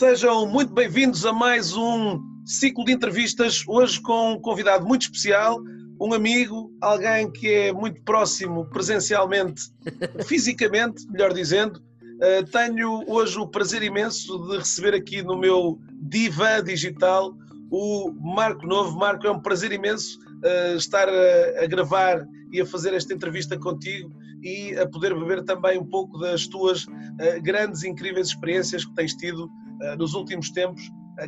Sejam 0.00 0.46
muito 0.46 0.72
bem-vindos 0.72 1.26
a 1.26 1.32
mais 1.32 1.76
um 1.76 2.20
ciclo 2.44 2.84
de 2.84 2.92
entrevistas, 2.92 3.62
hoje 3.68 4.00
com 4.00 4.32
um 4.32 4.40
convidado 4.40 4.86
muito 4.86 5.02
especial, 5.02 5.60
um 6.00 6.14
amigo, 6.14 6.72
alguém 6.80 7.30
que 7.30 7.46
é 7.46 7.72
muito 7.72 8.02
próximo 8.02 8.64
presencialmente, 8.70 9.62
fisicamente, 10.26 11.06
melhor 11.10 11.34
dizendo. 11.34 11.78
Uh, 12.16 12.44
tenho 12.50 13.04
hoje 13.06 13.38
o 13.38 13.46
prazer 13.46 13.82
imenso 13.82 14.38
de 14.48 14.56
receber 14.56 14.94
aqui 14.94 15.22
no 15.22 15.36
meu 15.36 15.78
divã 16.00 16.64
digital 16.64 17.34
o 17.70 18.10
Marco 18.12 18.66
Novo. 18.66 18.98
Marco, 18.98 19.26
é 19.26 19.30
um 19.30 19.40
prazer 19.40 19.70
imenso 19.70 20.18
uh, 20.44 20.76
estar 20.76 21.08
a, 21.08 21.64
a, 21.64 21.66
gravar 21.66 22.26
e 22.52 22.60
a 22.60 22.66
fazer 22.66 22.94
esta 22.94 23.14
entrevista 23.14 23.58
contigo 23.58 24.10
e 24.42 24.76
a 24.76 24.86
poder 24.88 25.14
beber 25.14 25.44
também 25.44 25.78
um 25.78 25.86
pouco 25.86 26.18
das 26.18 26.46
tuas 26.46 26.84
uh, 26.84 27.42
grandes, 27.42 27.84
incríveis 27.84 28.28
experiências 28.28 28.84
que 28.84 28.94
tens 28.94 29.14
tido 29.14 29.48
nos 29.96 30.12
últimos 30.12 30.50
tempos, 30.50 30.82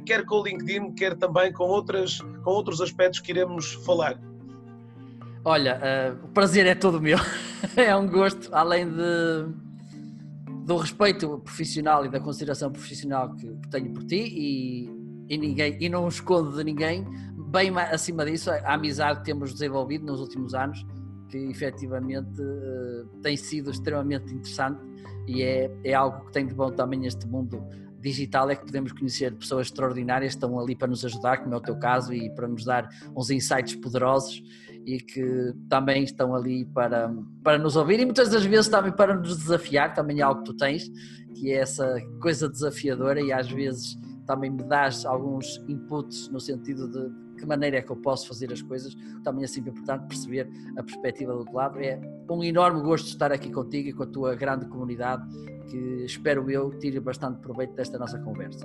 quer 0.04 0.27
com 0.27 0.34
o 0.34 0.44
LinkedIn, 0.44 0.92
quer 0.92 1.16
também 1.16 1.50
com, 1.54 1.64
outras, 1.64 2.20
com 2.44 2.50
outros 2.50 2.82
aspectos 2.82 3.19
que 3.19 3.32
iremos 3.32 3.72
falar. 3.86 4.20
Olha, 5.44 5.80
uh, 5.80 6.24
o 6.24 6.28
prazer 6.28 6.66
é 6.66 6.74
todo 6.74 7.00
meu. 7.00 7.19
é 7.76 7.94
um 7.97 8.06
gosto, 8.08 8.48
além 8.54 8.88
de, 8.88 9.48
do 10.64 10.76
respeito 10.76 11.38
profissional 11.41 12.06
e 12.06 12.08
da 12.08 12.20
consideração 12.20 12.70
profissional 12.70 13.34
que, 13.34 13.47
que 13.47 13.69
tenho 13.69 13.92
por 13.92 14.04
ti 14.04 14.22
e, 14.22 14.88
e, 15.28 15.36
ninguém, 15.36 15.76
e 15.80 15.88
não 15.88 16.06
escondo 16.06 16.56
de 16.56 16.62
ninguém, 16.62 17.04
bem 17.53 17.70
acima 17.78 18.25
disso, 18.25 18.50
a 18.50 18.75
amizade 18.75 19.19
que 19.20 19.27
temos 19.27 19.53
desenvolvido 19.53 20.06
nos 20.06 20.20
últimos 20.20 20.55
anos, 20.55 20.84
que 21.28 21.36
efetivamente 21.36 22.41
uh, 22.41 23.06
tem 23.22 23.36
sido 23.36 23.70
extremamente 23.70 24.33
interessante 24.33 24.81
e 25.27 25.42
é, 25.42 25.70
é 25.84 25.94
algo 25.94 26.27
que 26.27 26.33
tem 26.33 26.47
de 26.47 26.55
bom 26.55 26.70
também 26.70 27.06
este 27.06 27.27
mundo 27.27 27.62
digital 28.00 28.50
é 28.50 28.56
que 28.56 28.64
podemos 28.64 28.91
conhecer 28.91 29.33
pessoas 29.36 29.69
extraordinárias 29.69 30.34
que 30.34 30.39
estão 30.39 30.59
ali 30.59 30.75
para 30.75 30.89
nos 30.89 31.05
ajudar, 31.05 31.39
como 31.39 31.55
é 31.55 31.56
o 31.56 31.61
teu 31.61 31.78
caso, 31.78 32.12
e 32.12 32.28
para 32.34 32.48
nos 32.48 32.64
dar 32.64 32.89
uns 33.17 33.31
insights 33.31 33.77
poderosos 33.77 34.42
e 34.84 34.98
que 34.98 35.55
também 35.69 36.03
estão 36.03 36.34
ali 36.34 36.64
para, 36.64 37.14
para 37.44 37.59
nos 37.59 37.77
ouvir 37.77 38.00
e 38.00 38.05
muitas 38.05 38.28
das 38.28 38.44
vezes 38.44 38.69
também 38.69 38.91
para 38.91 39.14
nos 39.14 39.39
desafiar, 39.39 39.94
também 39.94 40.19
é 40.19 40.22
algo 40.22 40.41
que 40.41 40.47
tu 40.47 40.56
tens, 40.56 40.91
que 41.37 41.53
é 41.53 41.59
essa 41.59 41.97
coisa 42.20 42.48
desafiadora 42.48 43.20
e 43.20 43.33
às 43.33 43.48
vezes 43.48 43.97
também 44.27 44.50
me 44.50 44.64
dás 44.64 45.05
alguns 45.05 45.59
inputs 45.69 46.28
no 46.28 46.41
sentido 46.41 46.89
de 46.91 47.22
que 47.42 47.48
maneira 47.48 47.78
é 47.78 47.82
que 47.82 47.90
eu 47.90 47.96
posso 47.96 48.28
fazer 48.28 48.53
as 48.53 48.62
coisas, 48.62 48.97
também 49.25 49.42
é 49.42 49.47
sempre 49.48 49.70
importante 49.70 50.06
perceber 50.06 50.48
a 50.76 50.82
perspectiva 50.82 51.32
do 51.32 51.41
outro 51.41 51.54
lado. 51.54 51.80
É 51.80 52.00
um 52.30 52.42
enorme 52.42 52.80
gosto 52.82 53.08
estar 53.08 53.32
aqui 53.32 53.50
contigo 53.50 53.88
e 53.88 53.92
com 53.92 54.04
a 54.04 54.06
tua 54.06 54.34
grande 54.36 54.66
comunidade, 54.66 55.22
que 55.69 56.04
espero 56.04 56.48
eu 56.48 56.70
tire 56.78 57.00
bastante 57.00 57.41
proveito 57.41 57.75
desta 57.75 57.98
nossa 57.98 58.19
conversa. 58.20 58.64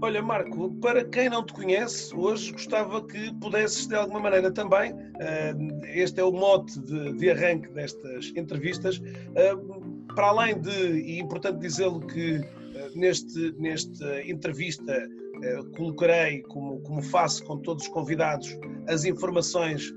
Olha, 0.00 0.22
Marco, 0.22 0.70
para 0.74 1.04
quem 1.04 1.28
não 1.28 1.44
te 1.44 1.52
conhece, 1.52 2.14
hoje 2.14 2.52
gostava 2.52 3.04
que 3.04 3.34
pudesses 3.34 3.86
de 3.86 3.96
alguma 3.96 4.20
maneira 4.20 4.52
também, 4.52 4.94
este 5.94 6.20
é 6.20 6.24
o 6.24 6.30
mote 6.30 6.78
de, 6.80 7.14
de 7.14 7.30
arranque 7.30 7.68
destas 7.70 8.32
entrevistas, 8.36 9.02
para 10.14 10.26
além 10.28 10.60
de, 10.60 10.70
e 10.70 11.18
importante 11.18 11.58
dizê-lo 11.58 12.00
que 12.00 12.40
neste, 12.94 13.52
nesta 13.58 14.22
entrevista 14.22 14.94
colocarei, 15.76 16.42
como, 16.42 16.80
como 16.80 17.02
faço 17.02 17.44
com 17.44 17.58
todos 17.58 17.84
os 17.84 17.90
convidados, 17.90 18.58
as 18.88 19.04
informações 19.04 19.92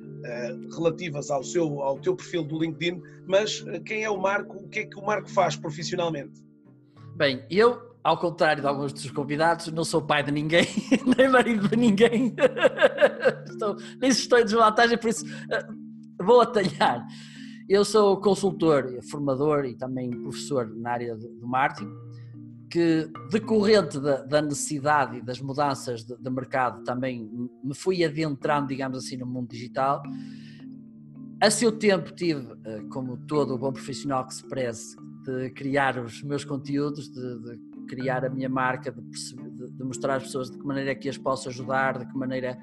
relativas 0.76 1.32
ao, 1.32 1.44
seu, 1.44 1.82
ao 1.82 1.98
teu 2.00 2.16
perfil 2.16 2.44
do 2.44 2.60
LinkedIn, 2.60 3.02
mas 3.28 3.66
quem 3.86 4.04
é 4.04 4.10
o 4.10 4.22
Marco, 4.22 4.58
o 4.58 4.70
que 4.70 4.80
é 4.80 4.86
que 4.86 5.00
o 5.00 5.04
Marco 5.04 5.28
faz 5.28 5.56
profissionalmente? 5.56 6.44
Bem, 7.16 7.44
eu 7.50 7.92
ao 8.04 8.18
contrário 8.18 8.62
de 8.62 8.68
alguns 8.68 8.94
dos 8.94 9.10
convidados, 9.12 9.68
não 9.72 9.84
sou 9.84 10.02
pai 10.02 10.24
de 10.24 10.32
ninguém, 10.32 10.66
nem 11.18 11.30
marido 11.30 11.68
de 11.68 11.76
ninguém. 11.76 12.34
estou, 13.50 13.76
nem 14.00 14.10
estou 14.10 14.40
em 14.40 14.44
desvantagem, 14.44 14.98
por 14.98 15.10
isso 15.10 15.26
eh, 15.52 15.68
vou 16.22 16.42
atalhar. 16.42 17.06
Eu 17.70 17.86
sou 17.86 18.18
consultor, 18.18 19.00
formador 19.10 19.66
e 19.66 19.76
também 19.76 20.10
professor 20.10 20.68
na 20.76 20.92
área 20.92 21.16
do 21.16 21.48
marketing, 21.48 21.92
que 22.72 23.12
decorrente 23.30 24.00
da, 24.00 24.24
da 24.24 24.42
necessidade 24.42 25.18
e 25.18 25.22
das 25.22 25.42
mudanças 25.42 26.06
de, 26.06 26.16
de, 26.16 26.30
mercado 26.30 26.84
também 26.84 27.30
me 27.62 27.76
fui 27.76 28.04
adentrando, 28.04 28.68
digamos 28.68 28.98
assim, 28.98 29.18
no 29.18 29.26
mundo 29.26 29.50
digital. 29.50 30.02
A 31.42 31.52
seu 31.52 31.72
tempo 31.72 32.14
tive, 32.14 32.48
eh, 32.64 32.82
como 32.90 33.18
todo 33.28 33.58
bom 33.58 33.74
profissional 33.74 34.26
que 34.26 34.36
se 34.36 34.48
preze, 34.48 34.96
de 35.26 35.50
criar 35.50 36.00
os 36.00 36.24
meus 36.24 36.46
conteúdos, 36.46 37.10
de, 37.10 37.40
de 37.40 37.60
criar 37.88 38.24
a 38.24 38.30
minha 38.30 38.48
marca, 38.48 38.92
de, 38.92 39.72
de, 39.72 39.84
mostrar 39.84 40.16
às 40.16 40.24
pessoas 40.24 40.50
de 40.50 40.58
que 40.58 40.66
maneira 40.66 40.92
é 40.92 40.96
que 40.96 41.10
as 41.10 41.18
posso 41.18 41.50
ajudar, 41.50 41.98
de 41.98 42.06
que 42.06 42.18
maneira 42.18 42.58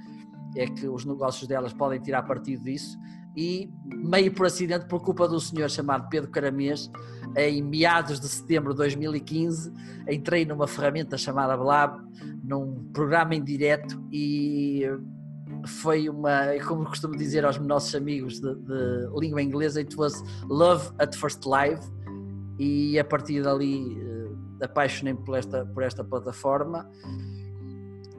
é 0.57 0.67
que 0.67 0.89
os 0.89 1.05
negócios 1.05 1.47
delas 1.47 1.75
podem 1.75 2.01
tirar 2.01 2.23
partido 2.23 2.65
disso. 2.65 2.97
E, 3.41 3.71
meio 3.87 4.35
por 4.35 4.47
acidente, 4.47 4.87
por 4.87 5.01
culpa 5.01 5.29
do 5.29 5.39
senhor 5.39 5.71
chamado 5.71 6.09
Pedro 6.09 6.29
Caramês, 6.29 6.91
em 7.37 7.63
meados 7.63 8.19
de 8.19 8.27
setembro 8.27 8.73
de 8.73 8.79
2015, 8.79 9.73
entrei 10.11 10.45
numa 10.45 10.67
ferramenta 10.67 11.17
chamada 11.17 11.57
Blab, 11.57 12.01
num 12.43 12.91
programa 12.93 13.37
em 13.37 13.45
direto 13.45 14.03
e 14.11 14.83
foi 15.67 16.09
uma, 16.09 16.47
como 16.67 16.85
costumo 16.85 17.17
dizer 17.17 17.45
aos 17.45 17.59
nossos 17.59 17.95
amigos 17.95 18.41
de, 18.41 18.53
de 18.57 19.09
língua 19.21 19.41
inglesa, 19.41 19.81
it 19.81 19.97
was 19.97 20.21
love 20.49 20.91
at 20.99 21.15
first 21.15 21.47
live 21.47 21.81
e 22.59 22.99
a 22.99 23.05
partir 23.05 23.43
dali 23.43 23.97
apaixonei-me 24.61 25.21
por 25.21 25.39
esta, 25.39 25.65
por 25.65 25.85
esta 25.85 26.03
plataforma. 26.03 26.91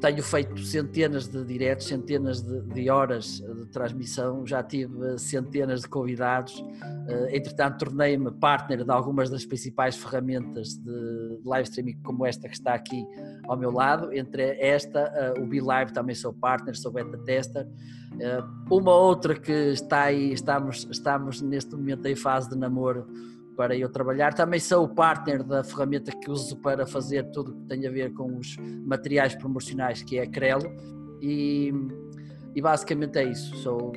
Tenho 0.01 0.23
feito 0.23 0.57
centenas 0.63 1.27
de 1.27 1.43
diretos, 1.43 1.87
centenas 1.87 2.41
de, 2.41 2.61
de, 2.61 2.89
horas 2.89 3.41
de 3.41 3.65
transmissão, 3.67 4.45
já 4.47 4.63
tive 4.63 5.17
centenas 5.17 5.81
de 5.81 5.89
convidados. 5.89 6.63
Eh, 7.07 7.37
entretanto, 7.37 7.85
tornei-me 7.85 8.31
partner 8.31 8.85
de 8.85 8.91
algumas 8.91 9.29
das 9.29 9.45
principais 9.45 9.97
ferramentas 9.97 10.77
de 10.77 11.39
live 11.43 11.67
streaming, 11.67 12.01
como 12.01 12.25
esta 12.25 12.47
que 12.47 12.55
está 12.55 12.73
aqui 12.73 13.05
ao 13.45 13.57
meu 13.57 13.71
lado. 13.71 14.13
Entre 14.13 14.57
esta, 14.61 14.99
eh, 14.99 15.33
o 15.41 15.45
BeLive 15.45 15.91
também 15.91 16.15
sou 16.15 16.31
partner, 16.31 16.77
sou 16.77 16.93
beta 16.93 17.17
tester. 17.17 17.67
Eh, 18.19 18.43
uma 18.71 18.95
outra 18.95 19.35
que 19.35 19.51
está 19.51 20.03
aí, 20.03 20.31
estamos, 20.31 20.87
estamos 20.89 21.41
neste 21.41 21.75
momento 21.75 22.05
em 22.05 22.15
fase 22.15 22.49
de 22.49 22.57
namoro 22.57 23.05
para 23.59 23.75
eu 23.75 23.89
trabalhar. 23.89 24.33
Também 24.33 24.57
sou 24.57 24.85
o 24.85 24.87
partner 24.87 25.43
da 25.43 25.61
ferramenta 25.65 26.13
que 26.13 26.31
uso 26.31 26.55
para 26.61 26.87
fazer 26.87 27.29
tudo 27.31 27.51
o 27.51 27.55
que 27.55 27.65
tem 27.65 27.85
a 27.85 27.91
ver 27.91 28.13
com 28.13 28.37
os 28.37 28.55
materiais 28.85 29.35
promocionais, 29.35 30.01
que 30.01 30.17
é 30.17 30.21
a 30.21 30.27
Crelo, 30.27 30.71
e, 31.21 31.69
e 32.55 32.61
basicamente 32.61 33.19
é 33.19 33.25
isso. 33.25 33.53
Sou 33.57 33.91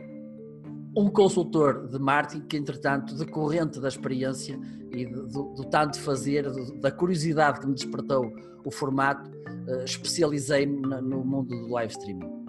um 0.96 1.08
consultor 1.08 1.86
de 1.86 1.96
marketing 1.96 2.44
que, 2.48 2.56
entretanto, 2.56 3.14
decorrente 3.14 3.78
da 3.78 3.86
experiência 3.86 4.58
e 4.90 5.06
do, 5.06 5.28
do, 5.28 5.64
tanto 5.70 6.00
fazer, 6.00 6.50
do, 6.50 6.80
da 6.80 6.90
curiosidade 6.90 7.60
que 7.60 7.66
me 7.68 7.74
despertou 7.74 8.32
o 8.64 8.70
formato, 8.72 9.30
uh, 9.30 9.84
especializei-me 9.84 10.80
no 10.80 11.24
mundo 11.24 11.56
do 11.56 11.68
live 11.68 11.92
streaming. 11.92 12.42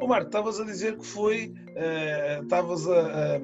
Ô 0.00 0.06
Marco, 0.06 0.26
estavas 0.26 0.60
a 0.60 0.64
dizer 0.64 0.96
que 0.96 1.04
foi, 1.04 1.52
uh, 1.70 2.44
estavas 2.44 2.86
a, 2.86 3.34
a 3.34 3.40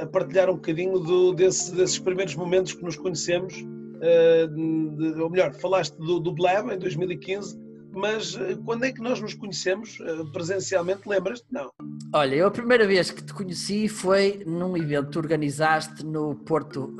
a 0.00 0.06
partilhar 0.06 0.48
um 0.48 0.54
bocadinho 0.54 0.98
do, 0.98 1.32
desse, 1.32 1.74
desses 1.74 1.98
primeiros 1.98 2.34
momentos 2.36 2.72
que 2.72 2.82
nos 2.82 2.96
conhecemos, 2.96 3.54
uh, 3.56 4.48
de, 4.48 5.20
ou 5.20 5.28
melhor, 5.28 5.52
falaste 5.54 5.96
do, 5.96 6.20
do 6.20 6.32
Blab 6.32 6.72
em 6.72 6.78
2015, 6.78 7.60
mas 7.92 8.34
uh, 8.36 8.56
quando 8.64 8.84
é 8.84 8.92
que 8.92 9.00
nós 9.00 9.20
nos 9.20 9.34
conhecemos 9.34 9.98
uh, 10.00 10.30
presencialmente? 10.32 11.08
Lembras-te? 11.08 11.46
Não. 11.50 11.70
Olha, 12.14 12.34
eu 12.36 12.46
a 12.46 12.50
primeira 12.50 12.86
vez 12.86 13.10
que 13.10 13.24
te 13.24 13.34
conheci 13.34 13.88
foi 13.88 14.42
num 14.46 14.76
evento 14.76 15.10
que 15.10 15.18
organizaste 15.18 16.04
no 16.04 16.36
Porto 16.36 16.94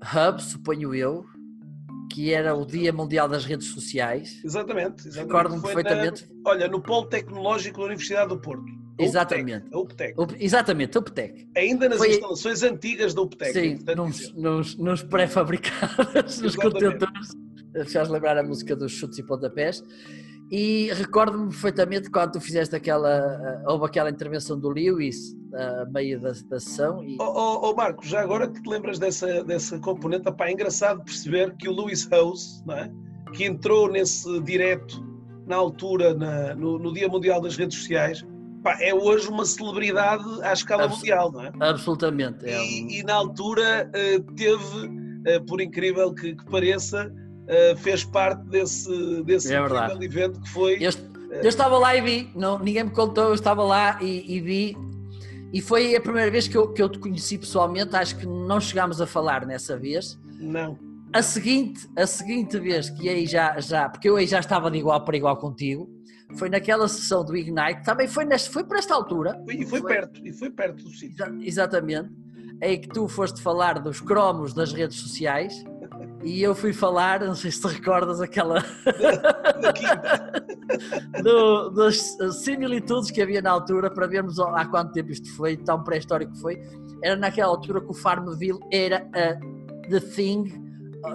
Hub, 0.00 0.42
suponho 0.42 0.94
eu, 0.94 1.26
que 2.10 2.32
era 2.32 2.54
o 2.54 2.64
Dia 2.64 2.92
Mundial 2.92 3.28
das 3.28 3.44
Redes 3.44 3.68
Sociais. 3.68 4.40
Exatamente. 4.44 5.06
exatamente. 5.06 5.18
Recordo-me 5.18 5.62
perfeitamente. 5.62 6.28
Na, 6.42 6.50
olha, 6.50 6.68
no 6.68 6.80
Polo 6.80 7.06
Tecnológico 7.06 7.78
da 7.78 7.86
Universidade 7.86 8.28
do 8.30 8.40
Porto. 8.40 8.77
Exatamente. 8.98 9.66
A 9.72 9.78
UPTEC. 9.78 10.14
Exatamente, 10.38 10.96
a 10.96 11.00
UPTEC. 11.00 11.48
Ainda 11.56 11.88
nas 11.88 11.98
Foi... 11.98 12.10
instalações 12.10 12.62
antigas 12.62 13.14
da 13.14 13.22
UPTEC. 13.22 13.52
Sim, 13.52 13.78
nos, 13.96 14.34
nos, 14.34 14.76
nos 14.76 15.02
pré-fabricados, 15.02 16.40
nos 16.40 16.56
contentores. 16.56 17.28
Faz 17.92 18.08
lembrar 18.08 18.36
a 18.36 18.42
música 18.42 18.74
dos 18.74 18.92
chutes 18.92 19.18
e 19.18 19.22
pontapés. 19.22 19.82
E 20.50 20.90
recordo-me 20.94 21.48
perfeitamente 21.48 22.10
quando 22.10 22.32
tu 22.32 22.40
fizeste 22.40 22.74
aquela. 22.74 23.08
Eh, 23.08 23.62
houve 23.66 23.84
aquela 23.84 24.08
intervenção 24.08 24.58
do 24.58 24.70
Lewis 24.70 25.36
a 25.54 25.84
meio 25.84 26.18
da, 26.20 26.30
da 26.30 26.58
sessão. 26.58 27.04
E... 27.04 27.16
Oh, 27.20 27.24
oh, 27.24 27.70
oh, 27.70 27.74
Marco, 27.74 28.04
já 28.06 28.22
agora 28.22 28.48
que 28.48 28.62
te 28.62 28.68
lembras 28.68 28.98
dessa, 28.98 29.44
dessa 29.44 29.78
componente, 29.78 30.32
pá, 30.32 30.48
é 30.48 30.52
engraçado 30.52 31.04
perceber 31.04 31.54
que 31.56 31.68
o 31.68 31.72
Lewis 31.72 32.08
House, 32.10 32.62
não 32.66 32.74
é? 32.74 32.90
que 33.32 33.44
entrou 33.44 33.90
nesse 33.90 34.40
direto 34.40 35.04
na 35.46 35.56
altura, 35.56 36.14
na, 36.14 36.54
no, 36.54 36.78
no, 36.78 36.92
Dia 36.92 37.08
Mundial 37.08 37.40
das 37.40 37.56
Redes 37.56 37.78
Sociais, 37.78 38.24
é 38.80 38.94
hoje 38.94 39.28
uma 39.28 39.44
celebridade 39.44 40.24
à 40.42 40.52
escala 40.52 40.84
Abs 40.84 40.98
mundial, 40.98 41.32
não 41.32 41.42
é? 41.44 41.52
Absolutamente. 41.60 42.48
É 42.48 42.58
um... 42.60 42.64
e, 42.64 42.98
e, 42.98 43.02
na 43.02 43.14
altura 43.14 43.90
uh, 43.90 44.22
teve, 44.34 44.86
uh, 44.86 45.44
por 45.46 45.60
incrível 45.60 46.12
que, 46.14 46.34
que 46.34 46.44
pareça, 46.46 47.12
uh, 47.12 47.76
fez 47.78 48.04
parte 48.04 48.42
desse, 48.48 49.22
desse 49.24 49.54
é 49.54 49.58
evento 50.00 50.40
que 50.40 50.48
foi. 50.50 50.74
Eu, 50.80 50.90
eu, 51.30 51.48
estava 51.48 51.78
lá 51.78 51.96
e 51.96 52.00
vi, 52.00 52.30
não, 52.34 52.58
ninguém 52.58 52.84
me 52.84 52.90
contou, 52.90 53.24
eu 53.24 53.34
estava 53.34 53.62
lá 53.62 53.98
e, 54.02 54.36
e 54.36 54.40
vi. 54.40 54.76
E 55.52 55.62
foi 55.62 55.96
a 55.96 56.00
primeira 56.00 56.30
vez 56.30 56.46
que 56.46 56.56
eu, 56.56 56.72
que 56.72 56.82
eu 56.82 56.88
te 56.88 56.98
conheci 56.98 57.38
pessoalmente, 57.38 57.96
acho 57.96 58.18
que 58.18 58.26
não 58.26 58.60
chegámos 58.60 59.00
a 59.00 59.06
falar 59.06 59.46
nessa 59.46 59.78
vez. 59.78 60.18
Não. 60.38 60.78
A 61.10 61.22
seguinte, 61.22 61.88
a 61.96 62.06
seguinte 62.06 62.58
vez 62.58 62.90
que 62.90 63.08
aí 63.08 63.26
já, 63.26 63.58
já, 63.60 63.88
porque 63.88 64.10
eu 64.10 64.16
aí 64.16 64.26
já 64.26 64.40
estava 64.40 64.70
de 64.70 64.76
igual 64.76 65.02
para 65.02 65.16
igual 65.16 65.38
contigo, 65.38 65.88
foi 66.36 66.48
naquela 66.48 66.88
sessão 66.88 67.24
do 67.24 67.36
Ignite, 67.36 67.82
também 67.84 68.06
foi, 68.06 68.24
neste, 68.24 68.50
foi 68.50 68.64
por 68.64 68.76
esta 68.76 68.94
altura. 68.94 69.42
E 69.48 69.64
foi, 69.64 69.82
perto, 69.82 70.26
e 70.26 70.32
foi 70.32 70.50
perto 70.50 70.82
do 70.84 70.90
sítio. 70.90 71.42
Exatamente. 71.42 72.10
É 72.60 72.76
que 72.76 72.88
tu 72.88 73.08
foste 73.08 73.40
falar 73.40 73.78
dos 73.78 74.00
cromos 74.00 74.52
das 74.52 74.72
redes 74.72 74.98
sociais 74.98 75.64
e 76.24 76.42
eu 76.42 76.54
fui 76.54 76.72
falar, 76.72 77.20
não 77.20 77.34
sei 77.34 77.50
se 77.50 77.60
te 77.60 77.68
recordas, 77.68 78.20
aquela. 78.20 78.64
Do, 81.22 81.70
das 81.70 81.96
similitudes 82.42 83.10
que 83.10 83.22
havia 83.22 83.40
na 83.40 83.50
altura 83.50 83.90
para 83.90 84.06
vermos 84.06 84.38
há 84.38 84.66
quanto 84.66 84.92
tempo 84.92 85.10
isto 85.10 85.34
foi, 85.34 85.56
tão 85.56 85.82
pré-histórico 85.82 86.32
que 86.32 86.40
foi. 86.40 86.60
Era 87.02 87.16
naquela 87.16 87.48
altura 87.48 87.80
que 87.80 87.90
o 87.90 87.94
Farmville 87.94 88.58
era 88.70 89.08
a 89.14 89.34
The 89.88 90.00
Thing 90.00 90.44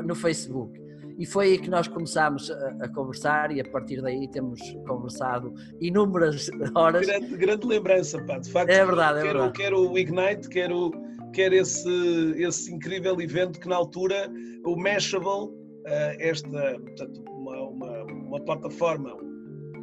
no 0.03 0.15
Facebook. 0.15 0.82
E 1.17 1.25
foi 1.25 1.47
aí 1.47 1.57
que 1.57 1.69
nós 1.69 1.87
começámos 1.87 2.49
a, 2.49 2.69
a, 2.81 2.89
conversar 2.89 3.51
e 3.51 3.61
a 3.61 3.63
partir 3.63 4.01
daí 4.01 4.27
temos 4.29 4.59
conversado 4.87 5.53
inúmeras 5.79 6.49
horas. 6.75 7.05
Grande, 7.05 7.37
grande 7.37 7.67
lembrança, 7.67 8.23
pá. 8.23 8.39
De 8.39 8.51
facto, 8.51 8.69
é 8.69 8.85
verdade, 8.85 9.19
é 9.19 9.21
quero, 9.21 9.39
verdade. 9.39 9.57
quero 9.57 9.91
o 9.91 9.97
Ignite, 9.97 10.49
quero, 10.49 10.91
quero 11.33 11.55
esse, 11.55 12.33
esse 12.37 12.73
incrível 12.73 13.19
evento 13.21 13.59
que 13.59 13.67
na 13.67 13.75
altura 13.75 14.31
o 14.65 14.75
Mashable, 14.75 15.27
uh, 15.27 16.15
esta, 16.19 16.79
portanto, 16.79 17.23
uma, 17.29 17.61
uma, 17.61 18.03
uma, 18.03 18.39
plataforma, 18.39 19.15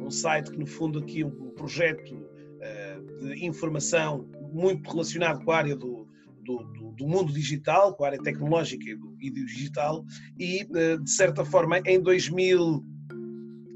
um 0.01 0.09
site 0.09 0.51
que 0.51 0.57
no 0.57 0.67
fundo 0.67 0.99
aqui 0.99 1.23
um 1.23 1.51
projeto 1.51 2.13
uh, 2.13 3.19
de 3.19 3.45
informação 3.45 4.27
muito 4.51 4.89
relacionado 4.91 5.43
com 5.45 5.51
a 5.51 5.57
área 5.57 5.75
do, 5.75 6.00
do, 6.43 6.57
do, 6.57 6.91
do, 6.91 7.07
mundo 7.07 7.31
digital, 7.33 7.93
com 7.95 8.03
a 8.03 8.07
área 8.07 8.21
tecnológica 8.21 8.89
e 8.89 8.95
do, 8.95 9.15
e 9.19 9.29
do 9.29 9.45
digital, 9.45 10.05
e 10.39 10.67
eh, 10.75 10.97
de 10.97 11.11
certa 11.11 11.45
forma 11.45 11.79
em 11.85 11.99
2000 11.99 12.83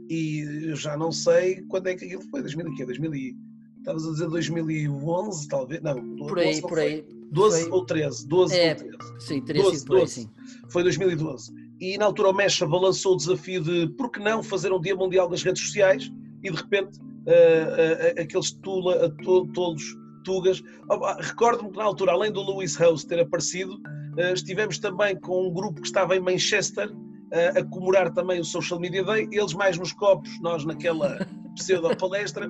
e 0.09 0.69
eu 0.69 0.75
já 0.75 0.95
não 0.95 1.12
sei 1.12 1.63
quando 1.63 1.88
é 1.88 1.95
que 1.95 2.06
aquilo 2.06 2.21
foi, 2.29 2.41
2000 2.41 2.67
e 2.67 2.75
quê? 2.75 2.85
2000 2.85 3.15
e, 3.15 3.35
estavas 3.79 4.06
a 4.06 4.12
dizer 4.12 4.27
2011 4.27 5.47
talvez, 5.47 5.81
não, 5.81 6.15
por 6.17 6.39
aí, 6.39 6.62
por 6.62 6.79
aí. 6.79 7.06
12 7.31 7.63
foi... 7.63 7.71
ou 7.71 7.85
13, 7.85 8.27
12 8.27 8.56
é, 8.56 8.69
ou 8.69 8.75
13. 8.75 8.97
Sim, 9.19 9.41
teria 9.41 9.63
12, 9.63 9.77
sido 9.77 9.88
por 9.88 10.00
12. 10.00 10.19
aí, 10.19 10.25
sim. 10.25 10.31
Foi 10.69 10.83
2012. 10.83 11.51
E 11.79 11.97
na 11.97 12.06
altura 12.06 12.29
o 12.29 12.33
Mecha 12.33 12.65
balançou 12.65 13.13
o 13.13 13.17
desafio 13.17 13.62
de 13.62 13.88
por 13.95 14.09
que 14.12 14.19
não 14.19 14.41
fazer 14.41 14.71
um 14.71 14.79
Dia 14.79 14.95
Mundial 14.95 15.27
das 15.27 15.44
Redes 15.44 15.63
Sociais 15.63 16.12
e 16.44 16.50
de 16.50 16.56
repente 16.56 17.00
uh, 17.00 18.17
uh, 18.17 18.21
aqueles 18.21 18.51
tula, 18.51 19.13
tolos 19.53 19.83
Tugas. 20.25 20.62
Recordo-me 21.22 21.72
que 21.72 21.77
na 21.77 21.86
altura, 21.86 22.12
além 22.12 22.31
do 22.31 22.44
Lewis 22.44 22.75
House 22.75 23.06
ter 23.06 23.19
aparecido, 23.22 23.80
eh, 24.18 24.33
estivemos 24.33 24.77
também 24.80 25.18
com 25.18 25.48
um 25.48 25.54
grupo 25.54 25.80
que 25.80 25.88
estava 25.88 26.16
em 26.16 26.19
Manchester 26.19 26.89
eh, 27.31 27.60
a 27.60 27.63
comemorar 27.63 28.12
também 28.12 28.39
o 28.39 28.44
Social 28.44 28.80
Media 28.80 29.04
Day, 29.04 29.30
eles 29.31 29.54
mais 29.54 29.77
nos 29.77 29.94
copos, 29.94 30.30
nós 30.42 30.66
naquela 30.66 31.25
pseudo-palestra. 31.56 32.50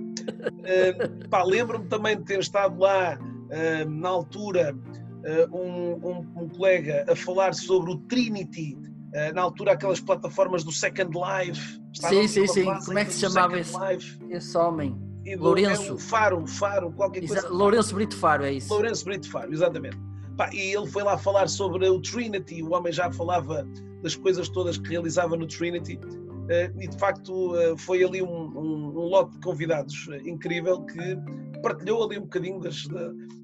Eh, 0.63 0.97
lembro-me 1.45 1.87
também 1.87 2.17
de 2.17 2.23
ter 2.23 2.39
estado 2.39 2.79
lá 2.79 3.19
na 3.87 4.09
altura 4.09 4.75
um, 5.53 6.09
um, 6.09 6.43
um 6.43 6.49
colega 6.49 7.05
a 7.07 7.15
falar 7.15 7.53
sobre 7.53 7.91
o 7.91 7.97
Trinity, 7.99 8.75
na 9.33 9.43
altura 9.43 9.73
aquelas 9.73 9.99
plataformas 9.99 10.63
do 10.63 10.71
Second 10.71 11.11
Life. 11.15 11.79
Sim, 11.93 12.27
sim, 12.27 12.47
sim. 12.47 12.65
Como 12.83 12.97
é 12.97 13.05
que 13.05 13.13
se 13.13 13.21
chamava 13.21 13.57
esse, 13.59 13.77
esse 14.29 14.57
homem? 14.57 14.97
E 15.25 15.35
Lourenço. 15.35 15.89
É 15.89 15.93
um 15.93 15.97
Faro, 15.97 16.47
Faro, 16.47 16.91
qualquer 16.91 17.23
Exa 17.23 17.41
coisa. 17.41 17.49
Lourenço 17.49 17.95
Brito 17.95 18.15
Faro, 18.15 18.43
é 18.43 18.53
isso. 18.53 18.71
Lourenço 18.71 19.03
Brito 19.05 19.29
Faro, 19.29 19.51
exatamente. 19.51 19.97
Pá, 20.37 20.49
e 20.53 20.75
ele 20.75 20.87
foi 20.87 21.03
lá 21.03 21.17
falar 21.17 21.47
sobre 21.47 21.87
o 21.87 21.99
Trinity, 21.99 22.61
o 22.61 22.73
homem 22.73 22.93
já 22.93 23.11
falava 23.11 23.67
das 24.03 24.15
coisas 24.15 24.49
todas 24.49 24.77
que 24.77 24.89
realizava 24.89 25.35
no 25.35 25.47
Trinity, 25.47 25.95
uh, 25.95 26.81
e 26.81 26.87
de 26.87 26.97
facto 26.99 27.55
uh, 27.55 27.77
foi 27.77 28.03
ali 28.03 28.21
um, 28.21 28.27
um, 28.27 28.87
um, 28.89 29.07
lote 29.07 29.31
de 29.31 29.39
convidados 29.39 30.07
uh, 30.07 30.27
incrível 30.27 30.81
que 30.81 31.17
partilhou 31.63 32.03
ali 32.03 32.17
um 32.19 32.23
bocadinho 32.23 32.59
das, 32.59 32.85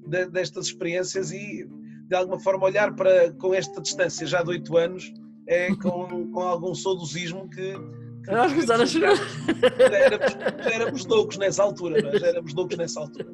de, 0.06 0.26
destas 0.26 0.66
experiências 0.66 1.32
e 1.32 1.66
de 2.06 2.14
alguma 2.14 2.38
forma 2.38 2.66
olhar 2.66 2.94
para 2.94 3.32
com 3.32 3.54
esta 3.54 3.80
distância 3.80 4.26
já 4.26 4.42
de 4.42 4.50
oito 4.50 4.76
anos 4.76 5.12
é 5.48 5.74
com, 5.74 6.30
com 6.30 6.40
algum 6.40 6.74
saudosismo 6.74 7.48
que 7.48 7.74
nós 8.26 8.52
éramos, 9.00 10.36
éramos 10.72 11.06
loucos 11.06 11.38
nessa 11.38 11.62
altura, 11.62 12.00
não 12.00 12.10
é? 12.10 12.28
éramos 12.28 12.54
loucos 12.54 12.76
nessa 12.76 13.00
altura. 13.00 13.28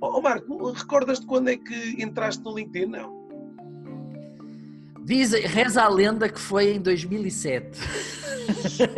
Ó 0.00 0.18
oh, 0.18 0.20
Marco, 0.20 0.72
recordas-te 0.72 1.26
quando 1.26 1.48
é 1.48 1.56
que 1.56 2.02
entraste 2.02 2.42
no 2.42 2.56
LinkedIn? 2.56 2.86
Não. 2.86 3.22
Diz, 5.04 5.32
reza 5.32 5.82
a 5.82 5.88
lenda 5.88 6.28
que 6.28 6.40
foi 6.40 6.74
em 6.74 6.80
2007. 6.80 7.78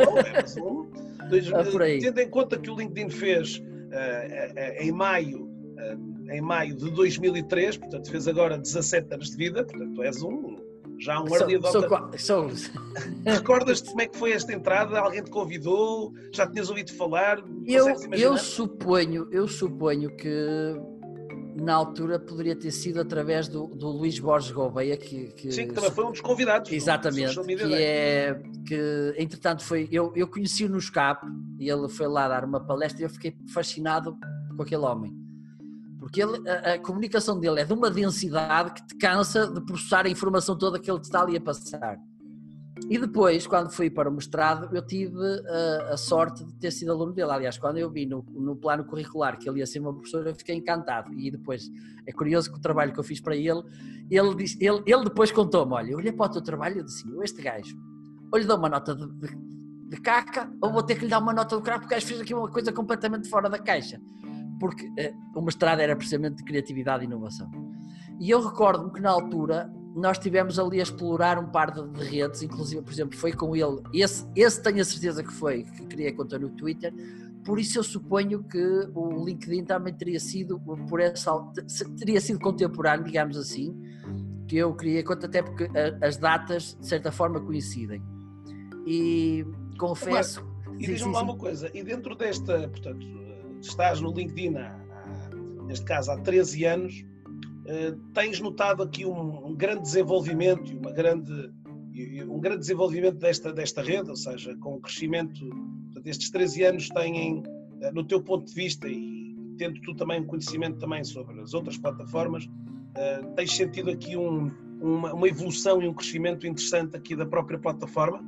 Oh, 0.09 0.19
é, 0.19 1.29
dois, 1.29 1.53
ah. 1.53 1.65
Tendo 2.01 2.19
em 2.19 2.31
conta 2.31 2.59
que 2.59 2.71
o 2.71 2.77
LinkedIn 2.77 3.11
fez 3.11 3.59
uh, 3.59 3.61
uh, 3.61 4.83
em 4.83 4.93
maio 4.93 5.45
uh, 5.45 6.31
em 6.31 6.41
maio 6.41 6.75
de 6.75 6.91
2003, 6.91 7.77
portanto 7.77 8.11
fez 8.11 8.27
agora 8.27 8.59
17 8.59 9.15
anos 9.15 9.31
de 9.31 9.37
vida, 9.37 9.65
portanto 9.65 10.03
és 10.03 10.23
um 10.23 10.57
já 10.99 11.21
um 11.21 11.35
early 11.35 11.57
adopter. 11.57 12.21
Sou, 12.21 12.51
Recordas-te 13.25 13.89
como 13.89 14.03
é 14.03 14.07
que 14.07 14.17
foi 14.17 14.33
esta 14.33 14.53
entrada? 14.53 14.99
Alguém 14.99 15.23
te 15.23 15.31
convidou? 15.31 16.13
Já 16.33 16.47
tinhas 16.47 16.69
ouvido 16.71 16.93
falar? 16.95 17.43
Eu, 17.67 17.89
eu 18.13 18.37
suponho, 18.37 19.29
eu 19.31 19.49
suponho 19.49 20.15
que 20.17 20.75
na 21.57 21.75
altura 21.75 22.19
poderia 22.19 22.57
ter 22.57 22.73
sido 22.73 23.01
através 23.01 23.47
do, 23.49 23.69
do 23.69 23.89
Luís 23.89 24.19
Borges 24.19 24.51
Gouveia 24.51 24.97
que, 24.97 25.29
que, 25.35 25.53
sim, 25.53 25.69
que 25.69 25.75
também 25.75 25.91
foi 25.91 26.05
um 26.05 26.11
dos 26.11 26.21
convidados 26.21 26.73
exatamente 26.73 27.41
que 27.41 27.75
é 27.75 28.43
que 28.67 29.15
entretanto 29.17 29.63
foi 29.63 29.89
eu, 29.93 30.13
eu 30.17 30.27
conheci-o 30.27 30.69
no 30.69 30.79
escape 30.79 31.27
e 31.61 31.71
ele 31.71 31.89
foi 31.89 32.09
lá 32.09 32.27
dar 32.27 32.45
uma 32.45 32.59
palestra 32.59 33.03
e 33.03 33.05
eu 33.05 33.11
fiquei 33.11 33.37
fascinado 33.53 34.19
com 34.57 34.63
aquele 34.63 34.83
homem 34.83 35.24
porque 36.15 36.23
ele, 36.23 36.49
a, 36.49 36.75
a, 36.75 36.79
comunicação 36.79 37.41
dele 37.41 37.61
é 37.61 37.65
de 37.65 37.73
uma 37.73 37.91
densidade 37.91 38.73
que 38.73 38.87
te 38.87 38.95
cansa 38.97 39.49
de 39.49 39.61
processar 39.65 40.07
a 40.07 40.09
informação 40.09 40.57
toda 40.57 40.79
que 40.79 40.89
ele 40.89 41.01
te 41.01 41.05
está 41.05 41.23
ali 41.23 41.37
a 41.37 41.41
passar. 41.41 41.99
E 42.89 42.99
depois, 42.99 43.47
quando 43.47 43.71
fui 43.71 43.91
para 43.91 44.09
o 44.09 44.13
mestrado, 44.13 44.75
eu 44.77 44.87
tive 44.87 45.17
a, 45.49 45.95
a 45.95 45.97
sorte 45.97 46.45
de 46.45 46.53
ter 46.55 46.71
sido 46.71 46.93
aluno 46.93 47.13
dele. 47.13 47.33
Aliás, 47.33 47.59
quando 47.59 47.79
eu 47.79 47.91
vi 47.91 48.07
no, 48.07 48.25
no, 48.31 48.55
plano 48.55 48.85
curricular 48.85 49.39
que 49.39 49.49
ele 49.49 49.59
ia 49.59 49.67
ser 49.67 49.81
uma 49.81 49.93
professora, 49.93 50.31
eu 50.31 50.35
fiquei 50.35 50.55
encantado. 50.55 51.13
E 51.15 51.31
depois, 51.31 51.69
é 52.07 52.13
curioso 52.13 52.53
que 52.53 52.59
o 52.59 52.61
trabalho 52.61 52.93
que 52.93 53.01
eu 53.01 53.05
fiz 53.05 53.21
para 53.21 53.35
ele, 53.35 53.63
ele, 54.09 54.35
disse, 54.37 54.57
ele, 54.65 54.83
ele 54.87 55.05
depois 55.05 55.33
contou-me: 55.33 55.73
Olha, 55.73 55.91
eu 55.93 55.99
olhei 55.99 56.13
para 56.13 56.27
o 56.27 56.33
teu 56.33 56.43
trabalho 56.43 56.81
e 56.81 56.85
disse: 56.85 57.05
Este 57.23 57.43
gajo, 57.43 57.77
ou 58.33 58.39
lhe 58.39 58.45
dou 58.45 58.59
uma 58.59 58.69
nota 58.69 58.95
de, 58.95 59.07
de, 59.07 59.37
de 59.89 59.97
caca, 60.01 60.53
ou 60.61 60.73
vou 60.73 60.83
ter 60.83 60.97
que 60.97 61.05
lhe 61.05 61.11
dar 61.11 61.21
uma 61.21 61.33
nota 61.33 61.57
do 61.57 61.63
crack, 61.63 61.81
porque 61.81 61.95
o 61.95 61.97
gajo 61.97 62.07
fez 62.07 62.21
aqui 62.21 62.35
uma 62.35 62.49
coisa 62.49 62.73
completamente 62.73 63.29
fora 63.29 63.49
da 63.49 63.59
caixa 63.59 64.01
porque 64.59 64.91
o 65.35 65.41
mestrado 65.41 65.81
era 65.81 65.97
precisamente 65.97 66.37
de 66.37 66.45
criatividade 66.45 67.05
e 67.05 67.07
inovação. 67.07 67.51
E 68.21 68.31
eu 68.31 68.41
recordo-me 68.41 68.93
que 68.93 69.01
na 69.01 69.11
altura 69.11 69.73
nós 69.95 70.19
tivemos 70.19 70.59
ali 70.59 70.81
a 70.81 70.83
explorar 70.83 71.39
um 71.39 71.47
par 71.47 71.71
de, 71.71 71.87
de, 71.89 72.05
redes, 72.05 72.43
inclusive, 72.43 72.83
por 72.83 72.93
exemplo, 72.93 73.17
foi 73.17 73.33
com 73.33 73.55
ele, 73.55 73.81
esse, 73.93 74.27
esse 74.35 74.61
tenho 74.61 74.81
a 74.81 74.85
certeza 74.85 75.23
que 75.23 75.33
foi, 75.33 75.63
que 75.63 75.87
queria 75.87 76.13
conta 76.13 76.37
no 76.39 76.51
Twitter, 76.51 76.93
por 77.45 77.61
isso 77.61 77.79
eu 77.79 77.85
suponho 77.85 78.43
que 78.43 78.89
o 78.95 79.25
LinkedIn 79.25 79.65
também 79.65 79.95
teria 79.95 80.19
sido, 80.19 80.59
por 80.89 81.01
essa, 81.01 81.33
teria 81.97 82.21
sido 82.21 82.41
contemporâneo, 82.41 83.05
digamos 83.05 83.37
assim, 83.37 83.77
que 84.49 84.57
eu 84.57 84.75
queria 84.75 85.05
conta, 85.05 85.27
até 85.27 85.43
porque 85.43 85.69
as 86.03 86.17
datas, 86.17 86.77
de 86.81 86.87
certa 86.87 87.13
forma, 87.13 87.41
coincidem. 87.41 88.03
E 88.87 89.47
confesso... 89.79 90.45
Mas, 90.67 90.83
e 90.83 90.87
diz-me 90.87 91.13
lá 91.13 91.23
uma 91.23 91.37
coisa, 91.37 91.71
e 91.73 91.85
dentro 91.85 92.17
desta, 92.17 92.69
portanto, 92.69 93.07
estás 93.69 94.01
no 94.01 94.13
LinkedIn 94.13 94.57
há, 94.57 94.79
neste 95.67 95.85
caso 95.85 96.11
há 96.11 96.21
13 96.21 96.65
anos, 96.65 97.05
tens 98.13 98.41
notado 98.41 98.83
aqui 98.83 99.07
um, 99.07 99.47
um 99.47 99.55
grande 99.55 99.83
desenvolvimento 99.83 100.71
e 100.71 100.77
uma 100.77 100.91
grande 100.91 101.53
um 102.29 102.41
grande 102.41 102.59
desenvolvimento 102.59 103.19
desta, 103.19 103.53
desta 103.53 103.81
rede, 103.81 104.11
ou 104.11 104.17
seja, 104.17 104.57
com 104.57 104.75
o 104.75 104.81
crescimento 104.81 105.41
destes 106.03 106.29
13 106.29 106.65
anos 106.65 106.89
têm, 106.89 107.43
no 107.93 108.05
teu 108.05 108.21
ponto 108.21 108.47
de 108.47 108.55
vista 108.55 108.89
e 108.89 109.37
tendo 109.57 109.81
tu 109.83 109.95
também 109.95 110.21
um 110.21 110.27
conhecimento 110.27 110.79
também 110.79 111.05
sobre 111.05 111.41
as 111.41 111.55
outras 111.55 111.79
plataformas, 111.79 112.49
tens 113.37 113.55
sentido 113.55 113.91
aqui 113.91 114.17
um, 114.17 114.51
uma, 114.81 115.15
uma 115.15 115.29
evolução 115.29 115.81
e 115.81 115.89
um 115.89 115.95
crescimento 115.95 116.47
interessante 116.47 116.97
aqui 116.97 117.15
da 117.15 117.25
própria 117.25 117.59
plataforma? 117.59 118.21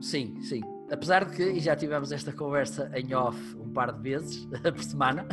Sim, 0.00 0.40
sim. 0.42 0.60
Apesar 0.90 1.24
de 1.24 1.36
que, 1.36 1.42
e 1.44 1.60
já 1.60 1.76
tivemos 1.76 2.10
esta 2.10 2.32
conversa 2.32 2.90
em 2.94 3.14
off 3.14 3.38
um 3.56 3.72
par 3.72 3.92
de 3.92 4.02
vezes 4.02 4.44
por 4.74 4.82
semana, 4.82 5.24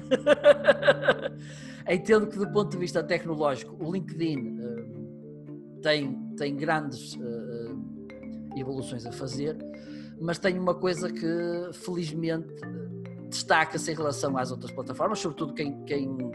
entendo 1.90 2.28
que 2.28 2.38
do 2.38 2.48
ponto 2.52 2.72
de 2.72 2.78
vista 2.78 3.04
tecnológico 3.04 3.76
o 3.84 3.92
LinkedIn 3.92 4.60
uh, 4.60 5.82
tem, 5.82 6.14
tem 6.38 6.56
grandes 6.56 7.16
uh, 7.16 7.84
evoluções 8.56 9.06
a 9.08 9.12
fazer, 9.12 9.58
mas 10.22 10.38
tem 10.38 10.60
uma 10.60 10.76
coisa 10.76 11.12
que 11.12 11.74
felizmente 11.74 12.54
destaca-se 13.28 13.92
em 13.92 13.96
relação 13.96 14.38
às 14.38 14.52
outras 14.52 14.72
plataformas, 14.72 15.20
sobretudo 15.20 15.56
quem, 15.56 15.84
quem, 15.86 16.32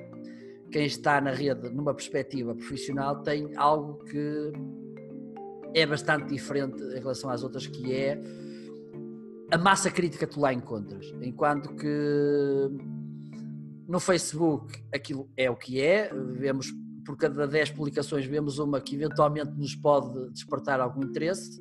quem 0.73 0.85
está 0.85 1.21
na 1.21 1.31
rede 1.31 1.71
numa 1.71 1.95
perspectiva 1.95 2.57
profissional 2.57 3.23
tem 3.23 3.53
algo 3.57 4.05
que 4.05 4.53
é 5.75 5.87
bastante 5.87 6.27
diferente 6.27 6.83
em 6.83 6.99
relação 6.99 7.31
às 7.31 7.45
outras, 7.45 7.69
que 7.69 7.95
é 7.95 8.21
a 9.53 9.59
massa 9.59 9.91
crítica 9.91 10.27
tu 10.27 10.41
lá 10.41 10.53
encontras. 10.53 11.13
Enquanto 11.21 11.77
que 11.77 12.71
no 13.87 14.01
Facebook 14.01 14.83
aquilo 14.93 15.29
é 15.37 15.51
o 15.51 15.57
que 15.57 15.79
é, 15.79 16.11
vemos 16.39 16.73
por 17.05 17.17
cada 17.19 17.47
10 17.47 17.73
publicações 17.73 18.25
vemos 18.25 18.59
uma 18.59 18.81
que 18.81 18.95
eventualmente 18.95 19.51
nos 19.53 19.75
pode 19.75 20.31
despertar 20.31 20.81
algum 20.81 21.05
interesse. 21.05 21.61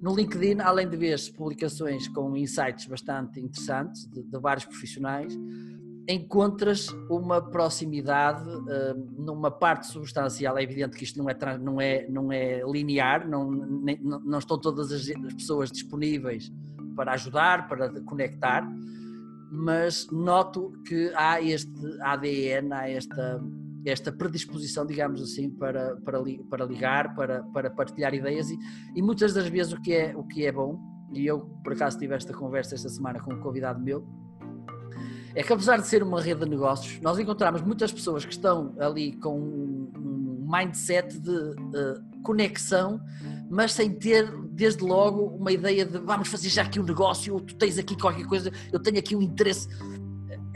No 0.00 0.14
LinkedIn, 0.14 0.60
além 0.60 0.88
de 0.88 0.96
ver 0.96 1.18
publicações 1.36 2.06
com 2.08 2.36
insights 2.36 2.86
bastante 2.86 3.40
interessantes 3.40 4.06
de, 4.06 4.22
de 4.22 4.38
vários 4.38 4.64
profissionais, 4.64 5.36
encontras 6.08 6.88
uma 7.10 7.42
proximidade 7.42 8.48
uh, 8.48 8.94
numa 9.18 9.50
parte 9.50 9.88
substancial. 9.88 10.56
É 10.56 10.62
evidente 10.62 10.96
que 10.96 11.04
isto 11.04 11.18
não 11.18 11.28
é, 11.28 11.58
não 11.58 11.80
é, 11.80 12.08
não 12.08 12.32
é 12.32 12.62
linear, 12.64 13.28
não, 13.28 13.50
nem, 13.50 13.98
não 14.00 14.38
estão 14.38 14.58
todas 14.58 14.92
as 14.92 15.34
pessoas 15.34 15.70
disponíveis 15.72 16.52
para 17.00 17.12
ajudar, 17.12 17.66
para 17.66 17.88
conectar, 18.02 18.62
mas 19.50 20.06
noto 20.12 20.70
que 20.86 21.10
há 21.16 21.40
este 21.40 21.72
ADN, 22.02 22.74
há 22.74 22.90
esta, 22.90 23.42
esta 23.86 24.12
predisposição, 24.12 24.84
digamos 24.84 25.22
assim, 25.22 25.48
para, 25.48 25.96
para, 26.04 26.18
para 26.50 26.64
ligar, 26.66 27.14
para, 27.14 27.42
para 27.44 27.70
partilhar 27.70 28.12
ideias 28.12 28.50
e, 28.50 28.58
e 28.94 29.00
muitas 29.00 29.32
das 29.32 29.48
vezes 29.48 29.72
o 29.72 29.80
que, 29.80 29.94
é, 29.94 30.14
o 30.14 30.24
que 30.24 30.44
é 30.44 30.52
bom, 30.52 30.78
e 31.10 31.26
eu 31.26 31.40
por 31.64 31.72
acaso 31.72 31.98
tive 31.98 32.14
esta 32.14 32.34
conversa 32.34 32.74
esta 32.74 32.90
semana 32.90 33.18
com 33.18 33.32
um 33.32 33.40
convidado 33.40 33.80
meu, 33.80 34.06
é 35.34 35.42
que 35.42 35.52
apesar 35.54 35.78
de 35.78 35.86
ser 35.86 36.02
uma 36.02 36.20
rede 36.20 36.40
de 36.40 36.50
negócios, 36.50 37.00
nós 37.00 37.18
encontramos 37.18 37.62
muitas 37.62 37.90
pessoas 37.90 38.26
que 38.26 38.32
estão 38.32 38.74
ali 38.78 39.12
com 39.12 39.40
um 39.40 40.46
mindset 40.46 41.18
de 41.18 41.30
uh, 41.30 42.22
conexão, 42.22 43.00
mas 43.50 43.72
sem 43.72 43.92
ter 43.92 44.30
desde 44.52 44.84
logo 44.84 45.24
uma 45.26 45.50
ideia 45.50 45.84
de 45.84 45.98
vamos 45.98 46.28
fazer 46.28 46.48
já 46.48 46.62
aqui 46.62 46.78
um 46.78 46.84
negócio, 46.84 47.34
ou 47.34 47.40
tu 47.40 47.56
tens 47.56 47.76
aqui 47.78 47.96
qualquer 47.96 48.24
coisa, 48.26 48.52
eu 48.72 48.78
tenho 48.80 48.98
aqui 48.98 49.16
um 49.16 49.20
interesse. 49.20 49.68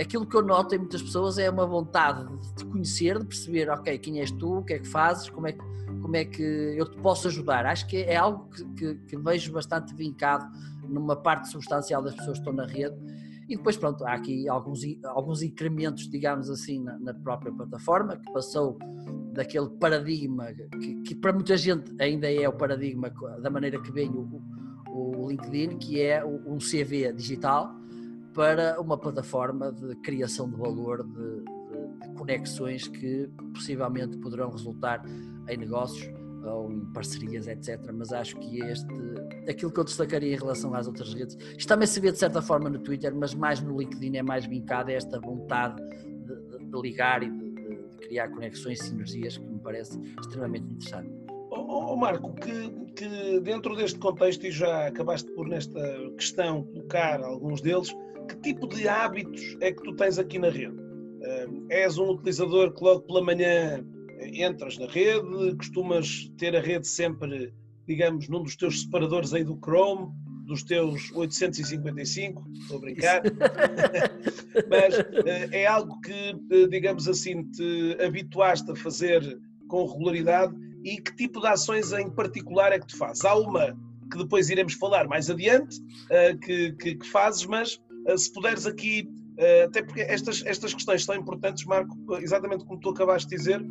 Aquilo 0.01 0.25
que 0.25 0.37
eu 0.37 0.43
noto 0.43 0.75
em 0.77 0.79
muitas 0.79 1.03
pessoas 1.03 1.37
é 1.37 1.51
uma 1.51 1.67
vontade 1.67 2.25
de 2.57 2.65
conhecer, 2.67 3.19
de 3.19 3.27
perceber, 3.27 3.69
ok, 3.69 3.99
quem 3.99 4.21
és 4.21 4.31
tu, 4.31 4.59
o 4.59 4.65
que 4.65 4.75
é 4.75 4.79
que 4.79 4.87
fazes, 4.87 5.29
como 5.29 5.49
é 5.49 5.53
que, 5.53 5.65
como 6.01 6.17
é 6.17 6.25
que 6.25 6.43
eu 6.43 6.89
te 6.89 6.97
posso 6.99 7.27
ajudar. 7.27 7.67
Acho 7.67 7.87
que 7.89 7.97
é 7.97 8.17
algo 8.17 8.49
que, 8.51 8.65
que, 8.75 8.95
que 8.95 9.17
vejo 9.17 9.53
bastante 9.53 9.93
vincado 9.95 10.47
numa 10.89 11.17
parte 11.17 11.49
substancial 11.49 12.01
das 12.01 12.15
pessoas 12.15 12.39
que 12.39 12.49
estão 12.49 12.53
na 12.53 12.67
rede 12.67 12.97
e 13.49 13.57
depois, 13.57 13.77
pronto, 13.77 14.05
há 14.05 14.15
aqui 14.15 14.49
alguns, 14.49 14.81
alguns 15.05 15.43
incrementos, 15.43 16.09
digamos 16.09 16.49
assim, 16.49 16.83
na, 16.83 16.99
na 16.99 17.15
própria 17.15 17.53
plataforma, 17.53 18.17
que 18.17 18.33
passou 18.33 18.79
daquele 19.33 19.69
paradigma 19.69 20.47
que, 20.81 21.03
que, 21.03 21.15
para 21.15 21.33
muita 21.33 21.57
gente 21.57 21.93
ainda 22.01 22.31
é 22.33 22.49
o 22.49 22.53
paradigma 22.53 23.13
da 23.41 23.51
maneira 23.51 23.81
que 23.81 23.93
vem 23.93 24.09
o, 24.11 24.41
o 24.89 25.29
LinkedIn, 25.29 25.77
que 25.79 26.01
é 26.01 26.25
um 26.25 26.59
CV 26.59 27.13
digital 27.13 27.75
para 28.33 28.81
uma 28.81 28.97
plataforma 28.97 29.73
de 29.73 29.95
criação 29.97 30.49
de 30.49 30.57
valor, 30.57 31.05
de, 31.05 31.13
de, 31.13 32.09
de 32.09 32.15
conexões 32.17 32.89
que 32.89 33.29
possivelmente 33.53 34.17
poderão 34.19 34.51
resultar 34.51 35.05
em 35.49 35.57
negócios 35.57 36.09
ou 36.47 36.71
em 36.71 36.81
parcerias, 36.93 37.47
etc. 37.47 37.81
Mas 37.93 38.13
acho 38.13 38.37
que 38.37 38.61
este, 38.63 38.93
aquilo 39.49 39.71
que 39.71 39.81
eu 39.81 39.85
destacaria 39.85 40.35
em 40.35 40.39
relação 40.39 40.75
às 40.75 40.87
outras 40.87 41.13
redes, 41.15 41.37
isto 41.57 41.69
também 41.69 41.87
se 41.87 42.01
vê 42.01 42.13
de 42.13 42.19
certa 42.19 42.43
forma 42.43 42.69
no 42.69 42.79
Twitter, 42.79 43.15
mas 43.15 43.35
mais 43.35 43.61
no 43.61 43.79
LinkedIn 43.79 44.17
é 44.17 44.23
mais 44.23 44.47
vincado 44.47 44.91
é 44.91 44.95
esta 44.95 45.19
vontade 45.21 45.83
de, 45.83 46.59
de, 46.59 46.65
de 46.67 46.81
ligar 46.81 47.23
e 47.23 47.31
de, 47.31 47.51
de, 47.51 47.97
criar 47.99 48.29
conexões 48.29 48.81
sinergias 48.81 49.39
que 49.39 49.45
me 49.45 49.59
parece 49.59 49.99
extremamente 50.21 50.67
interessante. 50.67 51.11
Oh, 51.51 51.93
oh 51.93 51.97
Marco, 51.97 52.35
que, 52.35 52.71
que, 52.95 53.41
dentro 53.41 53.77
deste 53.77 53.99
contexto, 53.99 54.47
e 54.47 54.51
já 54.51 54.89
acabaste 54.89 55.31
por 55.33 55.49
nesta 55.49 55.81
questão 56.17 56.65
colocar 56.65 57.23
alguns 57.23 57.61
deles, 57.61 57.95
que 58.29 58.37
tipo 58.37 58.67
de 58.67 58.89
hábitos 58.89 59.57
é 59.61 59.73
que 59.73 59.83
tu 59.83 59.95
tens 59.95 60.19
aqui 60.19 60.39
na 60.39 60.49
rede? 60.49 60.75
Uh, 60.75 61.67
és 61.71 61.97
um 61.97 62.11
utilizador 62.11 62.73
que 62.73 62.83
logo 62.85 63.03
pela 63.03 63.23
manhã 63.23 63.85
entras 64.33 64.79
na 64.79 64.87
rede, 64.87 65.57
costumas 65.57 66.31
ter 66.39 66.57
a 66.57 66.61
rede 66.61 66.87
sempre, 66.87 67.53
digamos, 67.87 68.29
num 68.29 68.43
dos 68.43 68.57
teus 68.57 68.83
separadores 68.83 69.33
aí 69.33 69.45
do 69.45 69.59
Chrome, 69.63 70.13
dos 70.45 70.63
teus 70.63 71.11
855, 71.13 72.45
estou 72.53 72.77
a 72.77 72.81
brincar, 72.81 73.23
mas 74.69 74.95
eh, 75.27 75.49
é 75.53 75.67
algo 75.67 76.01
que, 76.01 76.13
eh, 76.13 76.67
digamos 76.69 77.09
assim, 77.09 77.45
te 77.51 77.97
habituaste 78.05 78.71
a 78.71 78.77
fazer 78.77 79.39
com 79.69 79.87
regularidade 79.87 80.55
e 80.85 81.01
que 81.01 81.17
tipo 81.17 81.41
de 81.41 81.47
ações 81.47 81.93
em 81.93 82.11
particular 82.11 82.73
é 82.73 82.79
que 82.79 82.87
tu 82.87 82.97
fazes? 82.97 83.25
Há 83.25 83.35
uma 83.35 83.75
que 84.13 84.19
depois 84.19 84.51
iremos 84.51 84.75
falar 84.75 85.09
mais 85.09 85.31
adiante, 85.31 85.79
eh, 86.11 86.35
que, 86.37 86.73
que, 86.73 86.95
que 86.97 87.07
fazes, 87.07 87.47
mas 87.47 87.81
se 88.19 88.31
puderes 88.35 88.67
aqui, 88.67 89.09
até 89.65 89.83
porque 89.83 90.03
estas, 90.03 90.45
estas 90.45 90.75
questões 90.75 91.07
são 91.07 91.15
importantes, 91.15 91.65
Marco, 91.65 91.97
exatamente 92.21 92.67
como 92.67 92.79
tu 92.79 92.91
acabaste 92.91 93.31
de 93.31 93.37
dizer, 93.37 93.65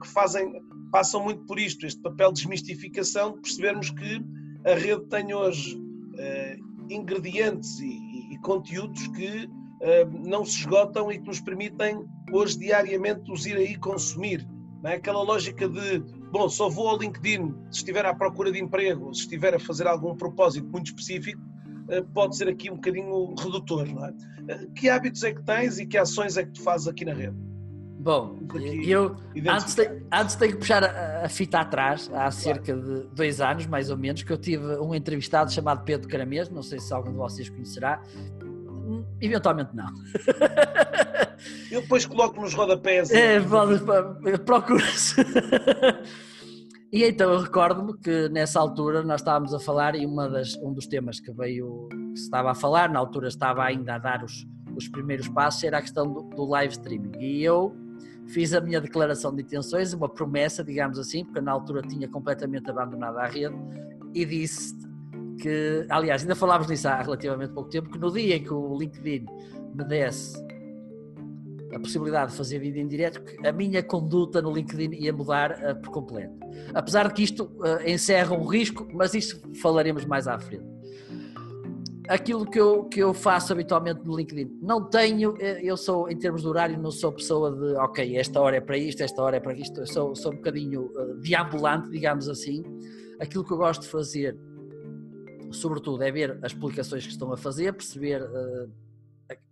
que 0.00 0.08
fazem, 0.08 0.62
passam 0.90 1.22
muito 1.22 1.44
por 1.44 1.58
isto, 1.58 1.86
este 1.86 2.00
papel 2.00 2.32
de 2.32 2.40
desmistificação, 2.40 3.34
de 3.34 3.40
percebermos 3.40 3.90
que 3.90 4.24
a 4.64 4.74
rede 4.74 5.04
tem 5.06 5.34
hoje 5.34 5.76
uh, 5.76 6.92
ingredientes 6.92 7.80
e, 7.80 8.34
e, 8.34 8.38
conteúdos 8.38 9.08
que 9.08 9.44
uh, 9.46 10.28
não 10.28 10.44
se 10.44 10.60
esgotam 10.60 11.10
e 11.10 11.18
que 11.18 11.26
nos 11.26 11.40
permitem 11.40 12.04
hoje 12.32 12.58
diariamente 12.58 13.30
os 13.30 13.46
ir 13.46 13.56
aí 13.56 13.76
consumir. 13.76 14.46
É? 14.84 14.94
Aquela 14.94 15.22
lógica 15.22 15.68
de, 15.68 15.98
bom, 16.30 16.48
só 16.48 16.68
vou 16.68 16.88
ao 16.88 16.98
LinkedIn 16.98 17.54
se 17.70 17.78
estiver 17.78 18.04
à 18.04 18.14
procura 18.14 18.52
de 18.52 18.60
emprego, 18.60 19.12
se 19.14 19.22
estiver 19.22 19.54
a 19.54 19.58
fazer 19.58 19.86
algum 19.86 20.14
propósito 20.14 20.68
muito 20.68 20.86
específico, 20.86 21.40
uh, 21.40 22.04
pode 22.12 22.36
ser 22.36 22.48
aqui 22.48 22.70
um 22.70 22.74
bocadinho 22.74 23.34
redutor. 23.34 23.86
Não 23.86 24.06
é? 24.06 24.14
que 24.76 24.88
hábitos 24.88 25.22
é 25.22 25.32
que 25.32 25.42
tens 25.44 25.78
e 25.78 25.86
que 25.86 25.96
ações 25.96 26.36
é 26.36 26.44
que 26.44 26.52
tu 26.52 26.62
fazes 26.62 26.88
aqui 26.88 27.04
na 27.04 27.14
rede? 27.14 27.51
Bom, 28.02 28.36
eu 28.84 29.14
antes, 29.48 29.76
de, 29.76 29.88
antes 30.12 30.34
tenho 30.34 30.52
que 30.52 30.58
puxar 30.58 30.82
a, 30.82 31.24
a, 31.24 31.28
fita 31.28 31.60
atrás, 31.60 32.10
há 32.12 32.32
cerca 32.32 32.74
de 32.74 33.06
dois 33.14 33.40
anos, 33.40 33.64
mais 33.66 33.90
ou 33.90 33.96
menos, 33.96 34.24
que 34.24 34.32
eu 34.32 34.36
tive 34.36 34.76
um 34.78 34.92
entrevistado 34.92 35.52
chamado 35.52 35.84
Pedro 35.84 36.08
Caramês, 36.08 36.50
não 36.50 36.64
sei 36.64 36.80
se 36.80 36.92
algum 36.92 37.12
de 37.12 37.16
vocês 37.16 37.48
conhecerá, 37.48 38.02
eventualmente 39.20 39.70
não. 39.72 39.86
Eu 41.70 41.82
depois 41.82 42.04
coloco 42.04 42.40
nos 42.40 42.52
rodapés. 42.54 43.12
É, 43.12 43.38
procura-se. 44.44 45.16
E 46.92 47.04
então 47.04 47.32
eu 47.32 47.40
recordo-me 47.40 47.96
que 47.96 48.28
nessa 48.28 48.60
altura 48.60 49.02
nós 49.02 49.20
estávamos 49.20 49.54
a 49.54 49.60
falar 49.60 49.94
e 49.94 50.04
uma 50.04 50.28
das, 50.28 50.54
um 50.56 50.74
dos 50.74 50.86
temas 50.86 51.20
que 51.20 51.32
veio, 51.32 51.88
que 51.88 52.18
se 52.18 52.24
estava 52.24 52.50
a 52.50 52.54
falar, 52.54 52.90
na 52.90 52.98
altura 52.98 53.28
estava 53.28 53.64
ainda 53.64 53.94
a 53.94 53.98
dar 53.98 54.22
os, 54.22 54.46
os 54.76 54.88
primeiros 54.88 55.26
passos, 55.28 55.64
era 55.64 55.78
a 55.78 55.80
questão 55.80 56.12
do, 56.12 56.22
do 56.24 56.44
live 56.44 56.72
streaming. 56.72 57.18
E 57.18 57.42
eu 57.42 57.74
fiz 58.28 58.52
a 58.54 58.60
minha 58.60 58.80
declaração 58.80 59.34
de 59.34 59.42
intenções, 59.42 59.92
uma 59.92 60.08
promessa, 60.08 60.64
digamos 60.64 60.98
assim, 60.98 61.24
porque 61.24 61.40
na 61.40 61.52
altura 61.52 61.82
tinha 61.82 62.08
completamente 62.08 62.70
abandonado 62.70 63.18
a 63.18 63.26
rede 63.26 63.54
e 64.14 64.24
disse 64.24 64.74
que, 65.40 65.86
aliás, 65.88 66.22
ainda 66.22 66.34
falámos 66.34 66.68
nisso 66.68 66.88
há 66.88 67.02
relativamente 67.02 67.52
pouco 67.52 67.70
tempo, 67.70 67.90
que 67.90 67.98
no 67.98 68.10
dia 68.12 68.36
em 68.36 68.42
que 68.42 68.52
o 68.52 68.78
LinkedIn 68.78 69.26
me 69.74 69.84
desse 69.84 70.40
a 71.74 71.80
possibilidade 71.80 72.32
de 72.32 72.36
fazer 72.36 72.58
vídeo 72.58 72.82
em 72.82 72.86
direto, 72.86 73.22
que 73.22 73.46
a 73.46 73.52
minha 73.52 73.82
conduta 73.82 74.42
no 74.42 74.52
LinkedIn 74.52 74.94
ia 74.94 75.12
mudar 75.12 75.52
uh, 75.52 75.74
por 75.80 75.90
completo. 75.90 76.34
Apesar 76.74 77.08
de 77.08 77.14
que 77.14 77.22
isto 77.22 77.44
uh, 77.44 77.88
encerra 77.88 78.36
um 78.36 78.44
risco, 78.44 78.86
mas 78.92 79.14
isso 79.14 79.40
falaremos 79.60 80.04
mais 80.04 80.28
à 80.28 80.38
frente. 80.38 80.71
Aquilo 82.08 82.48
que 82.48 82.58
eu, 82.58 82.84
que 82.84 83.00
eu 83.00 83.14
faço 83.14 83.52
habitualmente 83.52 84.04
no 84.04 84.16
LinkedIn. 84.16 84.58
Não 84.60 84.84
tenho, 84.84 85.36
eh, 85.40 85.60
eu 85.62 85.76
sou, 85.76 86.08
em 86.10 86.16
termos 86.16 86.42
de 86.42 86.48
horário, 86.48 86.78
não 86.78 86.90
sou 86.90 87.12
pessoa 87.12 87.50
de, 87.52 87.76
ok, 87.76 88.16
esta 88.16 88.40
hora 88.40 88.56
é 88.56 88.60
para 88.60 88.76
isto, 88.76 89.02
esta 89.02 89.22
hora 89.22 89.36
é 89.36 89.40
para 89.40 89.54
isto, 89.54 89.80
eu 89.80 89.86
sou, 89.86 90.14
sou 90.14 90.32
um 90.32 90.36
bocadinho 90.36 90.86
uh, 90.86 91.14
deambulante, 91.20 91.90
digamos 91.90 92.28
assim. 92.28 92.64
Aquilo 93.20 93.44
que 93.44 93.52
eu 93.52 93.56
gosto 93.56 93.82
de 93.82 93.88
fazer, 93.88 94.36
sobretudo, 95.50 96.02
é 96.02 96.10
ver 96.10 96.38
as 96.42 96.52
publicações 96.52 97.04
que 97.06 97.12
estão 97.12 97.32
a 97.32 97.36
fazer, 97.36 97.72
perceber 97.72 98.22
uh, 98.22 98.70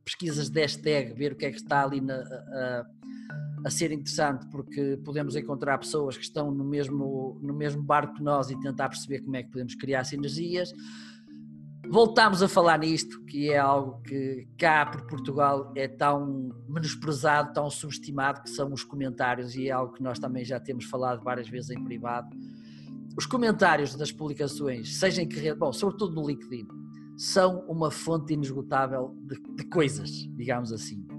pesquisas 0.05 0.51
de 0.51 0.61
hashtag, 0.61 1.13
ver 1.15 1.33
o 1.33 1.37
que 1.37 1.47
é 1.47 1.51
que 1.51 1.57
está 1.57 1.85
ali 1.85 2.01
na, 2.01 2.17
a, 2.17 2.87
a 3.65 3.71
ser 3.71 3.93
interessante, 3.93 4.47
porque 4.51 4.99
podemos 5.05 5.37
encontrar 5.37 5.79
pessoas 5.79 6.17
que 6.17 6.25
estão 6.25 6.51
no 6.51 6.65
mesmo, 6.65 7.39
no 7.41 7.55
mesmo 7.55 7.83
barco 7.83 8.15
que 8.15 8.23
nós 8.23 8.51
e 8.51 8.59
tentar 8.61 8.89
perceber 8.89 9.21
como 9.21 9.37
é 9.37 9.43
que 9.43 9.51
podemos 9.51 9.75
criar 9.77 10.03
sinergias 10.05 10.73
voltámos 11.91 12.43
a 12.43 12.49
falar 12.49 12.79
nisto, 12.79 13.23
que 13.25 13.51
é 13.51 13.59
algo 13.59 14.01
que 14.03 14.47
cá 14.57 14.87
por 14.87 15.03
Portugal 15.07 15.73
é 15.75 15.89
tão 15.89 16.51
menosprezado, 16.69 17.53
tão 17.53 17.69
subestimado, 17.69 18.43
que 18.43 18.51
são 18.51 18.73
os 18.73 18.85
comentários, 18.85 19.57
e 19.57 19.69
é 19.69 19.73
algo 19.73 19.93
que 19.93 20.03
nós 20.03 20.19
também 20.19 20.45
já 20.45 20.61
temos 20.61 20.85
falado 20.85 21.23
várias 21.23 21.49
vezes 21.49 21.71
em 21.71 21.83
privado. 21.83 22.29
Os 23.19 23.27
comentários 23.27 23.97
das 23.97 24.13
publicações, 24.13 24.99
seja 24.99 25.21
em 25.21 25.29
que 25.29 25.39
rede, 25.39 25.59
bom, 25.59 25.73
sobretudo 25.73 26.15
no 26.15 26.27
LinkedIn, 26.27 26.69
são 27.17 27.67
uma 27.67 27.91
fonte 27.91 28.33
inesgotável 28.33 29.15
de, 29.25 29.41
de 29.57 29.65
coisas, 29.65 30.11
digamos 30.37 30.73
assim 30.73 31.10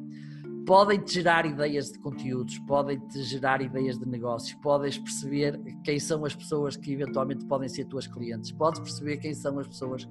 podem-te 0.65 1.13
gerar 1.15 1.45
ideias 1.45 1.91
de 1.91 1.99
conteúdos, 1.99 2.57
podem-te 2.59 3.23
gerar 3.23 3.61
ideias 3.61 3.97
de 3.97 4.07
negócios, 4.07 4.53
podes 4.61 4.97
perceber 4.97 5.59
quem 5.83 5.99
são 5.99 6.25
as 6.25 6.35
pessoas 6.35 6.75
que 6.75 6.93
eventualmente 6.93 7.45
podem 7.45 7.69
ser 7.69 7.85
tuas 7.85 8.07
clientes, 8.07 8.51
podes 8.51 8.79
perceber 8.79 9.17
quem 9.17 9.33
são 9.33 9.57
as 9.59 9.67
pessoas 9.67 10.07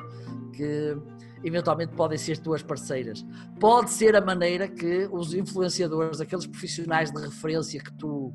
que 0.54 0.96
eventualmente 1.42 1.94
podem 1.94 2.18
ser 2.18 2.38
tuas 2.38 2.62
parceiras. 2.62 3.24
Pode 3.58 3.90
ser 3.90 4.14
a 4.16 4.20
maneira 4.20 4.68
que 4.68 5.08
os 5.12 5.34
influenciadores, 5.34 6.20
aqueles 6.20 6.46
profissionais 6.46 7.10
de 7.10 7.20
referência 7.20 7.82
que 7.82 7.92
tu, 7.94 8.32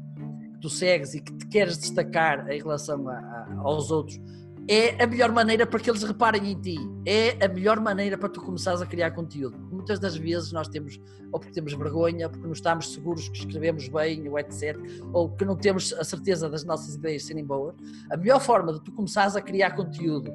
que 0.54 0.60
tu 0.60 0.70
segues 0.70 1.14
e 1.14 1.22
que 1.22 1.34
te 1.34 1.48
queres 1.48 1.78
destacar 1.78 2.50
em 2.50 2.60
relação 2.60 3.08
a, 3.08 3.14
a, 3.14 3.56
aos 3.60 3.92
outros, 3.92 4.20
é 4.68 5.04
a 5.04 5.06
melhor 5.06 5.32
maneira 5.32 5.66
para 5.66 5.80
que 5.80 5.90
eles 5.90 6.04
reparem 6.04 6.52
em 6.52 6.60
ti. 6.60 6.76
É 7.06 7.46
a 7.46 7.48
melhor 7.48 7.80
maneira 7.80 8.18
para 8.18 8.30
tu 8.30 8.42
começares 8.42 8.82
a 8.82 8.86
criar 8.86 9.12
conteúdo. 9.12 9.58
Muitas 9.72 10.00
das 10.00 10.16
vezes 10.16 10.52
nós 10.52 10.68
temos, 10.68 11.00
ou 11.32 11.40
porque 11.40 11.54
temos 11.54 11.74
vergonha, 11.74 12.28
porque 12.28 12.46
não 12.46 12.54
estamos 12.54 12.92
seguros 12.92 13.30
que 13.30 13.38
escrevemos 13.38 13.88
bem, 13.88 14.28
ou 14.28 14.40
etc., 14.40 14.78
ou 15.14 15.30
que 15.30 15.46
não 15.46 15.56
temos 15.56 15.94
a 15.94 16.04
certeza 16.04 16.50
das 16.50 16.64
nossas 16.64 16.96
ideias 16.96 17.24
serem 17.24 17.46
boas. 17.46 17.76
A 18.12 18.18
melhor 18.18 18.40
forma 18.42 18.74
de 18.74 18.82
tu 18.82 18.92
começares 18.92 19.36
a 19.36 19.42
criar 19.42 19.72
conteúdo 19.72 20.32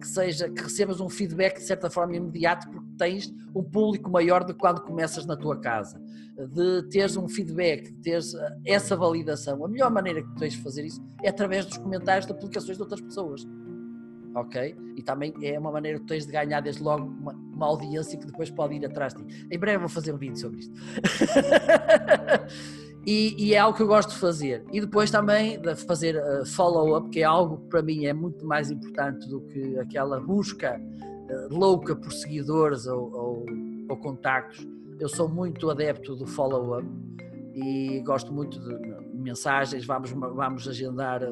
que 0.00 0.06
seja, 0.06 0.48
que 0.48 0.62
recebas 0.62 1.00
um 1.00 1.08
feedback 1.08 1.58
de 1.58 1.64
certa 1.64 1.88
forma 1.88 2.16
imediato, 2.16 2.68
porque 2.68 2.88
tens 2.98 3.32
um 3.54 3.62
público 3.62 4.10
maior 4.10 4.44
do 4.44 4.52
que 4.52 4.58
quando 4.58 4.82
começas 4.82 5.24
na 5.24 5.36
tua 5.36 5.60
casa, 5.60 6.00
de 6.52 6.82
teres 6.90 7.16
um 7.16 7.28
feedback, 7.28 7.92
de 7.92 8.02
teres 8.02 8.34
eh, 8.34 8.56
essa 8.66 8.96
validação. 8.96 9.64
A 9.64 9.68
melhor 9.68 9.90
maneira 9.90 10.22
que 10.22 10.34
tens 10.34 10.54
de 10.54 10.62
fazer 10.62 10.84
isso 10.84 11.02
é 11.22 11.28
através 11.28 11.64
dos 11.64 11.78
comentários 11.78 12.26
de 12.26 12.32
aplicações 12.32 12.76
de 12.76 12.82
outras 12.82 13.00
pessoas. 13.00 13.46
Ok? 14.34 14.76
E 14.96 15.02
também 15.02 15.32
é 15.42 15.58
uma 15.58 15.72
maneira 15.72 15.98
que 15.98 16.06
tens 16.06 16.26
de 16.26 16.32
ganhar 16.32 16.60
desde 16.60 16.82
logo 16.82 17.06
uma, 17.06 17.32
uma 17.32 17.66
audiência 17.66 18.18
que 18.18 18.26
depois 18.26 18.50
pode 18.50 18.74
ir 18.74 18.84
atrás 18.84 19.14
de 19.14 19.24
ti. 19.24 19.46
Em 19.50 19.58
breve 19.58 19.78
vou 19.78 19.88
fazer 19.88 20.12
um 20.12 20.18
vídeo 20.18 20.36
sobre 20.36 20.60
isto. 20.60 20.74
E, 23.06 23.36
e, 23.38 23.54
é 23.54 23.58
algo 23.58 23.76
que 23.76 23.82
eu 23.84 23.86
gosto 23.86 24.10
de 24.10 24.18
fazer. 24.18 24.64
E 24.72 24.80
depois 24.80 25.12
também 25.12 25.60
de 25.60 25.76
fazer 25.76 26.16
uh, 26.16 26.44
follow-up, 26.44 27.08
que 27.08 27.20
é 27.20 27.24
algo 27.24 27.58
que 27.58 27.68
para 27.68 27.80
mim 27.80 28.04
é 28.04 28.12
muito 28.12 28.44
mais 28.44 28.68
importante 28.68 29.28
do 29.28 29.42
que 29.42 29.78
aquela 29.78 30.18
busca 30.18 30.76
uh, 30.76 31.54
louca 31.54 31.94
por 31.94 32.12
seguidores 32.12 32.88
ou, 32.88 33.12
ou, 33.14 33.46
ou, 33.88 33.96
contactos. 33.98 34.66
Eu 34.98 35.08
sou 35.08 35.28
muito 35.28 35.70
adepto 35.70 36.16
do 36.16 36.26
follow-up 36.26 36.84
e 37.54 38.00
gosto 38.00 38.32
muito 38.32 38.58
de 38.58 39.14
mensagens. 39.14 39.86
Vamos, 39.86 40.10
vamos 40.10 40.66
agendar 40.66 41.22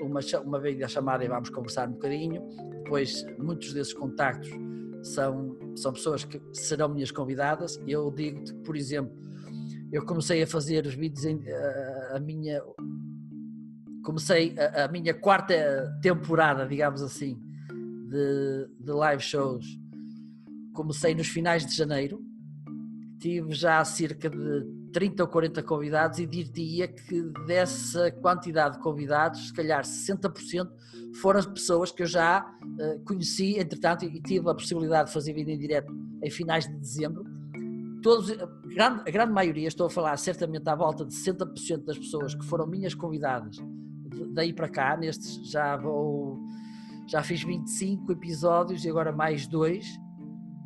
uma, 0.00 0.20
uma 0.42 0.58
vez 0.58 0.90
chamada 0.90 1.22
e 1.22 1.28
vamos 1.28 1.50
conversar 1.50 1.86
um 1.86 1.92
bocadinho. 1.92 2.42
Depois, 2.82 3.26
muitos 3.38 3.74
desses 3.74 3.92
contactos 3.92 4.48
são, 5.02 5.54
são 5.76 5.92
pessoas 5.92 6.24
que 6.24 6.40
serão 6.54 6.88
minhas 6.88 7.10
convidadas. 7.10 7.78
Eu 7.86 8.10
digo-te, 8.10 8.54
por 8.54 8.74
exemplo, 8.74 9.27
eu 9.90 10.04
comecei 10.04 10.42
a 10.42 10.46
fazer 10.46 10.86
os 10.86 10.94
vídeos 10.94 11.24
em, 11.24 11.40
a, 11.50 12.16
a 12.16 12.20
minha 12.20 12.62
comecei 14.02 14.54
a, 14.58 14.84
a, 14.84 14.88
minha 14.88 15.12
quarta 15.12 15.54
temporada, 16.00 16.66
digamos 16.66 17.02
assim, 17.02 17.38
de, 18.08 18.68
de 18.80 18.90
live 18.90 19.22
shows. 19.22 19.66
Comecei 20.72 21.14
nos 21.14 21.28
finais 21.28 21.66
de 21.66 21.76
janeiro, 21.76 22.18
tive 23.20 23.52
já 23.52 23.84
cerca 23.84 24.30
de 24.30 24.64
30 24.94 25.24
ou 25.24 25.28
40 25.28 25.62
convidados 25.62 26.18
e 26.18 26.26
diria 26.26 26.88
que 26.88 27.22
dessa 27.46 28.10
quantidade 28.10 28.76
de 28.76 28.82
convidados, 28.82 29.48
se 29.48 29.52
calhar 29.52 29.82
60% 29.82 30.70
foram 31.20 31.42
pessoas 31.52 31.92
que 31.92 32.02
eu 32.02 32.06
já 32.06 32.40
uh, 32.40 33.04
conheci, 33.04 33.58
entretanto, 33.58 34.06
e 34.06 34.22
tive 34.22 34.48
a 34.48 34.54
possibilidade 34.54 35.08
de 35.08 35.14
fazer 35.14 35.34
vídeo 35.34 35.52
em 35.52 35.58
direto 35.58 35.92
em 36.22 36.30
finais 36.30 36.66
de 36.66 36.74
dezembro 36.78 37.24
todos, 38.08 38.30
a 38.30 38.46
grande, 38.66 39.02
a 39.06 39.10
grande 39.10 39.32
maioria, 39.32 39.68
estou 39.68 39.86
a 39.86 39.90
falar 39.90 40.16
certamente 40.16 40.66
à 40.66 40.74
volta 40.74 41.04
de 41.04 41.12
60% 41.12 41.84
das 41.84 41.98
pessoas 41.98 42.34
que 42.34 42.44
foram 42.44 42.66
minhas 42.66 42.94
convidadas 42.94 43.58
daí 44.32 44.52
para 44.52 44.68
cá, 44.68 44.96
nestes 44.96 45.50
já 45.50 45.76
vou, 45.76 46.38
já 47.06 47.22
fiz 47.22 47.42
25 47.42 48.12
episódios 48.12 48.84
e 48.84 48.88
agora 48.88 49.12
mais 49.12 49.46
dois, 49.46 49.86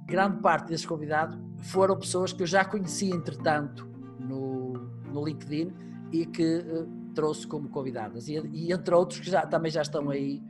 grande 0.06 0.40
parte 0.40 0.68
desses 0.68 0.86
convidados 0.86 1.36
foram 1.62 1.98
pessoas 1.98 2.32
que 2.32 2.42
eu 2.42 2.46
já 2.46 2.64
conhecia 2.64 3.14
entretanto 3.14 3.88
no, 4.20 4.74
no 5.12 5.24
LinkedIn 5.24 5.72
e 6.12 6.26
que 6.26 6.58
uh, 6.58 7.12
trouxe 7.12 7.46
como 7.46 7.68
convidadas 7.68 8.28
e, 8.28 8.34
e, 8.52 8.72
entre 8.72 8.94
outros 8.94 9.20
que 9.20 9.30
já, 9.30 9.46
também 9.46 9.70
já 9.70 9.82
estão 9.82 10.10
aí 10.10 10.40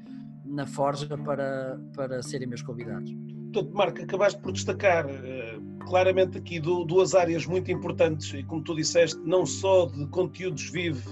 na 0.45 0.67
forja 0.67 1.17
para, 1.17 1.81
para 1.95 2.23
serem 2.23 2.47
meus 2.47 2.61
convidados. 2.61 3.11
Portanto, 3.53 3.75
Marco, 3.75 4.03
acabaste 4.03 4.41
por 4.41 4.53
destacar 4.53 5.07
uh, 5.07 5.52
claramente 5.85 6.39
aqui 6.39 6.61
duas 6.61 7.15
áreas 7.15 7.47
muito 7.47 7.71
importantes 7.71 8.33
e, 8.35 8.43
como 8.43 8.63
tu 8.63 8.75
disseste, 8.75 9.21
não 9.25 9.45
só 9.45 9.87
de 9.87 10.07
conteúdos 10.09 10.71
vive 10.71 11.03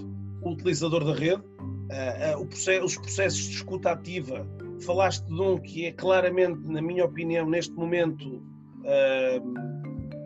o 0.42 0.50
utilizador 0.50 1.04
da 1.04 1.14
rede, 1.14 1.42
uh, 1.42 2.46
processo, 2.46 2.84
os 2.84 2.96
processos 2.96 3.40
de 3.40 3.56
escuta 3.56 3.90
ativa. 3.92 4.46
Falaste 4.84 5.26
de 5.26 5.40
um 5.40 5.58
que 5.58 5.86
é 5.86 5.92
claramente, 5.92 6.66
na 6.68 6.80
minha 6.80 7.04
opinião, 7.04 7.48
neste 7.48 7.74
momento, 7.74 8.42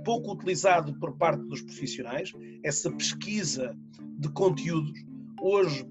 pouco 0.04 0.33
utilizado 0.33 0.94
por 1.00 1.16
parte 1.16 1.42
dos 1.46 1.61
profissionais, 1.62 2.33
essa 2.62 2.90
pesquisa 2.92 3.76
de 4.18 4.28
conteúdos. 4.28 4.92
Hoje, 5.40 5.85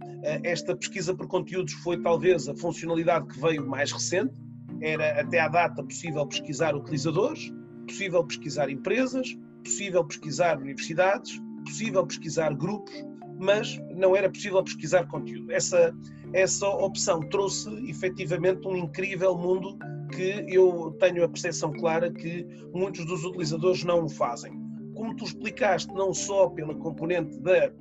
esta 0.44 0.76
pesquisa 0.76 1.14
por 1.14 1.28
conteúdos 1.28 1.74
foi 1.74 2.02
talvez 2.02 2.48
a 2.48 2.56
funcionalidade 2.56 3.28
que 3.28 3.40
veio 3.40 3.68
mais 3.68 3.92
recente, 3.92 4.34
era 4.82 5.20
até 5.22 5.40
à 5.40 5.48
data 5.48 5.84
possível 5.84 6.26
pesquisar 6.26 6.76
utilizadores, 6.76 7.52
possível 7.86 8.24
pesquisar 8.24 8.70
empresas, 8.70 9.38
possível 9.64 10.04
pesquisar 10.04 10.60
universidades, 10.60 11.42
possível 11.66 12.06
pesquisar 12.06 12.54
grupos, 12.54 12.94
mas 13.40 13.80
não 13.96 14.16
era 14.16 14.30
possível 14.30 14.64
pesquisar 14.64 15.08
conteúdo. 15.08 15.52
Essa, 15.52 15.96
essa 16.34 16.68
opção 16.68 17.20
trouxe 17.30 17.70
efetivamente 17.90 18.68
um 18.68 18.76
incrível 18.76 19.36
mundo 19.38 19.78
que 20.14 20.46
eu 20.48 20.96
tenho 21.00 21.24
a 21.24 21.30
percepção 21.30 21.72
clara 21.72 22.12
que 22.12 22.46
muitos 22.74 23.06
dos 23.06 23.24
utilizadores 23.26 23.84
não 23.84 24.06
o 24.06 24.10
fazem. 24.10 24.54
Como 24.94 25.16
tu 25.16 25.24
explicaste, 25.24 25.92
não 25.94 26.14
só 26.14 26.50
pela 26.50 26.76
componente 26.76 27.40
da, 27.40 27.72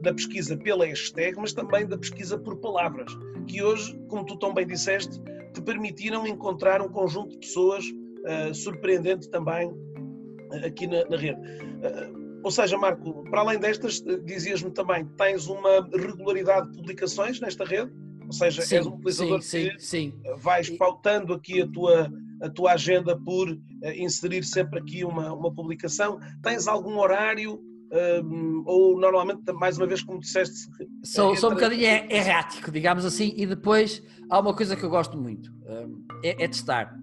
da 0.00 0.14
pesquisa 0.14 0.56
pela 0.56 0.86
hashtag, 0.86 1.36
mas 1.38 1.52
também 1.52 1.86
da 1.86 1.98
pesquisa 1.98 2.38
por 2.38 2.56
palavras, 2.58 3.12
que 3.46 3.62
hoje, 3.62 3.98
como 4.08 4.24
tu 4.24 4.38
tão 4.38 4.54
bem 4.54 4.66
disseste, 4.66 5.20
te 5.52 5.60
permitiram 5.60 6.26
encontrar 6.26 6.80
um 6.80 6.88
conjunto 6.88 7.30
de 7.30 7.38
pessoas 7.38 7.84
uh, 8.26 8.54
surpreendente 8.54 9.28
também 9.30 9.68
uh, 9.68 10.66
aqui 10.66 10.86
na, 10.86 11.04
na 11.08 11.16
rede. 11.16 11.40
Uh, 11.40 12.40
ou 12.44 12.50
seja, 12.50 12.76
Marco, 12.76 13.24
para 13.30 13.40
além 13.40 13.58
destas, 13.58 14.02
dizias-me 14.24 14.70
também, 14.70 15.06
tens 15.16 15.46
uma 15.46 15.88
regularidade 15.92 16.70
de 16.70 16.76
publicações 16.78 17.40
nesta 17.40 17.64
rede? 17.64 17.92
Ou 18.26 18.32
seja, 18.32 18.62
sim, 18.62 18.76
és 18.76 18.86
um 18.86 18.94
utilizador 18.94 19.42
sim, 19.42 19.70
que 19.70 19.78
sim, 19.78 20.14
vais 20.38 20.70
pautando 20.70 21.34
aqui 21.34 21.62
a 21.62 21.68
tua, 21.68 22.10
a 22.40 22.48
tua 22.48 22.72
agenda 22.72 23.16
por 23.16 23.48
inserir 23.94 24.42
sempre 24.42 24.80
aqui 24.80 25.04
uma, 25.04 25.32
uma 25.32 25.54
publicação. 25.54 26.18
Tens 26.42 26.66
algum 26.66 26.98
horário 26.98 27.62
um, 27.92 28.62
ou 28.66 28.98
normalmente, 28.98 29.52
mais 29.52 29.76
uma 29.76 29.86
vez, 29.86 30.02
como 30.02 30.18
disseste. 30.18 30.66
Sou, 31.04 31.26
entra... 31.26 31.40
sou 31.40 31.50
um 31.50 31.54
bocadinho 31.54 31.84
errático, 31.84 32.70
digamos 32.70 33.04
assim, 33.04 33.32
e 33.36 33.46
depois 33.46 34.02
há 34.30 34.40
uma 34.40 34.54
coisa 34.54 34.74
que 34.74 34.82
eu 34.82 34.90
gosto 34.90 35.18
muito: 35.18 35.52
um, 35.66 36.02
é, 36.24 36.44
é, 36.44 36.48
testar. 36.48 36.96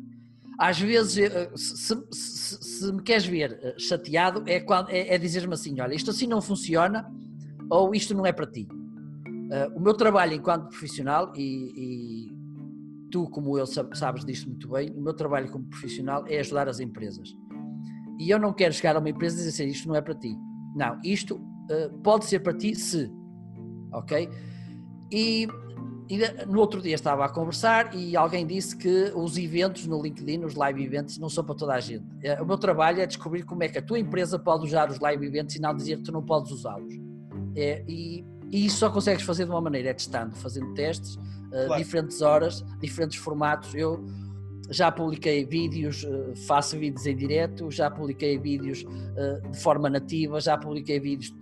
Às 0.59 0.77
vezes, 0.77 1.17
eh, 1.17 1.49
se, 1.55 1.95
se, 2.11 2.57
se, 2.61 2.91
me 2.91 3.01
queres 3.01 3.25
ver 3.25 3.57
eh, 3.63 3.75
chateado, 3.79 4.43
é, 4.45 4.57
é, 4.89 5.15
é 5.15 5.17
dizer-me 5.17 5.53
assim: 5.53 5.79
olha, 5.79 5.95
isto 5.95 6.11
assim 6.11 6.27
não 6.27 6.41
funciona, 6.41 7.09
ou 7.69 7.95
isto 7.95 8.13
não 8.13 8.25
é 8.25 8.33
para 8.33 8.45
ti. 8.45 8.67
Uh, 8.69 9.77
o 9.77 9.79
meu 9.79 9.93
trabalho 9.93 10.33
enquanto 10.33 10.67
profissional, 10.67 11.31
e, 11.35 11.71
e 11.75 12.37
tu, 13.09 13.29
como 13.29 13.57
eu, 13.57 13.65
sabes 13.65 14.25
disto 14.25 14.49
muito 14.49 14.67
bem, 14.69 14.91
o 14.91 15.01
meu 15.01 15.13
trabalho 15.13 15.49
como 15.49 15.65
profissional 15.65 16.25
é 16.27 16.39
ajudar 16.39 16.67
as 16.67 16.79
empresas. 16.79 17.33
E 18.19 18.29
eu 18.29 18.37
não 18.37 18.53
quero 18.53 18.73
chegar 18.73 18.97
a 18.97 18.99
uma 18.99 19.09
empresa 19.09 19.35
e 19.35 19.45
dizer 19.45 19.63
assim, 19.63 19.71
isto 19.71 19.87
não 19.87 19.95
é 19.95 20.01
para 20.01 20.13
ti. 20.13 20.35
Não, 20.75 20.99
isto 21.03 21.35
uh, 21.35 21.97
pode 22.03 22.25
ser 22.25 22.41
para 22.41 22.53
ti 22.53 22.75
se. 22.75 23.09
Ok? 23.93 24.29
E, 25.11 25.47
e, 26.09 26.17
no 26.47 26.59
outro 26.59 26.81
dia 26.81 26.95
estava 26.95 27.23
a 27.23 27.29
conversar 27.29 27.93
e 27.93 28.17
alguém 28.17 28.45
disse 28.45 28.75
que 28.75 29.11
os 29.15 29.37
eventos 29.37 29.85
no 29.85 30.01
LinkedIn, 30.01 30.43
os 30.43 30.55
live 30.55 30.83
events, 30.83 31.19
não 31.19 31.29
são 31.29 31.43
para 31.43 31.53
toda 31.53 31.73
a 31.75 31.79
gente. 31.79 32.03
Eh, 32.23 32.41
o 32.41 32.45
meu 32.45 32.57
trabalho 32.57 32.99
é 32.99 33.05
descobrir 33.05 33.43
como 33.43 33.63
é 33.63 33.67
que 33.67 33.77
a 33.77 33.81
tua 33.81 33.99
empresa 33.99 34.39
pode 34.39 34.65
usar 34.65 34.89
os 34.89 34.99
live 34.99 35.23
events 35.23 35.55
e 35.55 35.61
não 35.61 35.75
dizer 35.75 35.97
que 35.97 36.03
tu 36.03 36.11
não 36.11 36.23
podes 36.23 36.51
usá-los. 36.51 36.91
É, 37.55 37.83
e, 37.87 38.25
e 38.51 38.65
isso 38.65 38.77
só 38.77 38.89
consegues 38.89 39.23
fazer 39.23 39.45
de 39.45 39.51
uma 39.51 39.61
maneira, 39.61 39.89
é 39.89 39.93
testando, 39.93 40.35
fazendo 40.35 40.73
testes, 40.73 41.15
uh, 41.15 41.67
claro. 41.67 41.83
diferentes 41.83 42.21
horas, 42.21 42.65
diferentes 42.79 43.17
formatos. 43.17 43.75
Eu 43.75 44.03
já 44.69 44.91
publiquei 44.91 45.45
vídeos, 45.45 46.03
uh, 46.03 46.35
faço 46.47 46.77
vídeos 46.77 47.05
em 47.05 47.15
direto, 47.15 47.69
já 47.71 47.89
publiquei 47.89 48.37
vídeos 48.37 48.83
uh, 48.83 49.49
de 49.49 49.59
forma 49.59 49.89
nativa, 49.89 50.39
já 50.39 50.57
publiquei 50.57 50.99
vídeos 50.99 51.35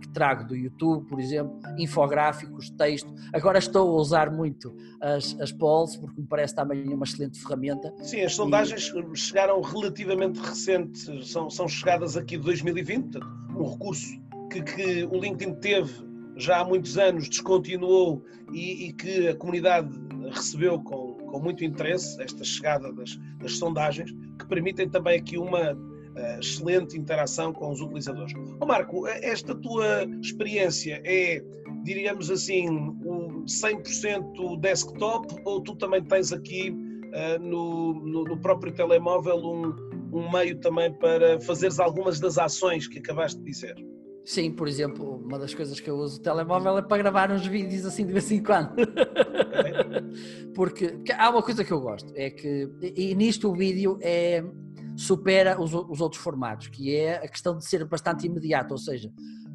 que 0.00 0.08
trago 0.10 0.44
do 0.44 0.54
YouTube, 0.54 1.08
por 1.08 1.18
exemplo, 1.18 1.58
infográficos, 1.76 2.70
texto. 2.70 3.12
Agora 3.32 3.58
estou 3.58 3.90
a 3.90 4.00
usar 4.00 4.30
muito 4.30 4.72
as, 5.00 5.36
as 5.40 5.50
polls, 5.50 5.98
porque 5.98 6.20
me 6.20 6.28
parece 6.28 6.54
também 6.54 6.94
uma 6.94 7.04
excelente 7.04 7.40
ferramenta. 7.40 7.92
Sim, 8.00 8.20
as 8.20 8.36
sondagens 8.36 8.92
e... 8.94 9.16
chegaram 9.16 9.60
relativamente 9.60 10.38
recentes, 10.38 11.08
são, 11.28 11.50
são 11.50 11.66
chegadas 11.66 12.16
aqui 12.16 12.36
de 12.36 12.44
2020, 12.44 13.18
um 13.56 13.68
recurso 13.68 14.06
que, 14.48 14.62
que 14.62 15.04
o 15.10 15.18
LinkedIn 15.18 15.54
teve 15.54 16.06
já 16.36 16.60
há 16.60 16.64
muitos 16.64 16.96
anos 16.96 17.28
descontinuou 17.28 18.24
e, 18.52 18.86
e 18.86 18.92
que 18.92 19.28
a 19.28 19.36
comunidade 19.36 19.90
recebeu 20.30 20.80
com, 20.80 21.07
com 21.30 21.40
muito 21.40 21.64
interesse 21.64 22.20
esta 22.22 22.44
chegada 22.44 22.92
das, 22.92 23.18
das 23.40 23.56
sondagens, 23.56 24.10
que 24.38 24.46
permitem 24.46 24.88
também 24.88 25.18
aqui 25.18 25.38
uma 25.38 25.72
uh, 25.72 26.40
excelente 26.40 26.96
interação 26.96 27.52
com 27.52 27.70
os 27.70 27.80
utilizadores. 27.80 28.32
Oh, 28.60 28.66
Marco, 28.66 29.06
esta 29.06 29.54
tua 29.54 30.04
experiência 30.20 31.00
é, 31.04 31.42
diríamos 31.84 32.30
assim, 32.30 32.68
um 32.68 33.44
100% 33.44 34.60
desktop 34.60 35.34
ou 35.44 35.62
tu 35.62 35.76
também 35.76 36.02
tens 36.02 36.32
aqui 36.32 36.70
uh, 36.70 37.42
no, 37.42 37.94
no, 37.94 38.24
no, 38.24 38.38
próprio 38.40 38.72
telemóvel 38.72 39.36
um, 39.38 39.74
um 40.12 40.30
meio 40.30 40.58
também 40.60 40.92
para 40.92 41.40
fazeres 41.40 41.78
algumas 41.78 42.20
das 42.20 42.38
ações 42.38 42.86
que 42.86 42.98
acabaste 42.98 43.38
de 43.38 43.44
dizer? 43.44 43.74
Sim, 44.24 44.50
por 44.50 44.68
exemplo, 44.68 45.16
uma 45.24 45.38
das 45.38 45.54
coisas 45.54 45.80
que 45.80 45.88
eu 45.88 45.96
uso 45.96 46.18
o 46.18 46.22
telemóvel 46.22 46.76
é 46.76 46.82
para 46.82 46.98
gravar 46.98 47.30
uns 47.30 47.46
vídeos 47.46 47.86
assim 47.86 48.04
de 48.04 48.12
vez 48.12 48.30
em 48.30 48.42
quando. 48.42 48.72
Porque, 50.54 50.94
há 51.16 51.30
uma 51.30 51.42
coisa 51.42 51.64
que 51.64 51.72
eu 51.72 51.80
gosto, 51.80 52.12
é 52.14 52.30
que, 52.30 52.68
e 52.96 53.14
nisto 53.14 53.50
o 53.50 53.54
vídeo 53.54 53.98
é, 54.00 54.44
supera 54.96 55.60
os, 55.60 55.72
os 55.72 56.00
outros 56.00 56.22
formatos, 56.22 56.68
que 56.68 56.94
é 56.94 57.16
a 57.16 57.28
questão 57.28 57.56
de 57.56 57.64
ser 57.64 57.84
bastante 57.84 58.26
imediato, 58.26 58.72
ou 58.72 58.78
seja, 58.78 59.12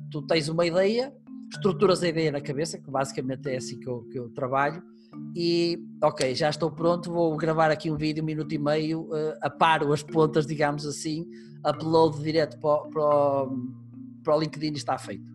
tu 0.09 0.21
tens 0.21 0.49
uma 0.49 0.65
ideia, 0.65 1.13
estruturas 1.51 2.01
a 2.03 2.07
ideia 2.07 2.31
na 2.31 2.41
cabeça, 2.41 2.79
que 2.79 2.89
basicamente 2.89 3.49
é 3.49 3.57
assim 3.57 3.79
que 3.79 3.87
eu, 3.87 4.03
que 4.11 4.19
eu 4.19 4.29
trabalho, 4.29 4.81
e 5.35 5.77
ok, 6.01 6.33
já 6.33 6.49
estou 6.49 6.71
pronto, 6.71 7.11
vou 7.11 7.35
gravar 7.37 7.69
aqui 7.69 7.91
um 7.91 7.97
vídeo, 7.97 8.23
um 8.23 8.25
minuto 8.25 8.53
e 8.53 8.57
meio, 8.57 9.01
uh, 9.01 9.37
aparo 9.41 9.93
as 9.93 10.01
pontas, 10.01 10.45
digamos 10.45 10.85
assim, 10.85 11.25
upload 11.65 12.21
direto 12.23 12.59
para, 12.59 12.89
para 12.89 13.47
para 14.23 14.35
o 14.35 14.39
LinkedIn 14.39 14.73
está 14.73 14.97
feito. 14.97 15.32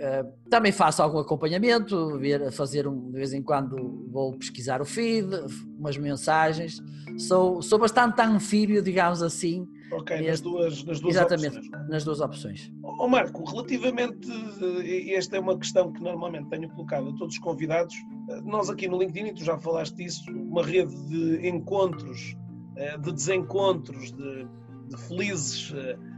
Uh, 0.00 0.48
também 0.48 0.72
faço 0.72 1.02
algum 1.02 1.18
acompanhamento, 1.18 2.16
ver, 2.18 2.50
fazer 2.52 2.88
um, 2.88 3.10
de 3.10 3.18
vez 3.18 3.34
em 3.34 3.42
quando 3.42 4.08
vou 4.10 4.34
pesquisar 4.38 4.80
o 4.80 4.84
feed, 4.86 5.28
umas 5.78 5.98
mensagens. 5.98 6.80
Sou, 7.18 7.60
sou 7.60 7.78
bastante 7.78 8.18
anfíbio, 8.22 8.82
digamos 8.82 9.22
assim. 9.22 9.68
Ok, 9.92 10.26
nas, 10.26 10.40
duas, 10.40 10.84
nas 10.84 11.00
duas 11.00 11.16
exatamente, 11.16 11.58
opções. 11.58 11.88
nas 11.88 12.04
duas 12.04 12.20
opções. 12.20 12.72
Oh, 12.82 13.08
Marco, 13.08 13.44
relativamente, 13.44 14.26
e 14.84 15.12
esta 15.14 15.36
é 15.36 15.40
uma 15.40 15.58
questão 15.58 15.92
que 15.92 16.00
normalmente 16.00 16.48
tenho 16.48 16.70
colocado 16.70 17.08
a 17.08 17.12
todos 17.16 17.34
os 17.34 17.38
convidados, 17.38 17.94
eh, 18.30 18.40
nós 18.42 18.70
aqui 18.70 18.86
no 18.88 18.98
LinkedIn, 18.98 19.28
e 19.28 19.34
tu 19.34 19.44
já 19.44 19.58
falaste 19.58 19.96
disso, 19.96 20.30
uma 20.30 20.64
rede 20.64 20.94
de 21.08 21.46
encontros, 21.46 22.36
eh, 22.76 22.96
de 22.98 23.12
desencontros, 23.12 24.12
de, 24.12 24.46
de 24.90 24.96
felizes 24.96 25.72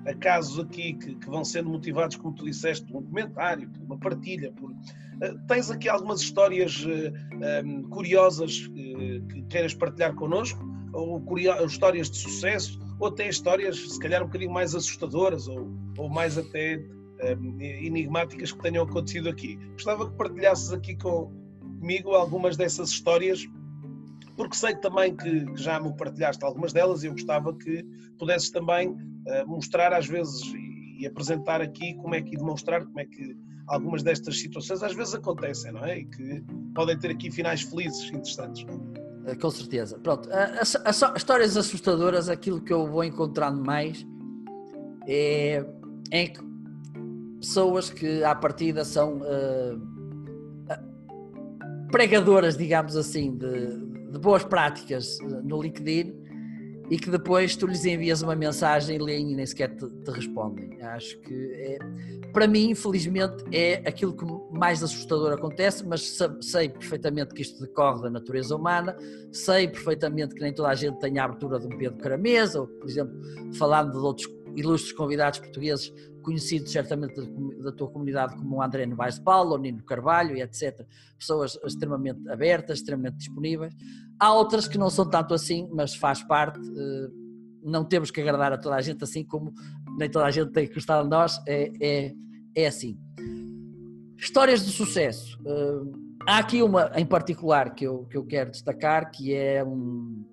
a 0.07 0.15
casos 0.15 0.59
aqui 0.59 0.95
que, 0.95 1.15
que, 1.15 1.27
vão 1.27 1.45
sendo 1.45 1.71
motivados, 1.71 2.17
como 2.17 2.35
tu 2.35 2.45
disseste, 2.45 2.87
por 2.87 2.99
um 2.99 3.03
comentário, 3.03 3.69
por 3.69 3.83
uma 3.83 3.99
partilha. 3.99 4.53
Por, 4.53 4.71
uh, 4.71 5.47
tens 5.47 5.71
aqui 5.71 5.89
algumas 5.89 6.21
histórias 6.21 6.85
uh, 6.85 7.13
eh, 7.43 7.63
um, 7.65 7.83
curiosas 7.85 8.67
uh, 8.67 9.27
que 9.29 9.43
queiras 9.49 9.75
partilhar 9.75 10.15
connosco? 10.15 10.61
Ou 10.93 11.23
histórias 11.67 12.11
de 12.11 12.17
sucesso? 12.17 12.81
Ou 12.99 13.09
até 13.09 13.29
histórias, 13.29 13.79
se 13.79 13.99
calhar, 13.99 14.23
um 14.23 14.27
bocadinho 14.27 14.53
mais 14.53 14.75
assustadoras 14.75 15.49
ou, 15.49 15.71
ou 15.99 16.09
mais 16.09 16.37
até 16.39 16.83
um, 17.39 17.61
enigmáticas 17.61 18.53
que 18.53 18.63
tenham 18.63 18.85
acontecido 18.85 19.29
aqui? 19.29 19.57
Gostava 19.73 20.11
que 20.11 20.17
partilhasses 20.17 20.73
aqui 20.73 20.97
com, 20.97 21.33
comigo 21.79 22.11
algumas 22.13 22.57
dessas 22.57 22.91
histórias 22.91 23.47
porque 24.37 24.57
sei 24.57 24.75
também 24.77 25.17
que, 25.17 25.47
que, 25.47 25.63
já 25.63 25.79
me 25.81 25.95
partilhaste 25.97 26.45
algumas 26.45 26.73
delas 26.73 27.03
e 27.03 27.07
eu 27.07 27.13
gostava 27.13 27.55
que 27.55 27.85
pudesses 28.19 28.51
também 28.51 28.89
uh, 28.91 29.47
mostrar 29.47 29.93
às 29.93 30.07
vezes 30.07 30.43
e, 30.55 31.03
e, 31.03 31.07
apresentar 31.07 31.61
aqui 31.61 31.95
como 31.95 32.15
é 32.15 32.23
que 32.23 32.35
e 32.35 32.39
demonstrar 32.39 32.85
como 32.85 33.01
é 33.01 33.05
que 33.05 33.37
algumas 33.69 34.03
destas 34.03 34.39
situações 34.39 34.83
às 34.83 34.95
vezes 34.95 35.15
acontecem, 35.15 35.73
não 35.73 35.85
é? 35.85 35.99
E 35.99 36.05
que 36.05 36.45
podem 36.75 36.99
ter 36.99 37.11
aqui 37.11 37.31
finais 37.31 37.63
felizes, 37.63 38.09
interessantes. 38.09 38.67
É? 39.27 39.35
Com 39.35 39.51
certeza. 39.51 39.99
Pronto, 39.99 40.29
as, 40.33 40.77
as, 40.77 41.03
as, 41.03 41.17
histórias 41.17 41.57
assustadoras, 41.57 42.29
aquilo 42.29 42.61
que 42.61 42.73
eu 42.73 42.87
vou 42.87 43.05
encontrando 43.05 43.65
mais 43.65 44.05
é, 45.07 45.65
é 46.11 46.33
pessoas 47.41 47.91
que 47.91 48.23
à 48.25 48.35
partida 48.35 48.85
são 48.85 49.19
uh, 49.19 49.93
pregadoras, 51.91 52.57
digamos 52.57 52.97
assim, 52.97 53.37
de, 53.37 53.92
de 54.13 54.19
boas 54.19 54.45
práticas 54.45 55.19
eh, 55.21 55.41
no 55.43 55.63
LinkedIn 55.63 56.23
e 56.91 56.99
que 56.99 57.11
depois 57.11 57.57
tu 57.57 57.67
lhes 57.67 57.87
envias 57.87 58.21
uma 58.21 58.37
mensagem, 58.37 58.99
leem 58.99 59.33
e 59.33 59.35
nem 59.35 59.47
sequer 59.47 59.75
te, 59.75 59.89
te 59.89 60.11
respondem. 60.11 60.83
Acho 60.83 61.19
que, 61.21 61.53
é, 61.55 61.79
para 62.33 62.47
mim, 62.47 62.71
infelizmente, 62.71 63.45
é 63.51 63.77
aquilo 63.89 64.15
que 64.15 64.27
mais 64.55 64.83
assustador 64.83 65.33
acontece, 65.33 65.87
mas 65.87 66.19
sei 66.43 66.69
perfeitamente 66.69 67.33
que 67.33 67.41
isto 67.41 67.63
decorre 67.63 68.03
da 68.03 68.11
natureza 68.11 68.55
humana, 68.55 68.95
sei 69.33 69.69
perfeitamente 69.69 70.35
que 70.35 70.43
nem 70.43 70.53
toda 70.53 70.69
a 70.69 70.75
gente 70.75 70.99
tem 70.99 71.19
a 71.19 71.25
abertura 71.25 71.59
de 71.59 71.67
um 71.67 71.79
Pedro 71.79 71.97
Caramesa, 71.97 72.61
ou, 72.61 72.67
por 72.67 72.87
exemplo, 72.87 73.19
falando 73.55 73.93
de 73.93 73.99
outros 73.99 74.29
ilustres 74.55 74.93
convidados 74.93 75.39
portugueses 75.39 75.95
conhecidos 76.23 76.73
certamente 76.73 77.15
da 77.63 77.73
tua 77.73 77.91
comunidade 77.91 78.35
como 78.37 78.57
o 78.57 78.63
André 78.63 78.87
Novaes 78.87 79.19
Paulo, 79.19 79.55
o 79.55 79.59
Nino 79.59 79.83
Carvalho 79.85 80.37
e 80.37 80.43
etc. 80.43 80.87
Pessoas 81.19 81.59
extremamente 81.65 82.29
abertas, 82.31 82.79
extremamente 82.79 83.17
disponíveis. 83.19 83.75
Há 84.19 84.33
outras 84.33 84.67
que 84.67 84.79
não 84.79 84.89
são 84.89 85.09
tanto 85.09 85.35
assim, 85.35 85.69
mas 85.73 85.95
faz 85.95 86.23
parte. 86.23 86.59
Eh, 86.59 87.09
não 87.65 87.85
temos 87.85 88.11
que 88.11 88.21
agradar 88.21 88.53
a 88.53 88.59
toda 88.59 88.77
a 88.77 88.81
gente 88.81 89.05
assim 89.05 89.25
como 89.25 89.53
nem 89.99 90.11
toda 90.11 90.27
a 90.27 90.31
gente 90.31 90.51
tem 90.53 90.67
que 90.67 90.75
gostar 90.75 91.03
de 91.03 91.09
nós, 91.09 91.41
é, 91.47 91.71
é, 91.81 92.15
é 92.57 92.67
assim. 92.67 92.99
Histórias 94.17 94.65
de 94.65 94.73
sucesso. 94.73 95.39
Eh, 95.47 95.83
há 96.27 96.39
aqui 96.39 96.63
uma 96.63 96.91
em 96.97 97.07
particular 97.07 97.75
que 97.75 97.85
eu, 97.85 98.05
que 98.07 98.17
eu 98.17 98.25
quero 98.25 98.51
destacar, 98.51 99.11
que 99.11 99.35
é 99.35 99.65
um, 99.65 100.25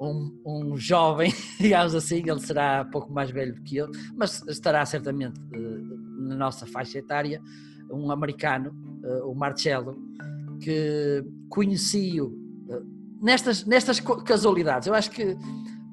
um, 0.00 0.40
um 0.44 0.76
jovem, 0.76 1.32
digamos 1.58 1.94
assim, 1.94 2.22
ele 2.26 2.40
será 2.40 2.84
pouco 2.84 3.12
mais 3.12 3.30
velho 3.30 3.54
do 3.54 3.62
que 3.62 3.76
eu, 3.76 3.90
mas 4.14 4.42
estará 4.48 4.84
certamente 4.84 5.38
uh, 5.40 6.28
na 6.28 6.36
nossa 6.36 6.66
faixa 6.66 6.98
etária, 6.98 7.40
um 7.90 8.10
americano, 8.10 8.74
uh, 9.04 9.30
o 9.30 9.34
Marcelo, 9.34 9.96
que 10.60 11.24
conheci-o 11.48 12.26
uh, 12.26 12.86
nestas, 13.22 13.64
nestas 13.64 14.00
casualidades. 14.00 14.88
Eu 14.88 14.94
acho 14.94 15.10
que 15.10 15.36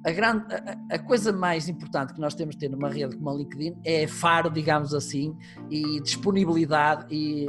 a, 0.05 0.11
grande, 0.11 0.53
a, 0.53 0.95
a, 0.95 0.99
coisa 0.99 1.31
mais 1.31 1.69
importante 1.69 2.13
que 2.13 2.19
nós 2.19 2.35
temos 2.35 2.55
de 2.55 2.59
ter 2.59 2.69
numa 2.69 2.89
rede 2.89 3.15
como 3.15 3.29
a 3.29 3.33
LinkedIn 3.35 3.77
é 3.85 4.05
faro, 4.05 4.49
digamos 4.49 4.93
assim, 4.93 5.33
e 5.69 6.01
disponibilidade 6.01 7.05
e 7.09 7.47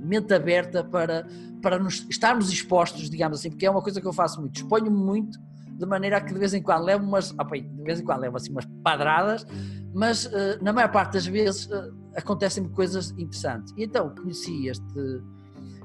mente 0.00 0.34
aberta 0.34 0.82
para, 0.82 1.24
para 1.62 1.78
nos, 1.78 2.04
estarmos 2.10 2.50
expostos, 2.50 3.08
digamos 3.08 3.38
assim, 3.38 3.50
porque 3.50 3.66
é 3.66 3.70
uma 3.70 3.82
coisa 3.82 4.00
que 4.00 4.06
eu 4.06 4.12
faço 4.12 4.40
muito, 4.40 4.56
exponho-me 4.56 4.98
muito 4.98 5.38
de 5.78 5.86
maneira 5.86 6.16
a 6.16 6.20
que 6.20 6.32
de 6.32 6.38
vez 6.38 6.54
em 6.54 6.62
quando 6.62 6.84
levo 6.84 7.04
umas, 7.04 7.32
opa, 7.32 7.56
de 7.58 7.82
vez 7.82 8.00
em 8.00 8.04
quando 8.04 8.20
levo 8.20 8.36
assim 8.36 8.50
umas 8.50 8.66
padradas, 8.82 9.46
mas 9.94 10.26
uh, 10.26 10.62
na 10.62 10.72
maior 10.72 10.90
parte 10.90 11.14
das 11.14 11.26
vezes 11.26 11.66
uh, 11.66 11.94
acontecem 12.14 12.68
coisas 12.68 13.10
interessantes. 13.12 13.72
E 13.76 13.84
então 13.84 14.14
conheci 14.14 14.68
este, 14.68 15.22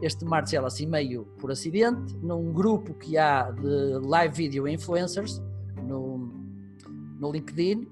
este 0.01 0.25
Marcelo 0.25 0.65
assim 0.65 0.85
meio 0.85 1.25
por 1.39 1.51
acidente, 1.51 2.15
num 2.17 2.51
grupo 2.53 2.93
que 2.93 3.17
há 3.17 3.51
de 3.51 3.99
live 4.05 4.33
video 4.33 4.67
influencers 4.67 5.41
no, 5.83 6.29
no 7.19 7.31
LinkedIn. 7.31 7.87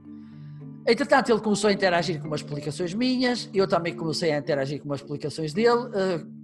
Entretanto, 0.88 1.32
ele 1.32 1.42
começou 1.42 1.70
a 1.70 1.74
interagir 1.74 2.20
com 2.22 2.28
umas 2.28 2.42
explicações 2.42 2.94
minhas, 2.94 3.50
eu 3.54 3.68
também 3.68 3.96
comecei 3.96 4.32
a 4.32 4.40
interagir 4.40 4.80
com 4.80 4.86
umas 4.86 5.02
explicações 5.02 5.54
dele. 5.54 5.88
Uh, 5.88 6.40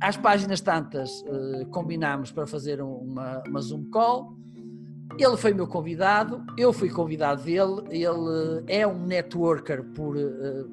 às 0.00 0.16
páginas 0.18 0.60
tantas, 0.60 1.24
combinámos 1.70 2.30
para 2.30 2.46
fazer 2.46 2.82
uma, 2.82 3.42
uma 3.48 3.60
Zoom 3.60 3.84
call. 3.90 4.36
Ele 5.18 5.36
foi 5.36 5.54
meu 5.54 5.66
convidado, 5.66 6.44
eu 6.58 6.72
fui 6.72 6.90
convidado 6.90 7.42
dele. 7.42 7.82
Ele 7.90 8.64
é 8.66 8.86
um 8.86 9.06
networker 9.06 9.84
por, 9.94 10.16
uh, 10.16 10.68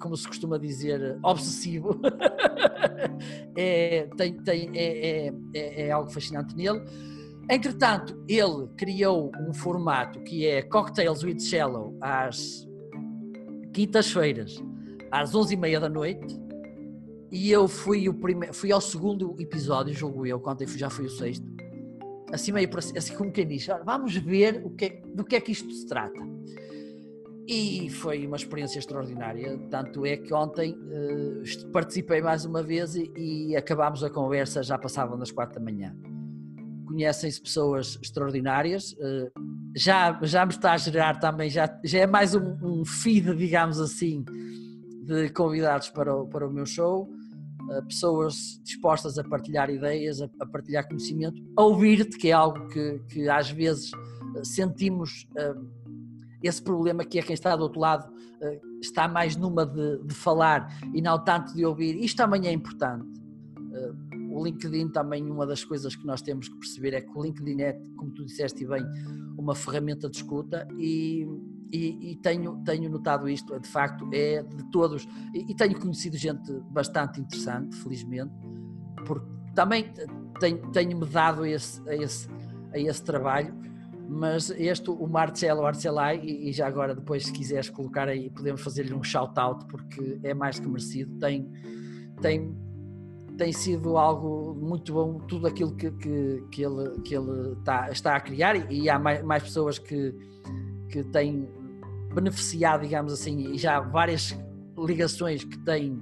como 0.00 0.16
se 0.16 0.26
costuma 0.26 0.58
dizer, 0.58 1.18
obsessivo. 1.22 2.00
é, 3.56 4.08
tem, 4.16 4.36
tem, 4.42 4.70
é, 4.74 5.26
é, 5.26 5.34
é, 5.54 5.86
é 5.86 5.90
algo 5.90 6.10
fascinante 6.10 6.56
nele. 6.56 6.82
Entretanto, 7.48 8.20
ele 8.26 8.68
criou 8.76 9.30
um 9.38 9.52
formato 9.52 10.20
que 10.20 10.46
é 10.46 10.62
Cocktails 10.62 11.22
with 11.22 11.40
Shallow 11.40 11.96
às 12.00 12.66
quintas-feiras, 13.72 14.62
às 15.10 15.32
11h30 15.32 15.80
da 15.80 15.88
noite. 15.88 16.40
E 17.30 17.50
eu 17.50 17.68
fui, 17.68 18.08
o 18.08 18.14
primeiro, 18.14 18.54
fui 18.54 18.72
ao 18.72 18.80
segundo 18.80 19.36
episódio, 19.38 19.92
jogo 19.92 20.24
eu, 20.26 20.40
quando 20.40 20.66
já 20.66 20.88
fui 20.88 21.06
o 21.06 21.10
sexto. 21.10 21.44
Assim 22.34 22.52
meio 22.52 22.68
assim 22.78 23.14
como 23.14 23.30
quem 23.30 23.46
diz, 23.46 23.66
vamos 23.84 24.16
ver 24.16 24.60
o 24.64 24.70
que, 24.70 25.02
do 25.14 25.24
que 25.24 25.36
é 25.36 25.40
que 25.40 25.52
isto 25.52 25.70
se 25.70 25.86
trata. 25.86 26.20
E 27.46 27.90
foi 27.90 28.26
uma 28.26 28.36
experiência 28.36 28.78
extraordinária, 28.78 29.58
tanto 29.70 30.04
é 30.06 30.16
que 30.16 30.32
ontem 30.32 30.72
uh, 30.72 31.70
participei 31.72 32.22
mais 32.22 32.44
uma 32.44 32.62
vez 32.62 32.94
e, 32.94 33.12
e 33.16 33.56
acabámos 33.56 34.02
a 34.02 34.08
conversa, 34.08 34.62
já 34.62 34.78
passavam 34.78 35.18
das 35.18 35.30
quatro 35.30 35.58
da 35.58 35.64
manhã 35.64 35.94
conhecem-se 36.94 37.40
pessoas 37.40 37.98
extraordinárias. 38.00 38.92
Uh, 38.92 39.30
já, 39.76 40.18
já 40.22 40.46
me 40.46 40.52
está 40.52 40.72
a 40.72 40.76
gerar 40.76 41.18
também, 41.18 41.50
já, 41.50 41.68
já 41.84 41.98
é 41.98 42.06
mais 42.06 42.34
um, 42.34 42.56
um 42.62 42.84
feed, 42.84 43.34
digamos 43.34 43.80
assim, 43.80 44.24
de 45.04 45.28
convidados 45.30 45.90
para 45.90 46.14
o, 46.14 46.28
para 46.28 46.46
o 46.46 46.52
meu 46.52 46.64
show. 46.64 47.10
Pessoas 47.88 48.60
dispostas 48.62 49.18
a 49.18 49.24
partilhar 49.24 49.70
ideias, 49.70 50.20
a, 50.20 50.46
partilhar 50.46 50.86
conhecimento, 50.86 51.42
a 51.56 51.62
ouvir-te, 51.62 52.16
que 52.16 52.28
é 52.28 52.32
algo 52.32 52.68
que, 52.68 53.00
que 53.08 53.28
às 53.28 53.50
vezes 53.50 53.90
uh, 53.92 54.44
sentimos 54.44 55.26
esse 56.42 56.62
problema 56.62 57.04
que 57.04 57.18
é 57.18 57.22
quem 57.22 57.34
está 57.34 57.56
do 57.56 57.62
outro 57.62 57.80
lado 57.80 58.12
está 58.82 59.08
mais 59.08 59.34
numa 59.34 59.64
de, 59.64 60.02
de, 60.04 60.14
falar 60.14 60.68
e 60.92 61.00
não 61.00 61.18
tanto 61.18 61.54
de 61.54 61.64
ouvir. 61.64 61.96
Isto 61.96 62.18
também 62.18 62.46
é 62.46 62.52
importante 62.52 63.08
o 64.34 64.44
LinkedIn 64.44 64.88
também, 64.88 65.30
uma 65.30 65.46
das 65.46 65.64
coisas 65.64 65.94
que 65.94 66.04
nós 66.04 66.20
temos 66.20 66.48
que 66.48 66.56
perceber 66.56 66.94
é 66.94 67.00
que 67.00 67.10
o 67.16 67.22
LinkedIn 67.22 67.62
é, 67.62 67.72
como 67.96 68.10
tu 68.12 68.24
disseste 68.24 68.66
bem, 68.66 68.84
uma 69.38 69.54
ferramenta 69.54 70.10
de 70.10 70.16
escuta 70.16 70.66
e, 70.76 71.26
e, 71.72 72.12
e 72.12 72.16
tenho, 72.16 72.62
tenho 72.64 72.90
notado 72.90 73.28
isto, 73.28 73.58
de 73.58 73.68
facto, 73.68 74.08
é 74.12 74.42
de 74.42 74.70
todos, 74.70 75.06
e, 75.32 75.50
e, 75.50 75.54
tenho 75.54 75.78
conhecido 75.78 76.16
gente 76.16 76.52
bastante 76.70 77.20
interessante, 77.20 77.76
felizmente, 77.76 78.32
porque 79.06 79.26
também 79.54 79.92
tenho, 80.40 80.70
tenho-me 80.70 81.06
dado 81.06 81.42
a 81.42 81.48
esse, 81.48 81.86
a, 81.88 81.94
esse, 81.94 82.28
a 82.72 82.78
esse 82.78 83.02
trabalho, 83.02 83.54
mas 84.08 84.50
este, 84.50 84.90
o 84.90 85.06
Marcelo 85.06 85.64
Arcelai, 85.64 86.20
e, 86.22 86.50
e 86.50 86.52
já 86.52 86.66
agora 86.66 86.94
depois 86.94 87.24
se 87.24 87.32
quiseres 87.32 87.70
colocar 87.70 88.08
aí, 88.08 88.30
podemos 88.30 88.60
fazer-lhe 88.60 88.94
um 88.94 89.02
shout-out, 89.02 89.64
porque 89.66 90.20
é 90.22 90.34
mais 90.34 90.58
que 90.58 90.68
merecido, 90.68 91.18
tem, 91.18 91.50
tem 92.20 92.54
tem 93.36 93.52
sido 93.52 93.96
algo 93.96 94.54
muito 94.54 94.92
bom, 94.92 95.18
tudo 95.18 95.46
aquilo 95.46 95.74
que, 95.74 95.90
que, 95.90 96.44
que 96.50 96.62
ele, 96.62 97.00
que 97.02 97.14
ele 97.14 97.52
está, 97.58 97.90
está 97.90 98.16
a 98.16 98.20
criar 98.20 98.70
e, 98.70 98.88
há 98.88 98.98
mais, 98.98 99.22
mais 99.22 99.42
pessoas 99.42 99.78
que, 99.78 100.14
que 100.94 101.10
têm 101.10 101.48
beneficiado, 102.14 102.82
digamos 102.82 103.12
assim, 103.12 103.52
e 103.52 103.58
já 103.58 103.80
várias 103.80 104.38
ligações 104.78 105.42
que 105.42 105.58
têm 105.64 106.00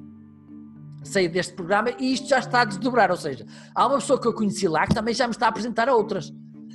saído 1.02 1.32
deste 1.32 1.54
programa 1.54 1.90
e 1.98 2.12
isto 2.12 2.28
já 2.28 2.38
está 2.38 2.60
a 2.60 2.64
desdobrar, 2.66 3.10
ou 3.10 3.16
seja, 3.16 3.46
há 3.74 3.86
uma 3.86 3.96
pessoa 3.96 4.20
que 4.20 4.28
eu 4.28 4.34
conheci 4.34 4.68
lá 4.68 4.86
que 4.86 4.94
também 4.94 5.14
já 5.14 5.26
me 5.26 5.32
está 5.32 5.46
a 5.46 5.48
apresentar 5.48 5.88
a 5.88 5.94
outras. 5.94 6.30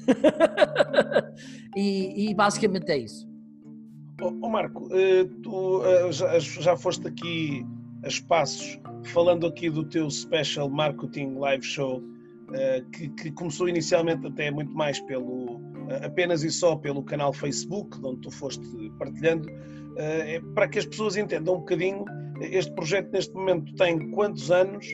e, 1.76 2.30
e, 2.30 2.34
basicamente 2.34 2.90
é 2.92 2.98
isso. 2.98 3.28
Oh 4.22 4.50
Marco, 4.50 4.90
eh, 4.92 5.26
tu 5.44 5.84
eh, 5.84 6.12
já, 6.12 6.40
já 6.40 6.76
foste 6.76 7.08
aqui 7.08 7.64
a 8.04 8.08
espaços 8.08 8.80
falando 9.06 9.46
aqui 9.46 9.70
do 9.70 9.84
teu 9.84 10.10
Special 10.10 10.70
Marketing 10.70 11.36
Live 11.36 11.64
Show, 11.64 12.00
uh, 12.00 12.90
que, 12.92 13.10
que, 13.10 13.32
começou 13.32 13.70
inicialmente 13.70 14.26
até 14.26 14.50
muito 14.50 14.74
mais 14.74 15.00
pelo, 15.02 15.62
apenas 16.04 16.44
e 16.44 16.52
só 16.52 16.76
pelo 16.76 17.04
canal 17.04 17.34
Facebook, 17.34 17.98
onde 18.04 18.22
tu 18.22 18.32
foste 18.32 18.66
partilhando, 18.98 19.48
uh, 19.50 20.00
é 20.00 20.42
para 20.54 20.68
que 20.68 20.80
as 20.80 20.86
pessoas 20.86 21.18
entendam 21.18 21.56
um 21.56 21.60
bocadinho, 21.60 22.06
este 22.42 22.72
projeto 22.74 23.12
neste 23.12 23.34
momento 23.34 23.74
tem 23.76 24.12
quantos 24.12 24.52
anos, 24.52 24.86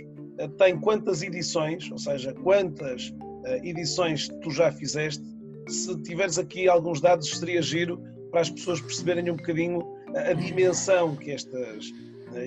tem 0.58 0.80
quantas 0.80 1.22
edições, 1.22 1.92
ou 1.92 1.98
seja, 1.98 2.34
quantas 2.34 3.14
edições 3.62 4.30
tu 4.42 4.50
já 4.50 4.72
fizeste, 4.72 5.24
se 5.68 5.96
tiveres 6.02 6.40
aqui 6.40 6.68
alguns 6.68 7.02
dados 7.02 7.30
seria 7.38 7.62
giro 7.62 8.02
para 8.32 8.42
as 8.42 8.50
pessoas 8.50 8.82
perceberem 8.82 9.30
um 9.30 9.36
bocadinho 9.36 9.86
a 10.16 10.34
dimensão 10.34 11.16
que 11.16 11.32
estas 11.32 11.92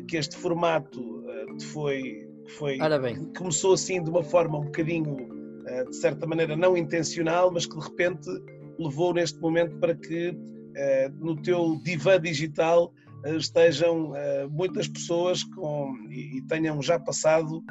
que 0.09 0.17
este 0.17 0.37
formato 0.37 1.27
foi, 1.61 2.29
foi 2.59 2.79
começou 3.37 3.75
assim 3.75 4.03
de 4.03 4.11
uma 4.11 4.23
forma 4.23 4.59
um 4.59 4.65
bocadinho, 4.65 5.17
eh, 5.21 5.36
de 5.89 5.97
certa 5.97 6.27
maneira, 6.27 6.57
não 6.57 6.77
intencional, 6.77 7.51
mas 7.53 7.67
que 7.67 7.77
de 7.77 7.85
repente 7.85 8.29
levou 8.79 9.13
neste 9.13 9.41
momento 9.41 9.77
para 9.79 9.95
que 9.95 10.37
eh, 10.77 11.11
no 11.19 11.35
teu 11.41 11.81
divã 11.83 12.21
digital 12.21 12.93
eh, 13.25 13.37
estejam 13.37 14.13
muitas 14.51 14.87
pessoas 14.89 15.43
com, 15.43 15.95
e 16.11 16.43
tenham 16.49 16.81
já 16.83 16.99
passado 16.99 17.65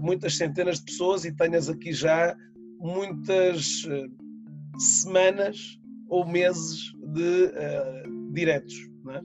muitas 0.00 0.36
centenas 0.36 0.78
de 0.78 0.86
pessoas 0.86 1.24
e 1.24 1.32
tenhas 1.32 1.68
aqui 1.68 1.92
já 1.92 2.36
muitas 2.78 3.86
semanas 4.78 5.78
ou 6.08 6.26
meses 6.26 6.92
de 7.12 7.44
uh, 7.44 8.32
diretos, 8.32 8.74
não 9.04 9.14
é? 9.14 9.20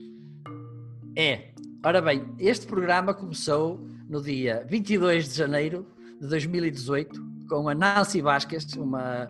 É. 1.16 1.54
Ora 1.84 2.00
bem, 2.00 2.24
este 2.38 2.66
programa 2.66 3.12
começou 3.12 3.86
no 4.08 4.22
dia 4.22 4.66
22 4.68 5.28
de 5.28 5.34
janeiro 5.38 5.86
de 6.20 6.28
2018 6.28 7.33
com 7.48 7.68
a 7.68 7.74
Nancy 7.74 8.20
Vasquez, 8.20 8.72
uma, 8.74 9.28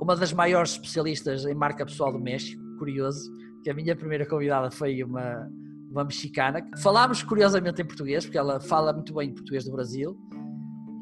uma 0.00 0.16
das 0.16 0.32
maiores 0.32 0.72
especialistas 0.72 1.44
em 1.44 1.54
marca 1.54 1.84
pessoal 1.84 2.10
do 2.12 2.18
México, 2.18 2.62
curioso, 2.78 3.30
que 3.62 3.70
a 3.70 3.74
minha 3.74 3.94
primeira 3.96 4.26
convidada 4.26 4.70
foi 4.70 5.02
uma, 5.02 5.48
uma 5.90 6.04
mexicana. 6.04 6.64
Falámos 6.78 7.22
curiosamente 7.22 7.82
em 7.82 7.84
português, 7.84 8.24
porque 8.24 8.38
ela 8.38 8.58
fala 8.60 8.92
muito 8.92 9.12
bem 9.14 9.34
português 9.34 9.64
do 9.64 9.72
Brasil, 9.72 10.16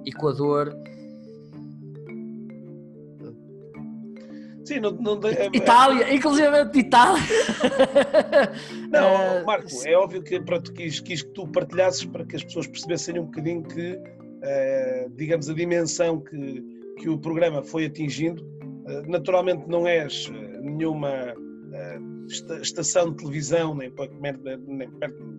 Equador, 0.05 0.73
Sim, 4.63 4.79
não, 4.79 4.91
não 4.91 5.19
é, 5.29 5.45
Itália, 5.53 6.05
é... 6.05 6.15
inclusive 6.15 6.65
de 6.65 6.79
Itália. 6.79 7.21
Não, 8.89 9.45
Marco, 9.45 9.67
é 9.85 9.95
óbvio 9.95 10.23
que 10.23 10.39
pronto, 10.39 10.73
quis, 10.73 10.99
quis 10.99 11.21
que 11.21 11.29
tu 11.33 11.47
partilhasses 11.47 12.05
para 12.05 12.25
que 12.25 12.35
as 12.35 12.43
pessoas 12.43 12.65
percebessem 12.65 13.19
um 13.19 13.25
bocadinho 13.25 13.61
que, 13.61 13.99
digamos, 15.15 15.49
a 15.49 15.53
dimensão 15.53 16.21
que, 16.21 16.63
que 16.99 17.09
o 17.09 17.17
programa 17.17 17.63
foi 17.63 17.85
atingindo. 17.85 18.43
Uh, 18.43 19.09
naturalmente 19.09 19.67
não 19.67 19.87
és 19.87 20.31
nenhuma 20.61 21.33
estação 22.61 23.11
de 23.11 23.17
televisão, 23.17 23.75
nem, 23.75 23.91
nem, 24.21 24.87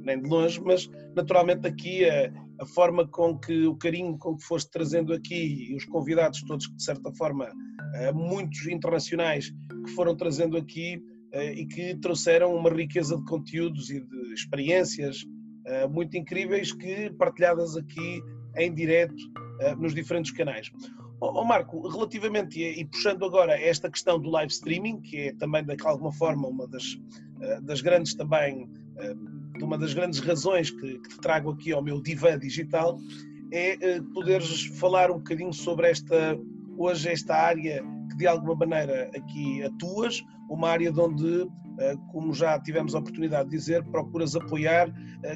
nem 0.05 0.23
de 0.23 0.29
longe, 0.29 0.61
mas 0.61 0.89
naturalmente 1.15 1.67
aqui 1.67 2.05
a, 2.09 2.33
a, 2.61 2.67
forma 2.67 3.07
com 3.09 3.39
que 3.39 3.67
o 3.67 3.77
carinho 3.77 4.17
com 4.19 4.37
que 4.37 4.45
foste 4.45 4.71
trazendo 4.71 5.13
aqui 5.13 5.71
e 5.71 5.77
os 5.77 5.85
convidados 5.85 6.43
todos, 6.43 6.67
de 6.67 6.83
certa 6.83 7.13
forma, 7.15 7.51
eh, 7.95 8.13
muitos 8.13 8.67
internacionais 8.67 9.51
que 9.85 9.91
foram 9.93 10.17
trazendo 10.17 10.57
aqui 10.57 11.03
eh, 11.33 11.55
e 11.55 11.67
que 11.67 11.97
trouxeram 11.97 12.55
uma 12.55 12.71
riqueza 12.71 13.17
de 13.17 13.25
conteúdos 13.25 13.91
e 13.91 14.01
de 14.01 14.33
experiências 14.35 15.25
eh, 15.67 15.87
muito 15.89 16.17
incríveis 16.17 16.73
que 16.73 17.11
partilhadas 17.19 17.77
aqui 17.77 18.23
em 18.57 18.73
direto 18.73 19.15
nos 19.79 19.95
diferentes 19.95 20.33
canais. 20.33 20.71
Oh, 21.19 21.45
Marco, 21.45 21.89
relativamente 21.89 22.61
e, 22.61 22.85
puxando 22.85 23.25
agora 23.25 23.59
esta 23.59 23.91
questão 23.91 24.19
do 24.19 24.29
live 24.29 24.53
streaming, 24.53 25.01
que 25.01 25.29
é 25.29 25.33
também 25.33 25.65
de 25.65 25.75
alguma 25.83 26.13
forma 26.13 26.47
uma 26.47 26.69
das, 26.69 26.99
eh, 27.41 27.61
das 27.63 27.81
grandes 27.81 28.15
também, 28.15 28.69
eh, 28.99 29.15
uma 29.63 29.79
das 29.79 29.95
grandes 29.95 30.21
razões 30.21 30.71
que, 30.71 30.99
que 30.99 31.09
te 31.09 31.19
trago 31.19 31.51
aqui 31.51 31.73
ao 31.73 31.83
meu 31.83 32.03
divã 32.03 32.39
digital, 32.39 32.99
é 33.51 33.79
eh, 33.81 34.01
poderes 34.13 34.67
falar 34.79 35.11
um 35.11 35.17
bocadinho 35.17 35.55
sobre 35.55 35.89
esta, 35.89 36.39
hoje 36.77 37.09
esta 37.09 37.35
área 37.35 37.83
que 38.17 38.21
de 38.21 38.27
alguma 38.27 38.55
maneira 38.55 39.11
aqui 39.15 39.63
atuas, 39.63 40.23
uma 40.49 40.71
área 40.71 40.91
de 40.91 41.01
onde, 41.01 41.47
como 42.11 42.33
já 42.33 42.59
tivemos 42.59 42.95
a 42.95 42.99
oportunidade 42.99 43.51
de 43.51 43.57
dizer, 43.57 43.85
procuras 43.85 44.35
apoiar 44.35 44.93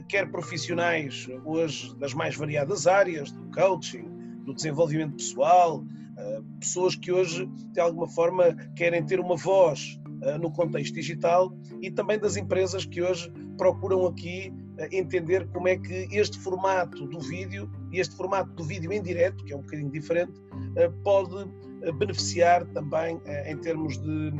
quer 0.08 0.30
profissionais 0.30 1.28
hoje 1.44 1.94
das 1.98 2.14
mais 2.14 2.36
variadas 2.36 2.86
áreas, 2.86 3.30
do 3.32 3.50
coaching, 3.50 4.08
do 4.44 4.54
desenvolvimento 4.54 5.16
pessoal, 5.16 5.84
eh, 6.20 6.42
pessoas 6.58 6.94
que 6.94 7.10
hoje, 7.10 7.46
de 7.72 7.80
alguma 7.80 8.08
forma, 8.08 8.54
querem 8.76 9.04
ter 9.04 9.20
uma 9.20 9.36
voz 9.36 9.98
eh, 10.22 10.38
no 10.38 10.52
contexto 10.52 10.94
digital 10.94 11.52
e 11.80 11.90
também 11.90 12.18
das 12.18 12.36
empresas 12.36 12.84
que 12.84 13.02
hoje 13.02 13.32
procuram 13.56 14.06
aqui 14.06 14.52
eh, 14.78 14.88
entender 14.92 15.48
como 15.48 15.68
é 15.68 15.76
que 15.76 16.08
este 16.12 16.38
formato 16.38 17.06
do 17.06 17.20
vídeo 17.20 17.70
e 17.92 18.00
este 18.00 18.14
formato 18.16 18.52
do 18.54 18.64
vídeo 18.64 18.92
em 18.92 19.02
direto, 19.02 19.44
que 19.44 19.52
é 19.52 19.56
um 19.56 19.62
bocadinho 19.62 19.90
diferente, 19.90 20.32
pode 21.02 21.48
beneficiar 21.98 22.66
também 22.68 23.20
em 23.46 23.56
termos 23.56 23.98
de, 23.98 24.32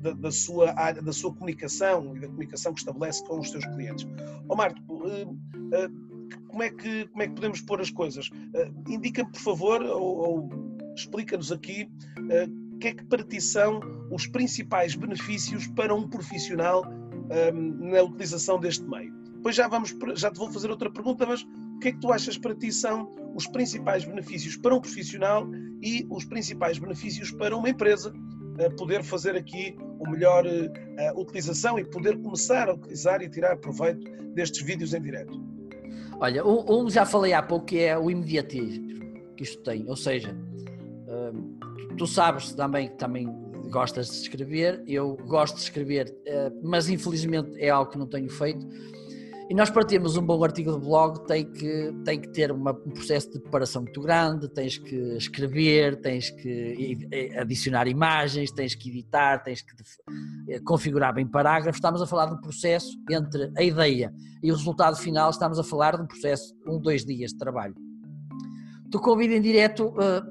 da, 0.00 0.12
da, 0.12 0.30
sua 0.30 0.78
área, 0.78 1.02
da 1.02 1.12
sua 1.12 1.32
comunicação 1.32 2.16
e 2.16 2.20
da 2.20 2.26
comunicação 2.28 2.72
que 2.72 2.80
estabelece 2.80 3.24
com 3.24 3.40
os 3.40 3.50
seus 3.50 3.64
clientes. 3.64 4.06
Ó 4.48 4.54
Marco, 4.54 4.80
como 6.48 6.62
é 6.62 6.70
que, 6.70 7.06
como 7.08 7.22
é 7.22 7.26
que 7.26 7.34
podemos 7.34 7.60
pôr 7.60 7.80
as 7.80 7.90
coisas? 7.90 8.30
Indica-me, 8.88 9.30
por 9.30 9.40
favor, 9.40 9.82
ou, 9.82 10.02
ou 10.02 10.50
explica-nos 10.94 11.50
aqui 11.50 11.88
o 12.72 12.78
que 12.78 12.88
é 12.88 12.94
que 12.94 13.04
para 13.04 13.22
ti 13.24 13.40
são 13.40 13.80
os 14.10 14.26
principais 14.26 14.94
benefícios 14.94 15.66
para 15.68 15.94
um 15.94 16.08
profissional 16.08 16.84
na 17.80 18.02
utilização 18.02 18.58
deste 18.58 18.84
meio. 18.84 19.12
Depois 19.36 19.56
já, 19.56 19.68
vamos, 19.68 19.94
já 20.16 20.30
te 20.30 20.38
vou 20.38 20.50
fazer 20.50 20.70
outra 20.70 20.90
pergunta, 20.90 21.26
mas 21.26 21.46
que 21.84 21.88
é 21.88 21.92
que 21.92 22.00
tu 22.00 22.10
achas 22.10 22.38
para 22.38 22.54
ti 22.54 22.72
são 22.72 23.10
os 23.34 23.46
principais 23.46 24.06
benefícios 24.06 24.56
para 24.56 24.74
um 24.74 24.80
profissional 24.80 25.46
e 25.82 26.06
os 26.08 26.24
principais 26.24 26.78
benefícios 26.78 27.30
para 27.30 27.54
uma 27.54 27.68
empresa 27.68 28.10
uh, 28.10 28.74
poder 28.76 29.02
fazer 29.04 29.36
aqui 29.36 29.76
o 29.98 30.08
melhor 30.08 30.46
uh, 30.46 31.20
utilização 31.20 31.78
e 31.78 31.84
poder 31.84 32.16
começar 32.22 32.70
a 32.70 32.72
utilizar 32.72 33.20
e 33.20 33.28
tirar 33.28 33.58
proveito 33.58 34.02
destes 34.32 34.64
vídeos 34.64 34.94
em 34.94 35.02
direto? 35.02 35.38
Olha, 36.18 36.42
um, 36.46 36.88
já 36.88 37.04
falei 37.04 37.34
há 37.34 37.42
pouco 37.42 37.66
que 37.66 37.80
é 37.80 37.98
o 37.98 38.10
imediatismo 38.10 38.94
que 39.36 39.42
isto 39.42 39.62
tem, 39.62 39.86
ou 39.86 39.96
seja, 39.96 40.34
hum, 40.34 41.58
tu 41.98 42.06
sabes 42.06 42.54
também 42.54 42.88
que 42.88 42.94
também 42.94 43.28
gostas 43.68 44.08
de 44.08 44.16
escrever, 44.22 44.82
eu 44.86 45.16
gosto 45.26 45.56
de 45.56 45.62
escrever, 45.62 46.16
uh, 46.28 46.60
mas 46.62 46.88
infelizmente 46.88 47.60
é 47.60 47.68
algo 47.68 47.90
que 47.90 47.98
não 47.98 48.06
tenho 48.06 48.30
feito. 48.30 48.66
E 49.48 49.54
nós 49.54 49.68
para 49.68 49.84
termos 49.84 50.16
um 50.16 50.24
bom 50.24 50.42
artigo 50.42 50.72
de 50.72 50.78
blog 50.78 51.26
tem 51.26 51.44
que, 51.44 51.92
tem 52.02 52.18
que 52.18 52.28
ter 52.28 52.50
uma, 52.50 52.70
um 52.70 52.90
processo 52.90 53.30
de 53.30 53.38
preparação 53.38 53.82
muito 53.82 54.00
grande, 54.00 54.48
tens 54.48 54.78
que 54.78 54.96
escrever, 55.18 56.00
tens 56.00 56.30
que 56.30 56.98
adicionar 57.36 57.86
imagens, 57.86 58.50
tens 58.50 58.74
que 58.74 58.88
editar, 58.88 59.42
tens 59.42 59.60
que 59.60 59.74
eh, 60.48 60.60
configurar 60.60 61.12
bem 61.12 61.26
parágrafos. 61.26 61.76
Estamos 61.76 62.00
a 62.00 62.06
falar 62.06 62.26
de 62.26 62.34
um 62.34 62.40
processo 62.40 62.96
entre 63.10 63.52
a 63.54 63.62
ideia 63.62 64.14
e 64.42 64.50
o 64.50 64.54
resultado 64.54 64.96
final, 64.96 65.28
estamos 65.28 65.58
a 65.58 65.64
falar 65.64 65.96
de 65.96 66.02
um 66.02 66.06
processo 66.06 66.54
um, 66.66 66.80
dois 66.80 67.04
dias 67.04 67.32
de 67.32 67.36
trabalho. 67.36 67.74
Tu 68.90 69.16
vídeo 69.16 69.36
em 69.36 69.42
direto 69.42 69.94
eh, 70.00 70.22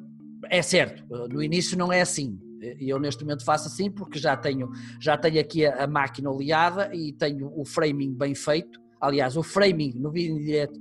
é 0.58 0.62
certo, 0.64 1.04
eh, 1.14 1.28
no 1.32 1.44
início 1.44 1.78
não 1.78 1.94
é 1.94 2.02
assim. 2.02 2.40
Eu 2.80 2.98
neste 2.98 3.24
momento 3.24 3.46
faço 3.46 3.68
assim 3.68 3.92
porque 3.92 4.18
já 4.18 4.36
tenho, 4.36 4.72
já 5.00 5.18
tenho 5.18 5.40
aqui 5.40 5.66
a 5.66 5.86
máquina 5.86 6.32
oleada 6.32 6.90
e 6.96 7.12
tenho 7.12 7.52
o 7.56 7.66
framing 7.66 8.14
bem 8.14 8.34
feito 8.34 8.83
Aliás, 9.04 9.36
o 9.36 9.44
framing 9.44 9.94
no 9.96 10.10
vídeo 10.10 10.38
em 10.38 10.42
direto 10.42 10.80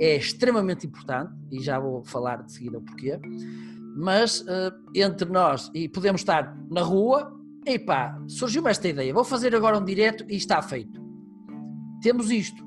é 0.00 0.14
extremamente 0.14 0.86
importante 0.86 1.34
e 1.50 1.60
já 1.60 1.76
vou 1.76 2.04
falar 2.04 2.44
de 2.44 2.52
seguida 2.52 2.78
o 2.78 2.80
porquê. 2.80 3.18
Mas 3.96 4.42
uh, 4.42 4.72
entre 4.94 5.28
nós 5.28 5.72
e 5.74 5.88
podemos 5.88 6.20
estar 6.20 6.56
na 6.70 6.82
rua, 6.82 7.36
e 7.66 7.76
pá, 7.76 8.16
surgiu-me 8.28 8.70
esta 8.70 8.86
ideia, 8.86 9.12
vou 9.12 9.24
fazer 9.24 9.56
agora 9.56 9.76
um 9.76 9.84
direto 9.84 10.24
e 10.28 10.36
está 10.36 10.62
feito. 10.62 11.02
Temos 12.00 12.30
isto. 12.30 12.64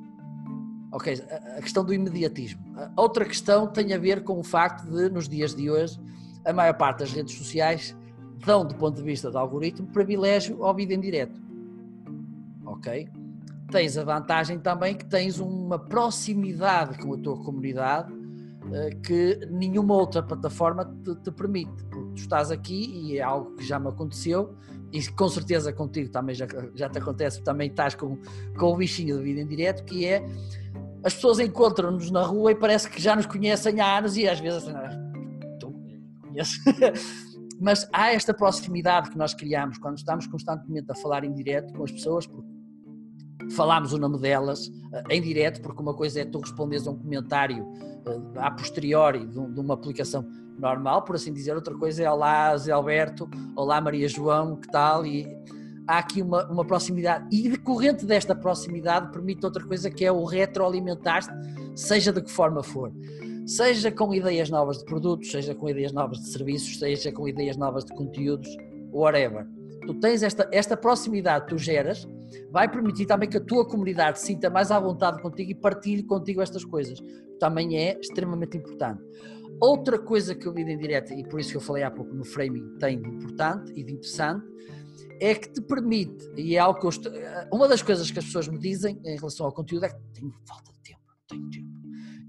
Ok, 0.92 1.14
a 1.58 1.62
questão 1.62 1.86
do 1.86 1.94
imediatismo. 1.94 2.62
Outra 2.98 3.24
questão 3.24 3.66
tem 3.68 3.94
a 3.94 3.98
ver 3.98 4.26
com 4.26 4.38
o 4.40 4.44
facto 4.44 4.90
de, 4.90 5.10
nos 5.10 5.30
dias 5.30 5.56
de 5.56 5.70
hoje, 5.70 5.98
a 6.46 6.52
maior 6.52 6.74
parte 6.74 7.00
das 7.00 7.14
redes 7.14 7.34
sociais 7.38 7.96
dão, 8.46 8.66
do 8.66 8.76
ponto 8.76 8.98
de 8.98 9.04
vista 9.04 9.32
do 9.32 9.38
algoritmo, 9.38 9.88
privilégio 9.88 10.66
ao 10.66 10.76
vídeo 10.76 10.96
em 10.96 11.00
direto. 11.00 11.40
Ok? 12.66 13.10
Tens 13.70 13.98
a 13.98 14.04
vantagem 14.04 14.60
também 14.60 14.96
que 14.96 15.06
tens 15.06 15.40
uma 15.40 15.78
proximidade 15.78 16.98
com 17.00 17.14
a 17.14 17.18
tua 17.18 17.38
comunidade 17.44 18.12
eh, 18.72 18.90
que 19.04 19.40
nenhuma 19.50 19.94
outra 19.96 20.22
plataforma 20.24 20.86
te, 21.04 21.16
te, 21.16 21.32
permite. 21.32 21.84
Porque 21.86 22.14
tu 22.16 22.18
estás 22.18 22.52
aqui 22.52 22.90
e 22.94 23.18
é 23.18 23.22
algo 23.22 23.56
que 23.56 23.66
já 23.66 23.80
me 23.80 23.88
aconteceu 23.90 24.56
e 24.92 25.06
com 25.12 25.28
certeza 25.28 25.74
contigo 25.74 26.10
também 26.10 26.34
já, 26.34 26.48
já 26.76 26.90
te 26.90 26.98
acontece, 26.98 27.44
também 27.44 27.70
estás 27.70 27.94
com, 27.94 28.18
com 28.58 28.74
o 28.74 28.78
bichinho 28.78 29.18
de 29.18 29.24
vida 29.24 29.42
em 29.42 29.48
direto, 29.48 29.84
que 29.84 30.06
é 30.06 30.26
as 31.04 31.14
pessoas 31.14 31.40
encontram-nos 31.40 32.10
na 32.10 32.24
rua 32.24 32.52
e 32.52 32.56
parece 32.56 32.90
que 32.90 33.02
já 33.02 33.16
nos 33.16 33.26
conhecem 33.26 33.80
há 33.80 33.98
anos 33.98 34.18
e 34.18 34.28
às 34.28 34.40
vezes 34.40 34.68
assim, 34.68 34.74
tu 35.60 35.74
conheces. 36.22 36.58
Mas 37.60 37.90
há 37.92 38.14
esta 38.14 38.34
proximidade 38.34 39.10
que 39.10 39.18
nós 39.18 39.34
criamos 39.34 39.78
quando 39.78 39.98
estamos 39.98 40.28
constantemente 40.28 40.92
a 40.92 40.96
falar 40.96 41.24
em 41.24 41.34
direto 41.34 41.74
com 41.74 41.84
as 41.84 41.92
pessoas, 41.92 42.28
porque 42.28 42.57
falámos 43.52 43.94
o 43.94 43.98
nome 43.98 44.18
delas 44.20 44.68
uh, 44.68 45.04
em 45.10 45.22
direto, 45.22 45.62
porque 45.62 45.82
uma 45.82 45.94
coisa 45.94 46.22
é 46.22 46.26
tu 46.26 46.40
responderes 46.40 46.88
a 46.88 46.92
um 46.92 46.98
comentário 46.98 47.64
uh, 47.64 48.40
a 48.40 48.52
posteriori 48.52 49.26
de, 49.26 49.40
uma 49.40 49.74
aplicação 49.74 50.26
normal, 50.58 51.04
por 51.04 51.16
assim 51.16 51.32
dizer, 51.32 51.56
outra 51.56 51.76
coisa 51.76 52.04
é 52.04 52.12
Olá 52.12 52.56
Zé 52.58 52.72
Alberto, 52.72 53.30
Olá 53.56 53.80
Maria 53.80 54.08
João, 54.08 54.56
que 54.56 54.68
tal? 54.70 55.06
E 55.06 55.28
há 55.88 56.00
aqui 56.00 56.22
uma, 56.22 56.46
uma 56.48 56.66
proximidade, 56.66 57.28
e 57.32 57.50
decorrente 57.50 58.06
desta 58.06 58.36
proximidade 58.36 59.12
permite 59.12 59.46
outra 59.46 59.64
coisa 59.64 59.90
que 59.90 60.04
é 60.04 60.12
o 60.12 60.24
retroalimentar-se, 60.26 61.30
seja 61.76 62.12
de 62.12 62.22
que 62.22 62.32
forma 62.32 62.64
for. 62.64 62.92
Seja 63.46 63.90
com 63.92 64.14
ideias 64.14 64.50
novas 64.50 64.80
de 64.80 64.86
produtos, 64.86 65.32
seja 65.32 65.56
com 65.56 65.70
ideias 65.70 65.94
novas 65.94 66.20
de 66.20 66.28
serviços, 66.30 66.80
seja 66.80 67.12
com 67.14 67.28
ideias 67.28 67.56
novas 67.56 67.86
de 67.86 67.94
conteúdos, 67.94 68.50
whatever. 68.92 69.48
Tu 69.86 69.94
tens 70.02 70.22
esta, 70.22 70.50
esta 70.52 70.76
proximidade 70.76 71.48
tu 71.48 71.58
geras, 71.58 72.06
vai 72.52 72.70
permitir 72.70 73.06
também 73.06 73.30
que 73.30 73.38
a 73.38 73.42
tua 73.42 73.68
comunidade 73.68 74.20
sinta 74.20 74.50
mais 74.50 74.72
à 74.72 74.80
vontade 74.80 75.22
contigo 75.22 75.52
e 75.52 75.56
partilhe 75.56 76.04
contigo 76.04 76.42
estas 76.42 76.64
coisas. 76.66 77.00
Também 77.40 77.78
é 77.78 78.00
extremamente 78.00 78.58
importante. 78.58 79.04
Outra 79.60 79.98
coisa 79.98 80.36
que 80.36 80.48
eu 80.48 80.54
vi 80.54 80.62
em 80.62 80.78
direto, 80.78 81.14
e 81.14 81.24
por 81.28 81.40
isso 81.40 81.52
que 81.52 81.58
eu 81.58 81.62
falei 81.62 81.84
há 81.84 81.90
pouco 81.90 82.14
no 82.14 82.24
framing, 82.24 82.78
tem 82.80 83.02
de 83.02 83.10
importante 83.10 83.72
e 83.76 83.84
de 83.84 83.94
interessante, 83.94 84.46
é 85.20 85.34
que 85.34 85.52
te 85.52 85.62
permite, 85.62 86.30
e 86.36 86.56
é 86.56 86.60
algo 86.60 86.80
que 86.80 86.86
eu 86.86 86.90
estou, 86.90 87.12
uma 87.52 87.68
das 87.68 87.82
coisas 87.82 88.12
que 88.12 88.20
as 88.20 88.26
pessoas 88.26 88.48
me 88.48 88.60
dizem 88.60 89.00
em 89.04 89.16
relação 89.16 89.48
ao 89.48 89.52
conteúdo 89.52 89.86
é 89.86 89.90
que 89.90 90.00
tenho 90.14 90.32
falta 90.48 90.72
de 90.72 90.80
tempo, 90.80 91.02
não 91.08 91.28
tenho 91.28 91.50
tempo. 91.50 91.77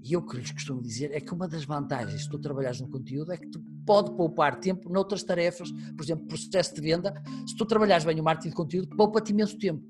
E 0.09 0.13
eu 0.13 0.23
que 0.23 0.37
lhes 0.37 0.51
costumo 0.51 0.81
dizer 0.81 1.11
é 1.13 1.19
que 1.19 1.31
uma 1.31 1.47
das 1.47 1.65
vantagens 1.65 2.23
de 2.23 2.29
tu 2.29 2.39
trabalhares 2.39 2.81
no 2.81 2.89
conteúdo 2.89 3.31
é 3.31 3.37
que 3.37 3.47
tu 3.47 3.61
pode 3.85 4.11
poupar 4.15 4.59
tempo 4.59 4.89
noutras 4.89 5.21
tarefas, 5.21 5.69
por 5.95 6.03
exemplo, 6.03 6.25
processo 6.25 6.73
de 6.73 6.81
venda. 6.81 7.13
Se 7.45 7.55
tu 7.55 7.63
trabalhares 7.63 8.03
bem 8.03 8.19
o 8.19 8.23
marketing 8.23 8.49
de 8.49 8.55
conteúdo, 8.55 8.95
poupa-te 8.97 9.31
imenso 9.31 9.55
tempo. 9.59 9.83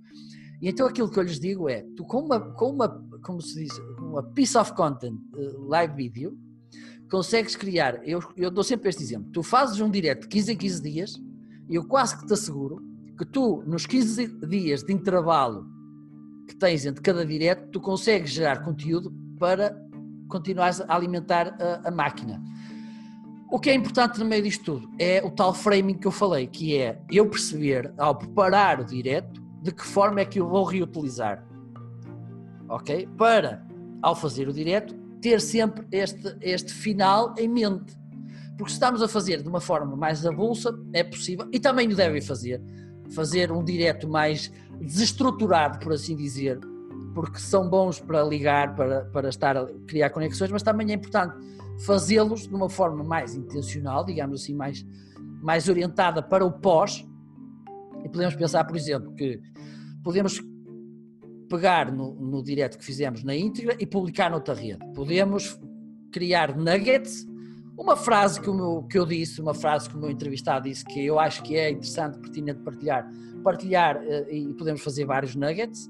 E 0.61 0.67
então 0.67 0.85
aquilo 0.85 1.09
que 1.09 1.17
eu 1.17 1.23
lhes 1.23 1.39
digo 1.39 1.69
é, 1.69 1.85
tu 1.95 2.03
com 2.03 2.19
uma, 2.19 2.37
com 2.37 2.69
uma 2.69 2.89
como 3.21 3.41
se 3.41 3.63
diz, 3.63 3.71
uma 3.97 4.21
piece 4.23 4.57
of 4.57 4.73
content, 4.73 5.15
uh, 5.33 5.67
live 5.69 5.93
video, 5.95 6.37
consegues 7.09 7.55
criar, 7.55 8.05
eu, 8.07 8.21
eu 8.35 8.51
dou 8.51 8.63
sempre 8.63 8.89
este 8.89 9.01
exemplo, 9.01 9.31
tu 9.31 9.41
fazes 9.41 9.79
um 9.79 9.89
direto 9.89 10.23
de 10.23 10.27
15 10.27 10.51
em 10.51 10.57
15 10.57 10.81
dias, 10.81 11.21
e 11.69 11.75
eu 11.75 11.87
quase 11.87 12.17
que 12.17 12.25
te 12.25 12.33
asseguro 12.33 12.81
que 13.17 13.25
tu, 13.25 13.63
nos 13.65 13.85
15 13.85 14.27
dias 14.47 14.83
de 14.83 14.93
intervalo 14.93 15.65
que 16.47 16.55
tens 16.55 16.85
entre 16.85 17.01
cada 17.01 17.25
direto, 17.25 17.69
tu 17.71 17.79
consegues 17.79 18.31
gerar 18.31 18.63
conteúdo 18.63 19.13
para 19.39 19.75
continuares 20.29 20.79
a 20.79 20.95
alimentar 20.95 21.57
a, 21.59 21.89
a 21.89 21.91
máquina. 21.91 22.41
O 23.51 23.59
que 23.59 23.71
é 23.71 23.73
importante 23.73 24.19
no 24.19 24.25
meio 24.25 24.43
disto 24.43 24.63
tudo 24.63 24.89
é 24.99 25.21
o 25.25 25.31
tal 25.31 25.53
framing 25.53 25.95
que 25.95 26.05
eu 26.05 26.11
falei, 26.11 26.45
que 26.45 26.77
é 26.77 27.01
eu 27.11 27.27
perceber, 27.27 27.91
ao 27.97 28.15
preparar 28.15 28.79
o 28.79 28.85
direto, 28.85 29.41
de 29.61 29.71
que 29.71 29.83
forma 29.83 30.21
é 30.21 30.25
que 30.25 30.39
eu 30.39 30.47
vou 30.47 30.63
reutilizar. 30.63 31.43
Ok? 32.69 33.09
Para, 33.17 33.65
ao 34.01 34.15
fazer 34.15 34.47
o 34.47 34.53
direto, 34.53 34.93
ter 35.19 35.41
sempre 35.41 35.85
este, 35.91 36.37
este 36.41 36.71
final 36.71 37.33
em 37.37 37.47
mente. 37.47 37.97
Porque 38.55 38.69
se 38.69 38.75
estamos 38.75 39.01
a 39.01 39.07
fazer 39.07 39.41
de 39.41 39.49
uma 39.49 39.59
forma 39.59 39.95
mais 39.95 40.25
avulsa, 40.25 40.71
é 40.93 41.03
possível, 41.03 41.47
e 41.51 41.59
também 41.59 41.87
o 41.87 41.95
devem 41.95 42.21
fazer, 42.21 42.61
fazer 43.15 43.51
um 43.51 43.63
direto 43.63 44.07
mais 44.07 44.51
desestruturado, 44.79 45.79
por 45.79 45.93
assim 45.93 46.15
dizer, 46.15 46.59
porque 47.19 47.37
são 47.37 47.69
bons 47.69 47.99
para 47.99 48.23
ligar, 48.23 48.73
para, 48.75 49.03
para 49.07 49.27
estar 49.27 49.57
a 49.57 49.65
criar 49.85 50.09
conexões, 50.09 50.49
mas 50.51 50.63
também 50.63 50.89
é 50.89 50.93
importante 50.93 51.35
fazê-los 51.85 52.47
de 52.47 52.55
uma 52.55 52.69
forma 52.69 53.03
mais 53.03 53.35
intencional, 53.35 54.05
digamos 54.05 54.41
assim, 54.41 54.53
mais, 54.53 54.85
mais 55.41 55.67
orientada 55.67 56.23
para 56.23 56.45
o 56.45 56.51
pós. 56.51 57.05
E 58.05 58.07
podemos 58.07 58.35
pensar, 58.35 58.63
por 58.63 58.77
exemplo, 58.77 59.13
que 59.15 59.37
podemos 60.01 60.41
pegar 61.49 61.91
no, 61.91 62.15
no 62.15 62.41
direto 62.41 62.77
que 62.77 62.85
fizemos 62.85 63.21
na 63.21 63.35
íntegra 63.35 63.75
e 63.77 63.85
publicar 63.85 64.31
noutra 64.31 64.53
rede. 64.53 64.79
Podemos 64.95 65.59
criar 66.13 66.55
nuggets, 66.55 67.27
uma 67.77 67.97
frase 67.97 68.39
que, 68.39 68.49
meu, 68.49 68.83
que 68.83 68.97
eu 68.97 69.05
disse, 69.05 69.41
uma 69.41 69.53
frase 69.53 69.89
que 69.89 69.97
o 69.97 69.99
meu 69.99 70.09
entrevistado 70.09 70.69
disse 70.69 70.85
que 70.85 71.05
eu 71.05 71.19
acho 71.19 71.43
que 71.43 71.57
é 71.57 71.69
interessante, 71.69 72.17
pertinente 72.17 72.61
partilhar, 72.61 73.05
partilhar 73.43 73.97
uh, 73.97 74.33
e 74.33 74.53
podemos 74.53 74.81
fazer 74.81 75.03
vários 75.03 75.35
nuggets. 75.35 75.89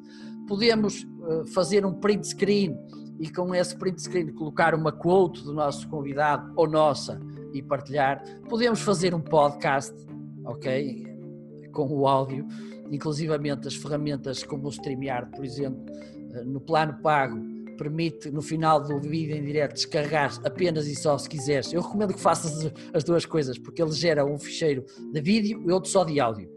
Podemos 0.49 1.03
uh, 1.03 1.45
fazer 1.53 1.85
um 1.85 1.93
print 1.93 2.27
screen 2.27 2.75
e 3.19 3.29
com 3.29 3.53
esse 3.53 3.75
print 3.77 4.01
screen 4.01 4.33
colocar 4.33 4.73
uma 4.73 4.91
quote 4.91 5.43
do 5.43 5.53
nosso 5.53 5.87
convidado 5.87 6.51
ou 6.55 6.67
nossa 6.67 7.21
e 7.53 7.61
partilhar. 7.61 8.23
Podemos 8.49 8.81
fazer 8.81 9.13
um 9.13 9.21
podcast, 9.21 9.95
ok? 10.43 11.05
Com 11.71 11.87
o 11.87 12.07
áudio 12.07 12.47
inclusivamente 12.91 13.67
as 13.67 13.75
ferramentas 13.75 14.41
como 14.43 14.67
o 14.67 14.71
StreamYard, 14.71 15.29
por 15.35 15.45
exemplo, 15.45 15.85
eh, 16.33 16.43
no 16.43 16.59
plano 16.59 16.99
pago, 17.01 17.39
permite 17.77 18.29
no 18.31 18.41
final 18.41 18.81
do 18.81 18.99
vídeo 18.99 19.35
em 19.35 19.43
direto 19.43 19.73
descarregar 19.73 20.37
apenas 20.43 20.87
e 20.87 20.95
só 20.95 21.17
se 21.17 21.29
quiseres. 21.29 21.71
Eu 21.71 21.81
recomendo 21.81 22.13
que 22.13 22.19
faças 22.19 22.71
as 22.93 23.03
duas 23.03 23.25
coisas, 23.25 23.57
porque 23.57 23.81
ele 23.81 23.91
gera 23.91 24.25
um 24.25 24.37
ficheiro 24.37 24.83
de 25.13 25.21
vídeo 25.21 25.63
e 25.65 25.71
outro 25.71 25.89
só 25.89 26.03
de 26.03 26.19
áudio. 26.19 26.49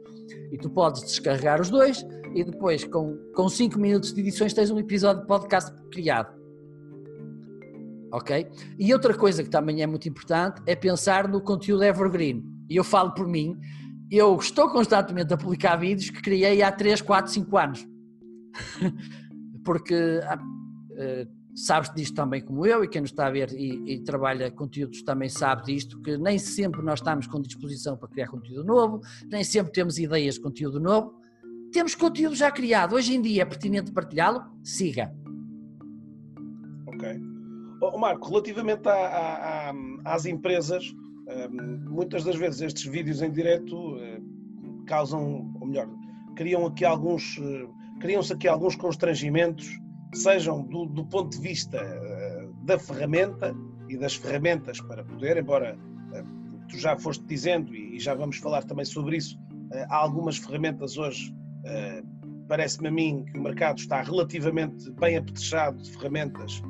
E 0.51 0.57
tu 0.59 0.70
podes 0.70 1.03
descarregar 1.03 1.61
os 1.61 1.70
dois 1.70 2.05
e 2.35 2.45
depois, 2.45 2.85
com 2.85 3.49
5 3.49 3.78
minutos 3.78 4.12
de 4.12 4.20
edições, 4.20 4.53
tens 4.53 4.70
um 4.70 4.78
episódio 4.78 5.22
de 5.22 5.28
podcast 5.28 5.72
criado. 5.91 6.35
Ok? 8.12 8.47
E 8.78 8.93
outra 8.93 9.14
coisa 9.14 9.43
que 9.43 9.51
também 9.51 9.83
é 9.83 9.87
muito 9.87 10.09
importante 10.09 10.62
é 10.66 10.76
pensar 10.76 11.28
no 11.28 11.41
conteúdo 11.41 11.83
evergreen. 11.83 12.45
E 12.68 12.76
eu 12.76 12.85
falo 12.85 13.12
por 13.12 13.26
mim, 13.26 13.59
eu 14.11 14.37
estou 14.37 14.68
constantemente 14.68 15.33
a 15.33 15.37
publicar 15.37 15.76
vídeos 15.76 16.11
que 16.11 16.20
criei 16.20 16.62
há 16.62 16.70
3, 16.70 17.01
4, 17.01 17.33
5 17.33 17.57
anos. 17.57 17.89
Porque 19.64 19.95
uh, 19.95 21.43
sabes 21.55 21.93
disto 21.95 22.14
também 22.14 22.45
como 22.45 22.66
eu, 22.66 22.85
e 22.85 22.89
quem 22.89 23.01
nos 23.01 23.11
está 23.11 23.26
a 23.26 23.30
ver 23.30 23.51
e, 23.53 23.95
e, 23.95 24.01
trabalha 24.03 24.51
conteúdos 24.51 25.03
também 25.03 25.28
sabe 25.28 25.64
disto, 25.64 26.01
que 26.03 26.16
nem 26.18 26.39
sempre 26.39 26.83
nós 26.83 26.99
estamos 26.99 27.26
com 27.26 27.41
disposição 27.41 27.97
para 27.97 28.09
criar 28.09 28.28
conteúdo 28.28 28.64
novo, 28.64 29.01
nem 29.30 29.45
sempre 29.45 29.72
temos 29.72 29.99
ideias 29.99 30.35
de 30.35 30.41
conteúdo 30.41 30.80
novo. 30.80 31.22
Temos 31.73 31.95
conteúdo 31.95 32.35
já 32.35 32.51
criado. 32.51 32.95
Hoje 32.95 33.14
em 33.14 33.23
dia 33.23 33.43
é 33.43 33.45
pertinente 33.47 33.91
partilhá-lo? 33.93 34.45
Siga. 34.62 35.11
Ok. 36.87 37.09
Oh, 37.81 37.99
Marco, 37.99 38.29
relativamente 38.29 38.87
a, 38.89 38.93
a, 38.93 39.70
a, 39.70 39.75
às 40.05 40.27
empresas, 40.27 40.85
muitas 41.89 42.25
das 42.25 42.37
vezes 42.37 42.61
estes 42.61 42.85
vídeos 42.85 43.23
em 43.23 43.31
direto 43.33 43.97
eh, 43.99 44.20
causam, 44.87 45.51
ou 45.61 45.66
melhor, 45.66 45.89
criam 46.37 46.66
aqui 46.66 46.85
alguns, 46.85 47.39
eh, 47.41 47.66
criam-se 48.01 48.35
aqui 48.35 48.47
alguns 48.47 48.77
constrangimentos, 48.77 49.66
sejam 50.14 50.62
do, 50.64 50.85
do, 50.87 51.07
ponto 51.07 51.31
de 51.31 51.41
vista 51.41 51.81
da 52.64 52.79
ferramenta 52.79 53.57
e 53.89 53.97
das 53.97 54.14
ferramentas 54.14 54.79
para 54.81 55.03
poder, 55.03 55.39
embora 55.39 55.77
tu 56.68 56.77
já 56.77 56.97
foste 56.97 57.25
dizendo 57.25 57.75
e 57.75 57.99
já 57.99 58.14
vamos 58.14 58.37
falar 58.37 58.62
também 58.62 58.85
sobre 58.85 59.16
isso, 59.16 59.39
há 59.89 59.97
algumas 59.97 60.37
ferramentas 60.37 60.99
hoje, 60.99 61.35
parece-me 62.49 62.89
a 62.89 62.91
mim 62.91 63.25
que 63.25 63.39
o 63.39 63.43
mercado 63.43 63.79
está 63.79 64.03
relativamente 64.03 64.91
bem 64.93 65.17
apetrechado 65.17 65.83
de 65.83 65.91
ferramentas 65.93 66.63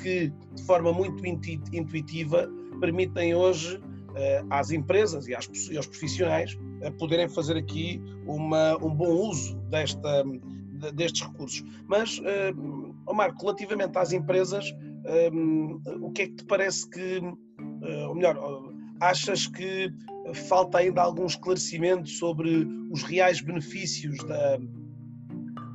que 0.00 0.32
de 0.54 0.62
forma 0.64 0.92
muito 0.92 1.24
intuitiva 1.26 2.48
permitem 2.80 3.34
hoje 3.34 3.80
eh, 4.16 4.44
às 4.50 4.70
empresas 4.70 5.28
e, 5.28 5.34
às, 5.34 5.48
aos 5.76 5.86
profissionais 5.86 6.58
poderem 6.98 7.28
fazer 7.28 7.56
aqui 7.56 8.02
uma, 8.26 8.76
um 8.82 8.94
bom 8.94 9.10
uso 9.10 9.58
desta, 9.68 10.24
destes 10.94 11.20
recursos. 11.26 11.62
Mas, 11.86 12.18
uh, 12.18 13.14
Marco, 13.14 13.42
relativamente 13.42 13.96
às 13.98 14.12
empresas, 14.12 14.64
o 16.00 16.10
que 16.10 16.22
é 16.22 16.26
que 16.26 16.36
te 16.36 16.44
parece 16.44 16.88
que, 16.88 17.20
ou 18.08 18.14
melhor, 18.14 18.38
achas 19.00 19.46
que 19.46 19.92
falta 20.48 20.78
ainda 20.78 21.02
algum 21.02 21.26
esclarecimento 21.26 22.08
sobre 22.08 22.68
os 22.90 23.02
reais 23.02 23.40
benefícios 23.40 24.18
da, 24.24 24.58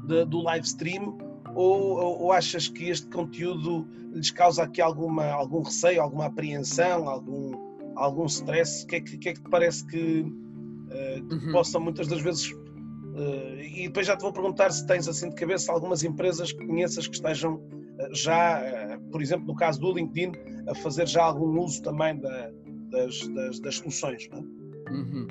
da 0.08 0.24
do 0.24 0.42
live 0.42 0.66
stream? 0.66 1.18
Ou, 1.56 2.22
ou, 2.22 2.32
achas 2.34 2.68
que 2.68 2.90
este 2.90 3.08
conteúdo 3.08 3.88
lhes 4.14 4.30
causa 4.30 4.64
aqui 4.64 4.82
alguma, 4.82 5.26
algum 5.28 5.62
receio, 5.62 6.02
alguma 6.02 6.26
apreensão, 6.26 7.08
algum, 7.08 7.54
algum 7.96 8.26
stress? 8.26 8.84
O 8.84 8.88
que, 8.88 8.96
é 8.98 9.02
que, 9.02 9.18
que, 9.18 9.30
é 9.30 9.34
que 9.34 9.42
te 9.42 9.50
parece 9.50 9.86
que, 9.88 10.22
uh, 10.22 11.28
que 11.28 11.46
uhum. 11.46 11.52
possam 11.54 11.80
muitas 11.80 12.08
das 12.10 12.22
vezes. 12.22 12.52
Uh, 12.52 13.62
e 13.74 13.88
depois 13.88 14.06
já 14.06 14.18
te 14.18 14.22
vou 14.22 14.34
perguntar 14.34 14.70
se 14.70 14.86
tens 14.86 15.08
assim 15.08 15.30
de 15.30 15.36
cabeça 15.36 15.72
algumas 15.72 16.04
empresas 16.04 16.52
que 16.52 16.66
conheças 16.66 17.08
que 17.08 17.16
estejam 17.16 17.56
uh, 17.56 18.14
já, 18.14 19.00
por 19.10 19.22
exemplo, 19.22 19.48
no 19.48 19.56
caso 19.56 19.80
do 19.80 19.94
LinkedIn, 19.94 20.34
a 20.68 20.76
fazer 20.76 21.08
já 21.08 21.24
algum 21.24 21.58
uso 21.58 21.82
também 21.82 22.20
da, 22.20 22.52
das, 22.96 23.28
das, 23.30 23.60
das, 23.60 23.76
soluções. 23.76 24.28
Não 24.30 24.40
é? 24.40 24.92
uhum. 24.92 25.28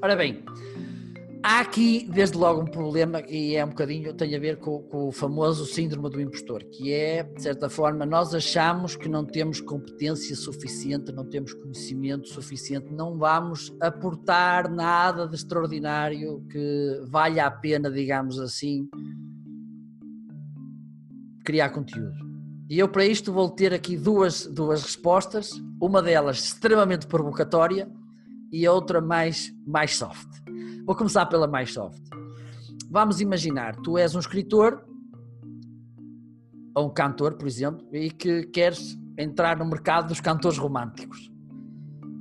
Ora 0.00 0.16
bem, 0.16 0.42
Há 1.40 1.60
aqui, 1.60 2.08
desde 2.10 2.36
logo, 2.36 2.62
um 2.62 2.66
problema 2.66 3.22
e 3.28 3.54
é 3.54 3.64
um 3.64 3.68
bocadinho, 3.68 4.12
tem 4.12 4.34
a 4.34 4.40
ver 4.40 4.58
com, 4.58 4.82
com, 4.82 5.06
o 5.06 5.12
famoso 5.12 5.64
síndrome 5.66 6.10
do 6.10 6.20
impostor, 6.20 6.64
que 6.64 6.92
é, 6.92 7.22
de 7.22 7.40
certa 7.40 7.70
forma, 7.70 8.04
nós 8.04 8.34
achamos 8.34 8.96
que 8.96 9.08
não 9.08 9.24
temos 9.24 9.60
competência 9.60 10.34
suficiente, 10.34 11.12
não 11.12 11.24
temos 11.24 11.54
conhecimento 11.54 12.28
suficiente, 12.28 12.92
não 12.92 13.16
vamos 13.16 13.72
aportar 13.80 14.68
nada 14.68 15.28
de 15.28 15.36
extraordinário 15.36 16.44
que 16.50 17.02
valha 17.06 17.46
a 17.46 17.50
pena, 17.52 17.88
digamos 17.88 18.40
assim, 18.40 18.88
criar 21.44 21.70
conteúdo. 21.70 22.27
E 22.68 22.78
eu, 22.78 22.88
para 22.88 23.04
isto, 23.04 23.32
vou 23.32 23.48
ter 23.48 23.72
aqui 23.72 23.96
duas, 23.96 24.46
duas 24.46 24.82
respostas, 24.82 25.52
uma 25.80 26.02
delas 26.02 26.38
extremamente 26.38 27.06
provocatória 27.06 27.90
e 28.52 28.66
a 28.66 28.72
outra 28.72 29.00
mais, 29.00 29.52
mais 29.66 29.96
soft. 29.96 30.28
Vou 30.84 30.94
começar 30.94 31.26
pela 31.26 31.46
mais 31.46 31.72
soft. 31.72 32.02
Vamos 32.90 33.20
imaginar, 33.20 33.76
tu 33.76 33.96
és 33.98 34.14
um 34.14 34.18
escritor 34.18 34.84
ou 36.74 36.86
um 36.86 36.90
cantor, 36.90 37.34
por 37.34 37.46
exemplo, 37.46 37.86
e 37.92 38.10
que 38.10 38.44
queres 38.44 38.98
entrar 39.18 39.58
no 39.58 39.66
mercado 39.66 40.08
dos 40.08 40.20
cantores 40.20 40.58
românticos. 40.58 41.30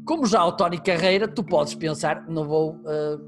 Como 0.06 0.26
já 0.26 0.44
o 0.44 0.52
Tony 0.52 0.80
Carreira, 0.80 1.28
tu 1.28 1.44
podes 1.44 1.76
pensar, 1.76 2.26
não 2.28 2.46
vou, 2.46 2.76
uh, 2.76 3.20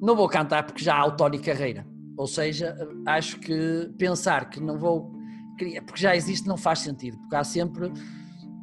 não 0.00 0.14
vou 0.14 0.28
cantar 0.28 0.64
porque 0.64 0.84
já 0.84 0.96
há 0.96 1.06
o 1.06 1.16
Tony 1.16 1.38
Carreira. 1.38 1.86
Ou 2.16 2.26
seja, 2.26 2.76
acho 3.06 3.38
que 3.40 3.90
pensar 3.98 4.48
que 4.48 4.60
não 4.60 4.78
vou, 4.78 5.11
porque 5.82 6.00
já 6.00 6.14
existe, 6.16 6.46
não 6.46 6.56
faz 6.56 6.80
sentido, 6.80 7.18
porque 7.18 7.36
há 7.36 7.44
sempre, 7.44 7.92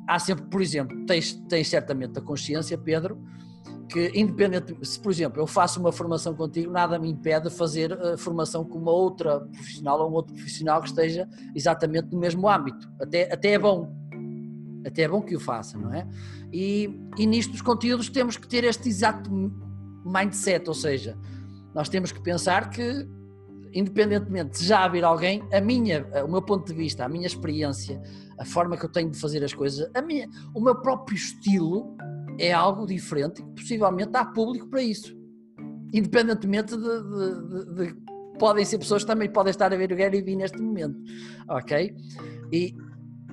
há 0.08 0.20
sempre, 0.20 0.46
por 0.46 0.62
exemplo, 0.62 1.06
tens, 1.06 1.34
tens 1.48 1.68
certamente 1.68 2.18
a 2.18 2.22
consciência, 2.22 2.78
Pedro, 2.78 3.22
que 3.90 4.12
independente, 4.14 4.76
se 4.86 5.00
por 5.00 5.12
exemplo 5.12 5.42
eu 5.42 5.48
faço 5.48 5.80
uma 5.80 5.92
formação 5.92 6.36
contigo, 6.36 6.72
nada 6.72 7.00
me 7.00 7.10
impede 7.10 7.50
de 7.50 7.56
fazer 7.56 7.92
a 7.94 8.18
formação 8.18 8.64
com 8.64 8.78
uma 8.78 8.92
outra 8.92 9.40
profissional 9.40 10.00
ou 10.00 10.12
um 10.12 10.14
outro 10.14 10.34
profissional 10.36 10.80
que 10.82 10.90
esteja 10.90 11.28
exatamente 11.56 12.12
no 12.12 12.20
mesmo 12.20 12.48
âmbito. 12.48 12.88
Até, 13.02 13.34
até 13.34 13.54
é 13.54 13.60
bom. 13.60 13.92
Até 14.86 15.02
é 15.04 15.08
bom 15.10 15.22
que 15.22 15.36
o 15.36 15.40
faça, 15.40 15.78
não 15.78 15.94
é? 15.94 16.08
E, 16.54 16.90
e 17.18 17.26
nisto 17.26 17.52
dos 17.52 17.62
conteúdos 17.62 18.10
temos 18.10 18.38
que 18.38 18.48
ter 18.48 18.64
este 18.64 18.88
exato 18.88 19.30
mindset, 20.06 20.68
ou 20.68 20.74
seja, 20.74 21.18
nós 21.74 21.90
temos 21.90 22.12
que 22.12 22.22
pensar 22.22 22.70
que 22.70 23.08
independentemente 23.74 24.60
de 24.60 24.66
já 24.66 24.84
haver 24.84 25.04
alguém, 25.04 25.44
a 25.54 25.62
minha, 25.62 26.06
o 26.26 26.28
meu 26.28 26.42
ponto 26.42 26.68
de 26.68 26.74
vista, 26.74 27.06
a 27.06 27.10
minha 27.10 27.28
experiência, 27.28 28.02
a 28.38 28.46
forma 28.46 28.78
que 28.78 28.86
eu 28.86 28.90
tenho 28.90 29.10
de 29.10 29.20
fazer 29.20 29.44
as 29.44 29.54
coisas, 29.54 29.90
a 29.94 30.02
minha, 30.02 30.30
o 30.54 30.62
meu 30.62 30.76
próprio 30.76 31.16
estilo 31.16 31.96
é 32.40 32.54
algo 32.54 32.86
diferente 32.86 33.44
possivelmente 33.56 34.16
há 34.16 34.26
público 34.26 34.68
para 34.68 34.82
isso. 34.82 35.18
Independentemente 35.94 36.76
de, 36.76 36.84
de, 36.84 37.66
de, 37.66 37.76
de, 37.76 37.96
podem 38.38 38.64
ser 38.64 38.78
pessoas 38.78 39.04
que 39.04 39.08
também 39.08 39.30
podem 39.30 39.52
estar 39.52 39.74
a 39.74 39.76
ver 39.76 39.92
o 39.92 39.96
Gary 39.96 40.22
Vee 40.22 40.36
neste 40.36 40.62
momento, 40.62 40.98
ok? 41.50 41.94
E 42.52 42.76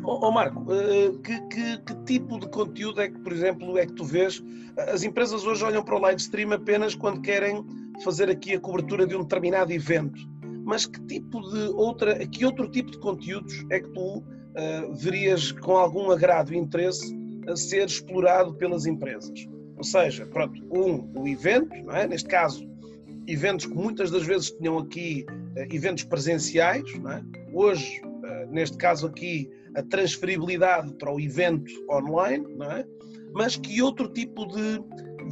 Oh, 0.08 0.28
oh 0.28 0.30
Marco, 0.30 0.60
uh, 0.60 1.18
que, 1.18 1.40
que, 1.48 1.78
que, 1.78 1.94
tipo 2.04 2.38
de 2.38 2.48
conteúdo 2.48 3.00
é 3.00 3.08
que, 3.08 3.18
por 3.18 3.32
exemplo, 3.32 3.76
é 3.76 3.84
que 3.84 3.92
tu 3.92 4.04
vês? 4.04 4.40
As 4.92 5.02
empresas 5.02 5.44
hoje 5.44 5.64
olham 5.64 5.82
para 5.82 5.96
o 5.96 5.98
live 5.98 6.20
stream 6.20 6.52
apenas 6.52 6.94
quando 6.94 7.20
querem 7.20 7.66
fazer 8.04 8.30
aqui 8.30 8.54
a 8.54 8.60
cobertura 8.60 9.04
de 9.04 9.16
um 9.16 9.22
determinado 9.22 9.72
evento. 9.72 10.16
Mas 10.64 10.86
que 10.86 11.00
tipo 11.06 11.40
de 11.50 11.58
outra, 11.70 12.24
que 12.28 12.44
outro 12.44 12.70
tipo 12.70 12.92
de 12.92 12.98
conteúdos 12.98 13.64
é 13.68 13.80
que 13.80 13.88
tu 13.88 14.18
uh, 14.18 14.94
verias 14.94 15.50
com 15.50 15.76
algum 15.76 16.08
agrado 16.12 16.54
e 16.54 16.56
interesse 16.56 17.12
a 17.48 17.56
ser 17.56 17.86
explorado 17.86 18.54
pelas 18.54 18.86
empresas? 18.86 19.48
Ou 19.76 19.82
seja, 19.84 20.24
pronto, 20.26 20.62
um, 20.70 21.20
o 21.20 21.26
evento, 21.26 21.74
é? 21.90 22.06
neste 22.06 22.28
caso, 22.28 22.64
eventos 23.26 23.66
que 23.66 23.74
muitas 23.74 24.12
das 24.12 24.24
vezes 24.24 24.52
tinham 24.52 24.78
aqui 24.78 25.26
uh, 25.30 25.74
eventos 25.74 26.04
presenciais, 26.04 26.84
é? 26.94 27.22
hoje, 27.52 28.00
uh, 28.44 28.52
neste 28.52 28.76
caso 28.76 29.06
aqui, 29.06 29.50
a 29.74 29.82
transferibilidade 29.82 30.92
para 30.94 31.12
o 31.12 31.20
evento 31.20 31.70
online, 31.90 32.44
é? 32.62 32.84
mas 33.32 33.56
que 33.56 33.82
outro 33.82 34.08
tipo 34.08 34.46
de, 34.46 34.78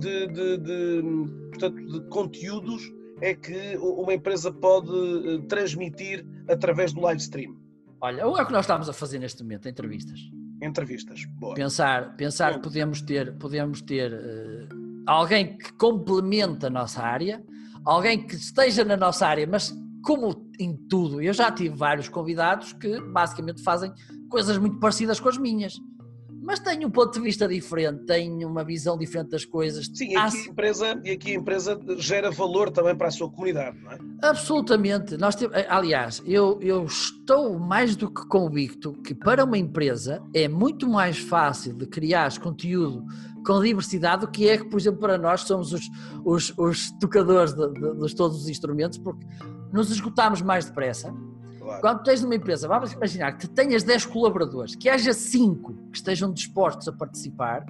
de, 0.01 0.27
de, 0.29 0.59
de, 0.59 1.03
portanto, 1.51 1.87
de 1.87 2.09
conteúdos 2.09 2.83
é 3.21 3.35
que 3.35 3.77
uma 3.79 4.13
empresa 4.13 4.53
pode 4.53 4.91
uh, 4.91 5.43
transmitir 5.47 6.27
através 6.49 6.93
do 6.93 7.01
live 7.01 7.21
stream? 7.21 7.57
Olha, 8.01 8.21
é 8.21 8.27
o 8.27 8.47
que 8.47 8.53
nós 8.53 8.65
estamos 8.65 8.89
a 8.89 8.93
fazer 8.93 9.19
neste 9.19 9.43
momento, 9.43 9.69
entrevistas. 9.69 10.21
Entrevistas, 10.63 11.25
boa. 11.39 11.55
Pensar, 11.55 12.17
pensar 12.17 12.55
que 12.55 12.61
podemos 12.61 13.01
ter, 13.01 13.37
podemos 13.39 13.81
ter 13.81 14.13
uh, 14.13 14.69
alguém 15.07 15.57
que 15.57 15.73
complementa 15.75 16.67
a 16.67 16.71
nossa 16.71 17.03
área, 17.03 17.43
alguém 17.85 18.27
que 18.27 18.35
esteja 18.35 18.85
na 18.85 18.97
nossa 18.97 19.27
área, 19.27 19.47
mas 19.47 19.75
como 20.03 20.35
em 20.59 20.77
tudo, 20.89 21.21
eu 21.21 21.33
já 21.33 21.51
tive 21.51 21.77
vários 21.77 22.09
convidados 22.09 22.73
que 22.73 23.01
basicamente 23.01 23.63
fazem 23.63 23.93
coisas 24.29 24.59
muito 24.59 24.79
parecidas 24.79 25.21
com 25.21 25.29
as 25.29 25.39
minhas 25.39 25.75
mas 26.45 26.59
tem 26.61 26.85
um 26.85 26.91
ponto 26.91 27.15
de 27.15 27.21
vista 27.21 27.49
diferente, 27.49 28.05
tem 28.05 28.45
uma 28.45 28.63
visão 28.63 28.99
diferente 28.99 29.31
das 29.31 29.47
coisas. 29.47 29.91
Sim, 29.95 30.11
e 30.11 30.17
aqui, 30.17 30.37
a 30.37 30.51
empresa, 30.51 31.01
e 31.03 31.11
aqui 31.11 31.31
a 31.31 31.35
empresa 31.37 31.81
gera 31.97 32.31
valor 32.31 32.71
também 32.71 32.95
para 32.95 33.09
a 33.09 33.11
sua 33.11 33.31
comunidade, 33.31 33.79
não 33.81 33.93
é? 33.93 33.99
Absolutamente. 34.23 35.17
Nós 35.17 35.35
temos, 35.35 35.57
aliás, 35.71 36.23
eu, 36.27 36.59
eu 36.61 36.85
estou 36.85 37.59
mais 37.59 37.97
do 37.97 38.11
que 38.11 38.27
convicto 38.29 38.93
que 39.03 39.15
para 39.15 39.43
uma 39.43 39.57
empresa 39.57 40.23
é 40.35 40.47
muito 40.47 40.87
mais 40.87 41.19
fácil 41.19 41.73
de 41.75 41.87
criar 41.87 42.39
conteúdo 42.39 43.03
com 43.47 43.63
diversidade 43.63 44.27
do 44.27 44.31
que 44.31 44.47
é 44.47 44.59
que, 44.59 44.65
por 44.65 44.79
exemplo, 44.79 45.01
para 45.01 45.17
nós 45.17 45.43
somos 45.43 45.73
os, 45.73 45.91
os, 46.25 46.53
os 46.59 46.91
tocadores 46.99 47.55
de, 47.55 47.73
de, 47.73 48.07
de 48.07 48.15
todos 48.15 48.43
os 48.43 48.49
instrumentos, 48.51 48.99
porque 48.99 49.27
nos 49.75 49.91
esgotamos 49.91 50.41
mais 50.41 50.65
depressa 50.65 51.13
Claro. 51.65 51.81
Quando 51.81 52.03
tens 52.03 52.23
numa 52.23 52.35
empresa, 52.35 52.69
vamos 52.69 52.93
imaginar 52.93 53.39
que 53.39 53.49
tenhas 53.49 53.83
10 53.83 54.07
colaboradores, 54.07 54.75
que 54.75 54.89
haja 54.89 55.15
5 55.15 55.73
que 55.91 55.97
estejam 55.97 56.31
dispostos 56.31 56.87
a 56.89 56.93
participar, 56.93 57.65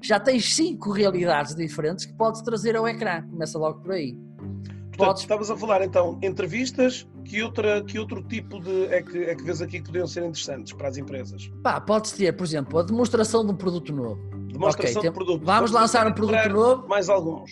já 0.00 0.20
tens 0.20 0.54
5 0.54 0.92
realidades 0.92 1.54
diferentes 1.54 2.04
que 2.04 2.12
podes 2.12 2.40
trazer 2.40 2.76
ao 2.76 2.86
ecrã. 2.86 3.22
Começa 3.28 3.58
logo 3.58 3.80
por 3.80 3.92
aí. 3.92 4.16
Portanto, 4.16 4.96
podes... 4.96 5.22
estavas 5.22 5.50
a 5.50 5.56
falar 5.56 5.82
então 5.82 6.20
entrevistas, 6.22 7.08
que, 7.24 7.42
outra, 7.42 7.82
que 7.82 7.98
outro 7.98 8.22
tipo 8.22 8.60
de 8.60 8.84
é 8.86 9.02
que, 9.02 9.18
é 9.18 9.34
que 9.34 9.42
vês 9.42 9.60
aqui 9.60 9.80
que 9.80 9.86
poderiam 9.86 10.06
ser 10.06 10.20
interessantes 10.20 10.72
para 10.72 10.88
as 10.88 10.96
empresas? 10.96 11.50
Pá, 11.64 11.80
podes 11.80 12.12
ter, 12.12 12.32
por 12.36 12.44
exemplo, 12.44 12.78
a 12.78 12.82
demonstração 12.84 13.44
de 13.44 13.50
um 13.50 13.56
produto 13.56 13.92
novo. 13.92 14.22
Demonstração 14.52 15.00
okay, 15.00 15.10
de 15.10 15.14
produto. 15.14 15.44
Vamos, 15.44 15.70
vamos 15.70 15.72
lançar 15.72 16.06
um 16.06 16.12
produto 16.12 16.48
novo. 16.48 16.86
Mais 16.86 17.08
alguns. 17.08 17.50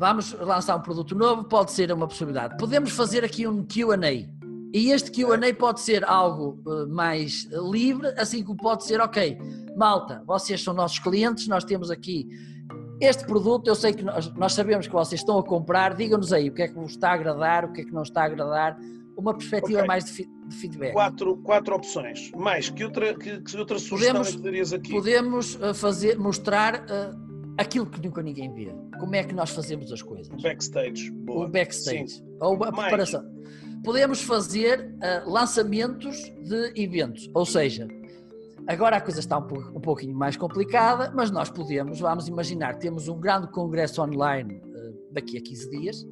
Vamos 0.00 0.32
lançar 0.32 0.76
um 0.76 0.80
produto 0.80 1.14
novo, 1.14 1.44
pode 1.44 1.72
ser 1.72 1.92
uma 1.92 2.08
possibilidade. 2.08 2.56
Podemos 2.56 2.90
fazer 2.90 3.22
aqui 3.22 3.46
um 3.46 3.62
QA 3.62 3.98
e 4.72 4.92
este 4.92 5.10
QA 5.10 5.36
pode 5.54 5.82
ser 5.82 6.06
algo 6.06 6.58
uh, 6.64 6.88
mais 6.88 7.46
livre, 7.70 8.08
assim 8.16 8.42
como 8.42 8.56
pode 8.56 8.86
ser, 8.86 8.98
ok, 8.98 9.36
malta, 9.76 10.22
vocês 10.26 10.62
são 10.62 10.72
nossos 10.72 10.98
clientes, 10.98 11.46
nós 11.48 11.64
temos 11.64 11.90
aqui 11.90 12.26
este 12.98 13.26
produto, 13.26 13.68
eu 13.68 13.74
sei 13.74 13.92
que 13.92 14.02
nós, 14.02 14.32
nós 14.36 14.54
sabemos 14.54 14.86
que 14.86 14.92
vocês 14.94 15.20
estão 15.20 15.38
a 15.38 15.42
comprar, 15.42 15.94
digam-nos 15.94 16.32
aí 16.32 16.48
o 16.48 16.54
que 16.54 16.62
é 16.62 16.68
que 16.68 16.74
vos 16.74 16.92
está 16.92 17.10
a 17.10 17.12
agradar, 17.12 17.66
o 17.66 17.72
que 17.74 17.82
é 17.82 17.84
que 17.84 17.92
não 17.92 18.02
está 18.02 18.22
a 18.22 18.24
agradar, 18.24 18.78
uma 19.18 19.34
perspectiva 19.34 19.80
okay. 19.80 19.86
mais 19.86 20.06
de, 20.06 20.24
de, 20.24 20.56
feedback. 20.56 20.94
Quatro, 20.94 21.36
quatro 21.42 21.74
opções. 21.74 22.32
Mais, 22.34 22.70
que 22.70 22.84
outra, 22.84 23.12
que, 23.12 23.42
que 23.42 23.56
outra 23.58 23.78
sugestão 23.78 24.14
podemos, 24.14 24.34
que 24.34 24.42
darias 24.42 24.72
aqui? 24.72 24.92
Podemos 24.92 25.56
uh, 25.56 25.74
fazer, 25.74 26.18
mostrar 26.18 26.86
uh, 26.86 27.29
aquilo 27.60 27.86
que 27.86 28.00
nunca 28.02 28.22
ninguém 28.22 28.52
vê. 28.52 28.72
Como 28.98 29.14
é 29.14 29.22
que 29.22 29.34
nós 29.34 29.50
fazemos 29.50 29.92
as 29.92 30.02
coisas. 30.02 30.32
O 30.32 30.42
backstage. 30.42 31.10
Boa. 31.10 31.46
O 31.46 31.48
backstage. 31.48 32.08
Sim. 32.08 32.36
Ou 32.40 32.54
a 32.54 32.70
mais. 32.70 32.88
preparação 32.88 33.40
podemos 33.82 34.22
fazer 34.22 34.94
uh, 34.96 35.30
lançamentos 35.30 36.30
de 36.42 36.72
eventos. 36.80 37.30
Ou 37.34 37.46
seja, 37.46 37.88
agora 38.66 38.96
a 38.96 39.00
coisa 39.00 39.20
está 39.20 39.38
um, 39.38 39.46
pouco, 39.46 39.78
um 39.78 39.80
pouquinho 39.80 40.14
mais 40.14 40.36
complicada, 40.36 41.12
mas 41.14 41.30
nós 41.30 41.50
podemos, 41.50 42.00
vamos 42.00 42.28
imaginar, 42.28 42.78
temos 42.78 43.08
um 43.08 43.18
grande 43.18 43.48
congresso 43.48 44.02
online 44.02 44.54
uh, 44.54 45.12
daqui 45.12 45.38
a 45.38 45.42
15 45.42 45.70
dias. 45.70 46.06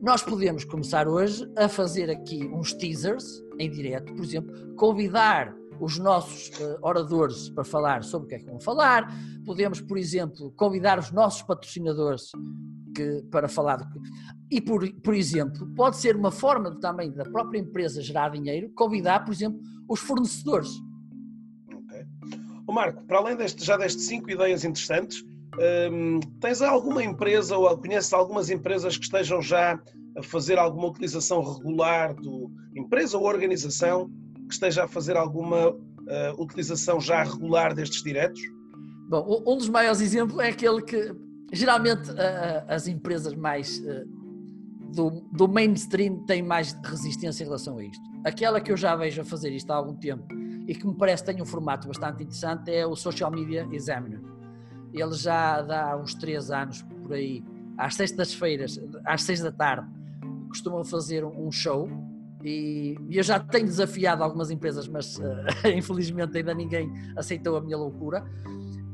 Nós 0.00 0.22
podemos 0.22 0.64
começar 0.64 1.08
hoje 1.08 1.50
a 1.56 1.68
fazer 1.68 2.08
aqui 2.08 2.44
uns 2.46 2.72
teasers 2.72 3.42
em 3.58 3.68
direto, 3.68 4.14
por 4.14 4.24
exemplo, 4.24 4.74
convidar 4.76 5.52
os 5.80 5.98
nossos 5.98 6.48
uh, 6.60 6.78
oradores 6.82 7.48
para 7.50 7.64
falar 7.64 8.02
sobre 8.02 8.26
o 8.26 8.28
que 8.28 8.34
é 8.34 8.38
que 8.38 8.46
vão 8.46 8.60
falar. 8.60 9.08
Podemos, 9.44 9.80
por 9.80 9.98
exemplo, 9.98 10.52
convidar 10.52 10.98
os 10.98 11.10
nossos 11.10 11.42
patrocinadores 11.42 12.30
que, 12.94 13.22
para 13.30 13.48
falar 13.48 13.76
do 13.76 13.88
que. 13.88 13.98
E, 14.50 14.60
por, 14.60 14.88
por 15.02 15.14
exemplo, 15.14 15.66
pode 15.74 15.96
ser 15.96 16.16
uma 16.16 16.30
forma 16.30 16.78
também 16.80 17.10
da 17.10 17.24
própria 17.24 17.58
empresa 17.58 18.02
gerar 18.02 18.30
dinheiro, 18.30 18.70
convidar, 18.74 19.24
por 19.24 19.32
exemplo, 19.32 19.60
os 19.88 20.00
fornecedores. 20.00 20.70
Ok. 21.72 22.06
Marco, 22.70 23.04
para 23.04 23.18
além 23.18 23.36
deste, 23.36 23.64
já 23.64 23.76
deste 23.76 24.02
cinco 24.02 24.30
ideias 24.30 24.64
interessantes, 24.64 25.24
hum, 25.90 26.20
tens 26.40 26.60
alguma 26.60 27.02
empresa 27.02 27.56
ou 27.56 27.76
conheces 27.78 28.12
algumas 28.12 28.50
empresas 28.50 28.96
que 28.96 29.04
estejam 29.04 29.40
já 29.40 29.80
a 30.16 30.22
fazer 30.22 30.58
alguma 30.58 30.88
utilização 30.88 31.42
regular 31.42 32.14
do 32.14 32.50
empresa 32.74 33.16
ou 33.16 33.24
organização 33.24 34.10
que 34.48 34.54
esteja 34.54 34.84
a 34.84 34.88
fazer 34.88 35.16
alguma 35.16 35.70
uh, 35.70 35.78
utilização 36.42 37.00
já 37.00 37.22
regular 37.22 37.74
destes 37.74 38.02
diretos? 38.02 38.40
Bom, 39.08 39.44
um 39.46 39.56
dos 39.56 39.68
maiores 39.68 40.00
exemplos 40.00 40.38
é 40.40 40.48
aquele 40.48 40.82
que 40.82 41.14
geralmente 41.52 42.10
as 42.68 42.86
empresas 42.86 43.34
mais 43.34 43.82
do, 44.92 45.22
do, 45.32 45.48
mainstream 45.48 46.24
têm 46.26 46.42
mais 46.42 46.72
resistência 46.84 47.42
em 47.42 47.46
relação 47.46 47.78
a 47.78 47.84
isto. 47.84 48.02
Aquela 48.24 48.60
que 48.60 48.72
eu 48.72 48.76
já 48.76 48.94
vejo 48.96 49.20
a 49.20 49.24
fazer 49.24 49.50
isto 49.52 49.70
há 49.70 49.76
algum 49.76 49.94
tempo 49.94 50.26
e 50.66 50.74
que 50.74 50.86
me 50.86 50.94
parece 50.94 51.24
que 51.24 51.32
tem 51.32 51.42
um 51.42 51.46
formato 51.46 51.88
bastante 51.88 52.22
interessante 52.22 52.70
é 52.70 52.86
o 52.86 52.94
Social 52.94 53.30
Media 53.30 53.66
Examiner. 53.72 54.20
Ele 54.92 55.14
já 55.14 55.62
dá 55.62 55.96
uns 55.96 56.14
três 56.14 56.50
anos 56.50 56.82
por 56.82 57.12
aí, 57.12 57.42
às 57.76 57.94
sextas-feiras, 57.94 58.78
às 59.04 59.22
seis 59.22 59.40
da 59.40 59.52
tarde, 59.52 59.88
costumam 60.48 60.84
fazer 60.84 61.24
um 61.24 61.50
show 61.50 61.88
e 62.44 62.96
eu 63.10 63.22
já 63.22 63.40
tenho 63.40 63.66
desafiado 63.66 64.22
algumas 64.22 64.50
empresas, 64.50 64.86
mas 64.86 65.18
uh, 65.18 65.22
infelizmente 65.74 66.36
ainda 66.36 66.54
ninguém 66.54 66.90
aceitou 67.16 67.56
a 67.56 67.60
minha 67.60 67.76
loucura. 67.76 68.24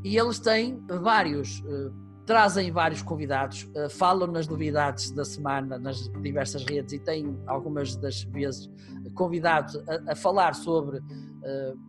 E 0.03 0.19
eles 0.19 0.39
têm 0.39 0.83
vários 0.87 1.61
uh, 1.61 1.93
trazem 2.27 2.71
vários 2.73 3.03
convidados, 3.03 3.65
uh, 3.75 3.91
falam 3.91 4.27
nas 4.31 4.49
novidades 4.49 5.11
da 5.11 5.25
semana 5.25 5.79
nas 5.79 6.09
diversas 6.23 6.65
redes 6.65 6.95
e 6.95 6.99
têm 6.99 7.39
algumas 7.47 7.97
das 7.97 8.23
vezes 8.23 8.71
convidados 9.15 9.77
a, 9.87 10.13
a 10.13 10.17
falar 10.17 10.55
sobre, 10.55 10.99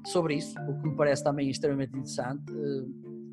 sobre 0.08 0.36
isso, 0.36 0.54
o 0.68 0.82
que 0.82 0.90
me 0.90 0.96
parece 0.96 1.24
também 1.24 1.50
extremamente 1.50 1.92
interessante. 1.92 2.44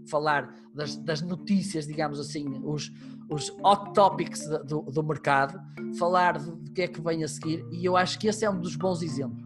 Falar 0.08 0.54
das, 0.72 0.96
das, 0.96 1.20
notícias, 1.20 1.86
digamos 1.86 2.20
assim, 2.20 2.60
os, 2.64 2.92
os 3.32 3.50
hot 3.64 3.92
topics 3.94 4.46
do, 4.66 4.82
do 4.82 5.02
mercado, 5.02 5.60
falar 5.98 6.38
do 6.38 6.70
que 6.72 6.82
é 6.82 6.88
que 6.88 7.00
vem 7.00 7.24
a 7.24 7.28
seguir, 7.28 7.64
e 7.70 7.84
eu 7.84 7.96
acho 7.96 8.18
que 8.18 8.28
esse 8.28 8.44
é 8.44 8.50
um 8.50 8.60
dos 8.60 8.76
bons 8.76 9.02
exemplos. 9.02 9.42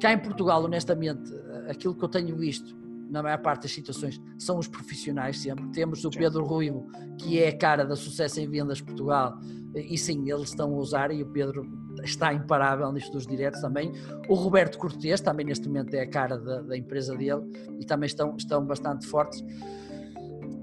Cá 0.00 0.12
em 0.12 0.18
Portugal, 0.18 0.64
honestamente, 0.64 1.30
aquilo 1.68 1.94
que 1.94 2.04
eu 2.04 2.08
tenho 2.08 2.36
visto 2.36 2.80
na 3.10 3.22
maior 3.22 3.38
parte 3.38 3.62
das 3.62 3.72
situações, 3.72 4.20
são 4.38 4.56
os 4.56 4.68
profissionais 4.68 5.40
sempre. 5.40 5.66
Temos 5.72 6.04
o 6.04 6.10
Pedro 6.10 6.44
Ruivo, 6.44 6.86
que 7.18 7.42
é 7.42 7.48
a 7.48 7.58
cara 7.58 7.84
da 7.84 7.96
sucesso 7.96 8.40
em 8.40 8.48
vendas 8.48 8.80
Portugal, 8.80 9.36
e 9.74 9.98
sim, 9.98 10.30
eles 10.30 10.50
estão 10.50 10.72
a 10.72 10.78
usar, 10.78 11.10
e 11.10 11.22
o 11.22 11.26
Pedro 11.26 11.66
está 12.04 12.32
imparável 12.32 12.90
nisto 12.92 13.12
dos 13.12 13.26
diretos 13.26 13.60
também. 13.60 13.92
O 14.28 14.34
Roberto 14.34 14.78
Cortes 14.78 15.20
também 15.20 15.44
neste 15.44 15.66
momento 15.66 15.92
é 15.94 16.02
a 16.02 16.08
cara 16.08 16.38
da, 16.38 16.62
da 16.62 16.76
empresa 16.76 17.16
dele, 17.16 17.42
e 17.80 17.84
também 17.84 18.06
estão, 18.06 18.36
estão 18.36 18.64
bastante 18.64 19.06
fortes. 19.06 19.44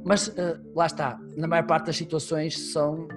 Mas 0.06 0.28
uh, 0.28 0.60
lá 0.76 0.86
está, 0.86 1.20
na 1.36 1.48
maior 1.48 1.66
parte 1.66 1.88
das 1.88 1.98
situações 1.98 2.72
são, 2.72 3.08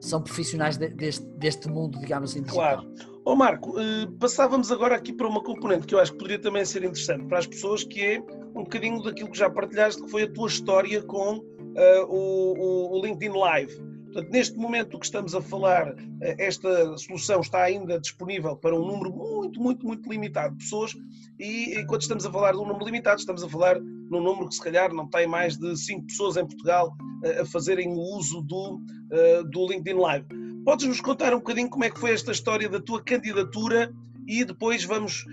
são 0.00 0.22
profissionais 0.22 0.76
de, 0.76 0.88
deste, 0.88 1.26
deste 1.36 1.68
mundo, 1.68 1.98
digamos 1.98 2.30
assim, 2.30 2.42
digital. 2.42 2.82
Claro. 2.82 3.10
Oh 3.24 3.36
Marco, 3.36 3.78
eh, 3.78 4.08
passávamos 4.18 4.72
agora 4.72 4.96
aqui 4.96 5.12
para 5.12 5.28
uma 5.28 5.42
componente 5.42 5.86
que 5.86 5.94
eu 5.94 6.00
acho 6.00 6.12
que 6.12 6.18
poderia 6.18 6.40
também 6.40 6.64
ser 6.64 6.82
interessante 6.82 7.26
para 7.26 7.38
as 7.38 7.46
pessoas, 7.46 7.84
que 7.84 8.02
é 8.02 8.18
um 8.54 8.64
bocadinho 8.64 9.02
daquilo 9.02 9.30
que 9.30 9.38
já 9.38 9.50
partilhaste, 9.50 10.02
que 10.02 10.10
foi 10.10 10.22
a 10.22 10.32
tua 10.32 10.48
história 10.48 11.02
com 11.02 11.36
uh, 11.36 12.06
o, 12.08 12.98
o, 12.98 13.04
LinkedIn 13.04 13.36
Live. 13.36 13.89
Portanto, 14.12 14.32
neste 14.32 14.58
momento 14.58 14.98
que 14.98 15.04
estamos 15.04 15.36
a 15.36 15.40
falar, 15.40 15.94
eh, 16.20 16.34
esta 16.38 16.96
solução 16.98 17.40
está 17.40 17.62
ainda 17.62 17.98
disponível 17.98 18.56
para 18.56 18.74
um 18.74 18.84
número 18.84 19.12
muito, 19.12 19.60
muito, 19.60 19.86
muito 19.86 20.10
limitado 20.10 20.56
de 20.56 20.64
pessoas 20.64 20.96
e 21.38 21.80
enquanto 21.80 22.02
estamos 22.02 22.26
a 22.26 22.32
falar 22.32 22.52
de 22.52 22.58
um 22.58 22.66
número 22.66 22.84
limitado, 22.84 23.20
estamos 23.20 23.44
a 23.44 23.48
falar 23.48 23.80
num 23.80 24.20
número 24.20 24.48
que 24.48 24.56
se 24.56 24.62
calhar 24.62 24.92
não 24.92 25.08
tem 25.08 25.28
mais 25.28 25.56
de 25.56 25.76
5 25.76 26.06
pessoas 26.06 26.36
em 26.36 26.44
Portugal 26.44 26.92
eh, 27.24 27.40
a 27.40 27.46
fazerem 27.46 27.88
o 27.88 28.00
uso 28.16 28.42
do, 28.42 28.80
eh, 29.12 29.44
do 29.44 29.68
LinkedIn 29.68 30.00
Live. 30.00 30.26
Podes-nos 30.64 31.00
contar 31.00 31.32
um 31.32 31.38
bocadinho 31.38 31.70
como 31.70 31.84
é 31.84 31.90
que 31.90 32.00
foi 32.00 32.10
esta 32.10 32.32
história 32.32 32.68
da 32.68 32.80
tua 32.80 33.00
candidatura 33.00 33.94
e 34.26 34.44
depois 34.44 34.84
vamos, 34.84 35.24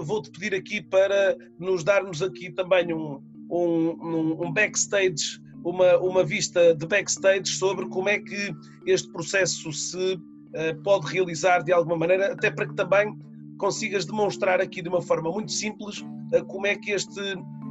vou-te 0.00 0.30
pedir 0.30 0.54
aqui 0.54 0.80
para 0.80 1.36
nos 1.58 1.84
darmos 1.84 2.22
aqui 2.22 2.50
também 2.50 2.92
um, 2.92 3.22
um, 3.50 4.46
um 4.46 4.52
backstage 4.52 5.39
uma, 5.64 5.98
uma 5.98 6.24
vista 6.24 6.74
de 6.74 6.86
backstage 6.86 7.48
sobre 7.48 7.86
como 7.88 8.08
é 8.08 8.18
que 8.18 8.54
este 8.86 9.10
processo 9.10 9.72
se 9.72 10.14
uh, 10.14 10.82
pode 10.82 11.12
realizar 11.12 11.62
de 11.62 11.72
alguma 11.72 11.96
maneira, 11.96 12.32
até 12.32 12.50
para 12.50 12.66
que 12.66 12.74
também 12.74 13.16
consigas 13.58 14.06
demonstrar 14.06 14.60
aqui 14.60 14.80
de 14.82 14.88
uma 14.88 15.02
forma 15.02 15.30
muito 15.30 15.52
simples 15.52 16.00
uh, 16.00 16.44
como, 16.46 16.66
é 16.66 16.74
que 16.76 16.92
este, 16.92 17.20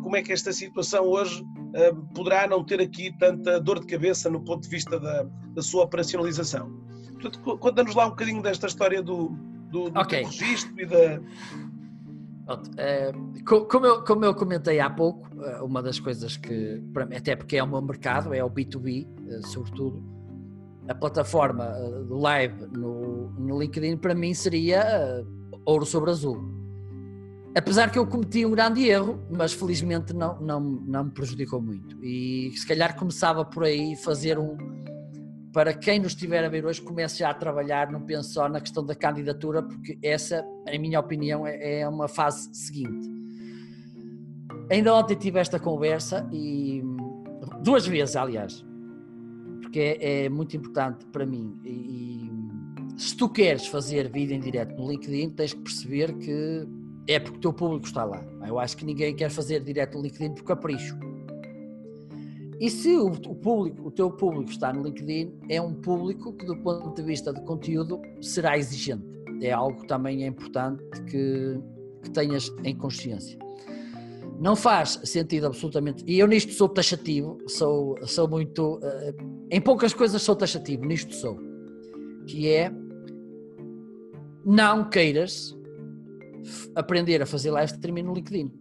como 0.04 0.16
é 0.16 0.22
que 0.22 0.32
esta 0.32 0.54
situação 0.54 1.06
hoje 1.06 1.42
uh, 1.44 1.96
poderá 2.14 2.48
não 2.48 2.64
ter 2.64 2.80
aqui 2.82 3.16
tanta 3.18 3.60
dor 3.60 3.80
de 3.80 3.88
cabeça 3.88 4.30
no 4.30 4.42
ponto 4.42 4.64
de 4.64 4.70
vista 4.70 5.00
da, 5.00 5.24
da 5.54 5.62
sua 5.62 5.84
operacionalização. 5.84 6.72
Portanto, 7.20 7.58
conta-nos 7.58 7.96
lá 7.96 8.06
um 8.06 8.12
bocadinho 8.12 8.42
desta 8.42 8.68
história 8.68 9.04
do, 9.04 9.30
do, 9.70 9.90
do 9.90 10.00
okay. 10.00 10.24
registro 10.24 10.80
e 10.80 10.86
da, 10.86 11.20
é, 12.78 13.12
como, 13.46 13.86
eu, 13.86 14.04
como 14.04 14.26
eu 14.26 14.34
comentei 14.34 14.80
há 14.80 14.90
pouco, 14.90 15.28
eh, 15.44 15.62
uma 15.62 15.82
das 15.82 16.00
coisas 16.00 16.38
que, 16.38 16.82
até 17.16 17.36
porque 17.36 17.58
é 17.58 17.64
o 17.64 17.68
meu 17.68 17.82
mercado, 17.82 18.34
é 18.34 18.44
o 18.44 18.50
B2B, 18.50 19.08
eh, 19.28 19.42
sobretudo, 19.48 20.04
a 20.88 20.96
plataforma 20.96 21.66
do 22.08 22.18
live 22.18 22.66
no, 22.68 23.30
no 23.32 23.60
LinkedIn 23.60 23.98
para 23.98 24.16
mim 24.16 24.34
seria 24.34 25.24
ouro 25.66 25.86
sobre 25.86 26.10
azul. 26.10 26.60
Apesar 27.56 27.92
que 27.92 28.00
eu 28.00 28.06
cometi 28.06 28.46
um 28.46 28.52
grande 28.52 28.88
erro, 28.88 29.20
mas 29.30 29.54
felizmente 29.54 30.14
não, 30.14 30.40
não, 30.40 30.60
não 30.60 31.04
me 31.06 31.12
prejudicou 31.12 31.62
muito. 31.62 32.04
E 32.04 32.52
se 32.56 32.66
calhar 32.66 32.96
começava 32.96 33.44
por 33.44 33.64
aí 33.64 33.96
fazer 33.96 34.38
um, 34.38 34.56
para 35.52 35.74
quem 35.74 36.00
nos 36.00 36.12
estiver 36.12 36.44
a 36.44 36.50
ver 36.50 36.66
hoje, 36.66 36.82
comece 36.82 37.20
já 37.20 37.30
a 37.30 37.34
trabalhar, 37.34 37.92
não 37.92 38.02
pense 38.02 38.34
só 38.34 38.48
na 38.48 38.62
questão 38.62 38.86
da 38.86 38.94
candidatura, 38.94 39.64
porque 39.64 39.98
essa, 40.04 40.46
em 40.68 40.80
minha 40.80 41.00
opinião, 41.00 41.46
é, 41.46 41.82
é 41.82 41.88
uma 41.88 42.08
fase 42.08 42.50
seguinte. 42.54 43.10
Ainda 44.70 44.94
ontem 44.94 45.16
tive 45.16 45.40
esta 45.40 45.60
conversa 45.60 46.30
e 46.32 46.84
duas 47.64 47.88
vezes, 47.88 48.16
aliás, 48.16 48.64
porque 49.62 49.80
é, 49.80 50.26
é 50.26 50.30
muito 50.30 50.56
importante 50.56 51.06
para 51.08 51.26
mim. 51.26 51.60
E, 51.66 51.70
e, 51.70 53.00
se 53.02 53.16
tu 53.16 53.28
queres 53.30 53.66
fazer 53.66 54.12
vídeo 54.12 54.36
em 54.36 54.40
direto 54.40 54.76
no 54.76 54.92
LinkedIn, 54.92 55.32
tens 55.32 55.54
que 55.54 55.62
perceber 55.62 56.14
que 56.18 56.68
é 57.08 57.20
porque 57.20 57.38
o 57.38 57.42
teu 57.42 57.54
público 57.54 57.88
está 57.88 58.04
lá. 58.04 58.24
Eu 58.46 58.60
acho 58.60 58.78
que 58.78 58.86
ninguém 58.86 59.16
quer 59.16 59.32
fazer 59.32 59.64
direto 59.64 59.98
no 59.98 60.04
LinkedIn 60.04 60.36
por 60.36 60.44
capricho 60.44 60.96
e 62.60 62.70
se 62.70 62.94
o, 62.98 63.08
o, 63.08 63.36
público, 63.36 63.88
o 63.88 63.92
teu 63.92 64.12
público 64.12 64.52
está 64.52 64.74
no 64.74 64.84
LinkedIn, 64.84 65.34
é 65.48 65.62
um 65.62 65.74
público 65.74 66.34
que, 66.34 66.46
do 66.46 66.58
ponto 66.58 66.94
de 66.94 67.02
vista 67.04 67.32
de 67.32 67.42
conteúdo, 67.42 68.02
será 68.22 68.58
exigente. 68.58 69.06
É 69.42 69.52
algo 69.52 69.80
que 69.80 69.88
também 69.88 70.26
é 70.26 70.28
importante 70.28 70.84
que, 71.04 71.58
que 72.04 72.12
tenhas 72.12 72.54
em 72.66 72.76
consciência. 72.76 73.40
Não 74.38 74.58
faz 74.58 75.00
sentido 75.06 75.48
absolutamente. 75.48 76.04
E 76.06 76.20
eu 76.20 76.28
nisto 76.28 76.52
sou 76.52 76.68
taxativo, 76.68 77.38
sou, 77.48 77.96
sou 78.06 78.28
muito. 78.28 78.76
Uh, 78.76 79.48
em 79.50 79.62
poucas 79.62 79.94
coisas 79.94 80.22
sou 80.22 80.36
taxativo, 80.36 80.84
nisto 80.86 81.14
sou. 81.14 81.40
Que 82.28 82.50
é. 82.50 82.72
Não 84.46 84.90
queiras 84.90 85.56
aprender 86.76 87.22
a 87.22 87.26
fazer 87.26 87.52
live 87.52 87.72
streaming 87.72 88.04
no 88.04 88.14
LinkedIn. 88.14 88.52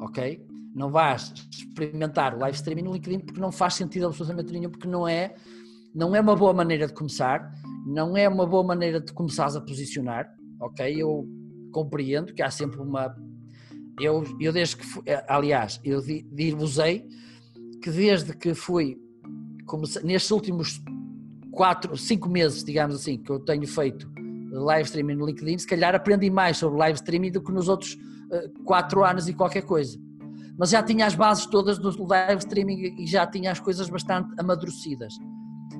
Ok? 0.00 0.53
Não 0.74 0.90
vais 0.90 1.32
experimentar 1.52 2.34
o 2.34 2.40
live 2.40 2.56
streaming 2.56 2.82
no 2.82 2.92
LinkedIn 2.92 3.20
porque 3.20 3.40
não 3.40 3.52
faz 3.52 3.74
sentido 3.74 4.06
absolutamente 4.06 4.52
nenhum, 4.52 4.70
porque 4.70 4.88
não 4.88 5.06
é, 5.06 5.34
não 5.94 6.16
é 6.16 6.20
uma 6.20 6.34
boa 6.34 6.52
maneira 6.52 6.88
de 6.88 6.92
começar, 6.92 7.52
não 7.86 8.16
é 8.16 8.28
uma 8.28 8.44
boa 8.44 8.64
maneira 8.64 9.00
de 9.00 9.12
começares 9.12 9.54
a 9.54 9.60
posicionar, 9.60 10.28
ok? 10.60 11.00
Eu 11.00 11.28
compreendo 11.70 12.34
que 12.34 12.42
há 12.42 12.50
sempre 12.50 12.80
uma. 12.80 13.14
Eu, 14.00 14.24
eu 14.40 14.52
desde 14.52 14.76
que 14.76 14.84
fui, 14.84 15.02
eh, 15.06 15.24
aliás, 15.28 15.80
eu 15.84 16.00
dir-vos-ei 16.00 17.06
que 17.80 17.90
desde 17.90 18.36
que 18.36 18.52
fui, 18.52 18.98
comecei, 19.66 20.02
nestes 20.02 20.32
últimos 20.32 20.82
quatro, 21.52 21.96
cinco 21.96 22.28
meses, 22.28 22.64
digamos 22.64 22.96
assim, 22.96 23.16
que 23.16 23.30
eu 23.30 23.38
tenho 23.38 23.66
feito 23.68 24.10
live 24.50 24.86
streaming 24.86 25.14
no 25.14 25.26
LinkedIn, 25.26 25.58
se 25.58 25.66
calhar 25.68 25.94
aprendi 25.94 26.28
mais 26.30 26.56
sobre 26.56 26.78
live 26.78 26.96
streaming 26.96 27.30
do 27.30 27.40
que 27.40 27.52
nos 27.52 27.68
outros 27.68 27.94
uh, 27.94 28.64
quatro 28.64 29.04
anos 29.04 29.28
e 29.28 29.34
qualquer 29.34 29.62
coisa 29.62 29.96
mas 30.58 30.70
já 30.70 30.82
tinha 30.82 31.06
as 31.06 31.14
bases 31.14 31.46
todas 31.46 31.78
do 31.78 32.06
live 32.06 32.38
streaming 32.38 32.96
e 32.98 33.06
já 33.06 33.26
tinha 33.26 33.50
as 33.50 33.60
coisas 33.60 33.88
bastante 33.88 34.28
amadurecidas. 34.38 35.14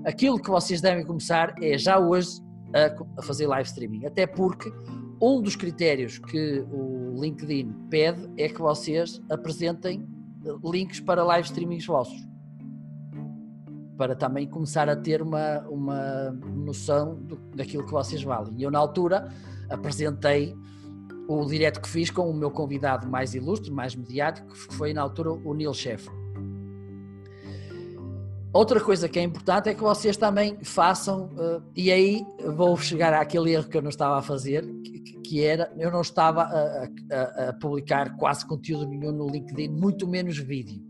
Aquilo 0.05 0.39
que 0.39 0.51
vocês 0.51 0.81
devem 0.81 1.05
começar 1.05 1.55
é 1.62 1.79
já 1.79 1.99
hoje 1.99 2.41
a, 2.75 3.20
a 3.20 3.22
fazer 3.22 3.47
live 3.47 3.68
streaming, 3.68 4.07
até 4.07 4.27
porque 4.27 4.72
um 5.22 5.41
dos 5.41 5.57
critérios 5.57 6.18
que 6.18 6.64
o 6.72 7.20
LinkedIn 7.20 7.72
pede 7.89 8.29
é 8.37 8.49
que 8.49 8.61
vocês 8.61 9.20
apresentem 9.31 10.07
links 10.62 11.01
para 11.01 11.25
live 11.25 11.47
streamings 11.47 11.87
vossos 11.87 12.35
para 13.97 14.14
também 14.14 14.47
começar 14.47 14.89
a 14.89 14.97
ter 14.97 15.22
uma, 15.22 15.61
uma 15.68 16.31
noção 16.33 17.14
do, 17.14 17.37
daquilo 17.55 17.85
que 17.85 17.93
vocês 17.93 18.22
valem. 18.22 18.55
E 18.59 18.62
eu, 18.62 18.70
na 18.70 18.79
altura, 18.79 19.29
apresentei 19.70 20.55
o 21.29 21.45
direto 21.45 21.81
que 21.81 21.89
fiz 21.89 22.11
com 22.11 22.29
o 22.29 22.35
meu 22.35 22.51
convidado 22.51 23.09
mais 23.09 23.35
ilustre, 23.35 23.70
mais 23.70 23.95
mediático, 23.95 24.53
que 24.53 24.75
foi 24.75 24.93
na 24.93 25.03
altura 25.03 25.33
o 25.33 25.55
Neil 25.55 25.72
Sheffer. 25.72 26.12
Outra 28.53 28.81
coisa 28.81 29.09
que 29.09 29.18
é 29.18 29.22
importante 29.22 29.68
é 29.68 29.75
que 29.75 29.81
vocês 29.81 30.16
também 30.16 30.57
façam, 30.62 31.25
uh, 31.25 31.62
e 31.75 31.91
aí 31.91 32.25
vou 32.55 32.77
chegar 32.77 33.12
àquele 33.12 33.53
erro 33.53 33.68
que 33.68 33.77
eu 33.77 33.83
não 33.83 33.89
estava 33.89 34.16
a 34.16 34.22
fazer, 34.22 34.64
que, 35.25 35.43
era, 35.43 35.72
eu 35.77 35.91
não 35.91 36.03
estava 36.03 36.43
a, 36.43 36.85
a, 36.85 37.49
a, 37.49 37.53
publicar 37.55 38.16
quase 38.16 38.47
conteúdo 38.47 38.87
nenhum 38.87 39.11
no 39.11 39.27
LinkedIn, 39.27 39.68
muito 39.70 40.07
menos 40.07 40.39
vídeo. 40.39 40.81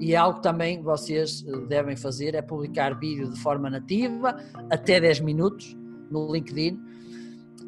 E 0.00 0.14
é 0.14 0.16
algo 0.16 0.40
também 0.40 0.82
vocês 0.82 1.44
eh, 1.46 1.66
devem 1.68 1.96
fazer, 1.96 2.34
é 2.34 2.42
publicar 2.42 2.98
vídeo 2.98 3.30
de 3.30 3.38
forma 3.38 3.70
nativa, 3.70 4.36
até 4.70 5.00
10 5.00 5.20
minutos 5.20 5.76
no 6.10 6.32
LinkedIn, 6.32 6.80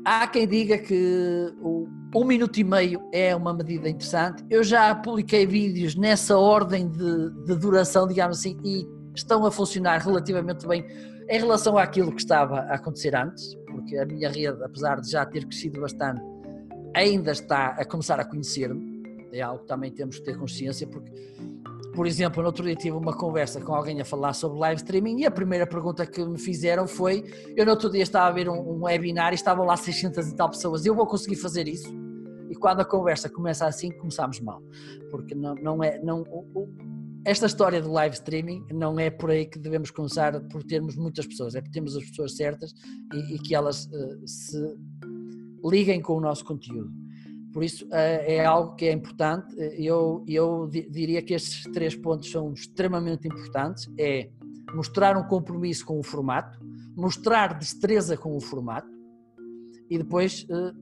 Há 0.05 0.27
quem 0.27 0.47
diga 0.47 0.77
que 0.77 1.55
o 1.61 1.89
um 2.15 2.25
minuto 2.25 2.59
e 2.59 2.65
meio 2.65 3.01
é 3.11 3.35
uma 3.35 3.53
medida 3.53 3.89
interessante. 3.89 4.45
Eu 4.49 4.63
já 4.63 4.95
publiquei 4.95 5.47
vídeos 5.47 5.97
nessa 5.97 6.37
ordem 6.39 6.89
de, 6.89 7.31
de 7.45 7.57
duração, 7.57 8.07
digamos 8.07 8.39
assim, 8.39 8.57
e 8.63 8.87
estão 9.15 9.45
a 9.47 9.51
funcionar 9.51 9.99
relativamente 9.99 10.67
bem 10.67 10.85
em 11.29 11.39
relação 11.39 11.79
àquilo 11.79 12.13
que 12.13 12.21
estava 12.21 12.61
a 12.61 12.75
acontecer 12.75 13.17
antes, 13.17 13.55
porque 13.67 13.97
a 13.97 14.05
minha 14.05 14.29
rede, 14.29 14.63
apesar 14.63 15.01
de 15.01 15.11
já 15.11 15.25
ter 15.25 15.45
crescido 15.47 15.81
bastante, 15.81 16.21
ainda 16.95 17.33
está 17.33 17.69
a 17.69 17.85
começar 17.85 18.21
a 18.21 18.25
conhecer-me. 18.25 19.03
É 19.33 19.41
algo 19.41 19.63
que 19.63 19.67
também 19.67 19.91
temos 19.91 20.19
que 20.19 20.25
ter 20.25 20.39
consciência, 20.39 20.87
porque 20.87 21.11
por 21.95 22.07
exemplo, 22.07 22.43
no 22.43 22.49
outro 22.49 22.65
dia 22.65 22.75
tive 22.75 22.97
uma 22.97 23.17
conversa 23.17 23.61
com 23.61 23.75
alguém 23.75 24.01
a 24.01 24.05
falar 24.05 24.33
sobre 24.33 24.59
live 24.59 24.81
streaming 24.81 25.21
e 25.21 25.27
a 25.27 25.31
primeira 25.31 25.67
pergunta 25.67 26.05
que 26.05 26.25
me 26.25 26.39
fizeram 26.39 26.87
foi: 26.87 27.25
eu 27.57 27.65
no 27.65 27.71
outro 27.71 27.91
dia 27.91 28.03
estava 28.03 28.27
a 28.27 28.33
ver 28.33 28.49
um, 28.49 28.59
um 28.59 28.85
webinar 28.85 29.33
e 29.33 29.37
estavam 29.37 29.65
lá 29.65 29.77
600 29.77 30.29
e 30.29 30.37
tal 30.37 30.51
pessoas, 30.51 30.85
eu 30.85 30.95
vou 30.95 31.07
conseguir 31.07 31.37
fazer 31.37 31.69
isso? 31.69 31.89
E 32.51 32.55
quando 32.55 32.81
a 32.81 32.85
conversa 32.85 33.29
começa 33.29 33.67
assim, 33.67 33.91
começamos 33.91 34.41
mal, 34.41 34.63
porque 35.11 35.35
não, 35.35 35.55
não 35.55 35.83
é. 35.83 35.99
Não, 36.01 36.25
esta 37.25 37.47
história 37.47 37.81
do 37.81 37.91
live 37.91 38.15
streaming 38.15 38.67
não 38.73 38.99
é 38.99 39.09
por 39.09 39.31
aí 39.31 39.47
que 39.47 39.59
devemos 39.59 39.91
começar 39.91 40.39
por 40.49 40.63
termos 40.63 40.95
muitas 40.97 41.27
pessoas, 41.27 41.55
é 41.55 41.63
por 41.63 41.71
termos 41.71 41.97
as 41.97 42.05
pessoas 42.05 42.37
certas 42.37 42.75
e, 43.15 43.35
e 43.35 43.39
que 43.39 43.55
elas 43.55 43.87
uh, 43.87 44.27
se 44.29 44.59
liguem 45.65 46.03
com 46.03 46.17
o 46.17 46.21
nosso 46.21 46.45
conteúdo. 46.45 47.04
Por 47.55 47.63
isso 47.63 47.87
eh, 47.93 48.35
é 48.35 48.45
algo 48.45 48.75
que 48.75 48.87
é 48.87 48.93
importante. 48.93 49.55
Eu, 49.79 50.25
eu 50.27 50.69
diria 50.69 51.23
que 51.23 51.35
estes 51.35 51.63
três 51.73 51.95
pontos 51.95 52.29
são 52.29 52.53
extremamente 52.53 53.29
importantes. 53.29 53.89
É 53.97 54.29
mostrar 54.75 55.17
um 55.17 55.23
compromisso 55.23 55.87
com 55.87 55.97
o 55.97 56.03
formato, 56.03 56.59
mostrar 56.97 57.57
destreza 57.57 58.17
com 58.17 58.37
o 58.37 58.41
formato 58.41 58.91
e 59.89 59.97
depois 59.97 60.45
uh, 60.51 60.75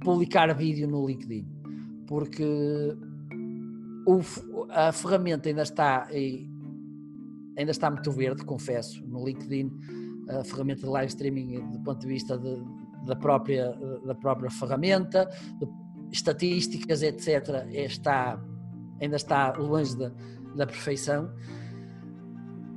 publicar 0.00 0.54
vídeo 0.54 0.86
no 0.86 1.04
LinkedIn. 1.04 1.44
Porque 2.06 2.44
a 4.70 4.92
ferramenta 4.92 5.48
ainda 5.48 5.62
está 5.62 6.08
ainda 7.58 7.72
está 7.72 7.90
muito 7.90 8.12
verde, 8.12 8.44
confesso, 8.44 9.04
no 9.04 9.26
LinkedIn, 9.26 9.68
a 10.28 10.44
ferramenta 10.44 10.82
de 10.82 10.88
live 10.88 11.08
streaming 11.08 11.70
do 11.72 11.80
ponto 11.80 12.00
de 12.00 12.06
vista 12.06 12.38
de, 12.38 12.62
da, 13.04 13.16
própria, 13.16 13.72
da 14.06 14.14
própria 14.14 14.48
ferramenta, 14.48 15.28
estatísticas, 16.10 17.02
etc., 17.02 17.66
está, 17.72 18.40
ainda 19.00 19.16
está 19.16 19.52
longe 19.56 19.96
da, 19.96 20.10
da 20.54 20.66
perfeição. 20.66 21.30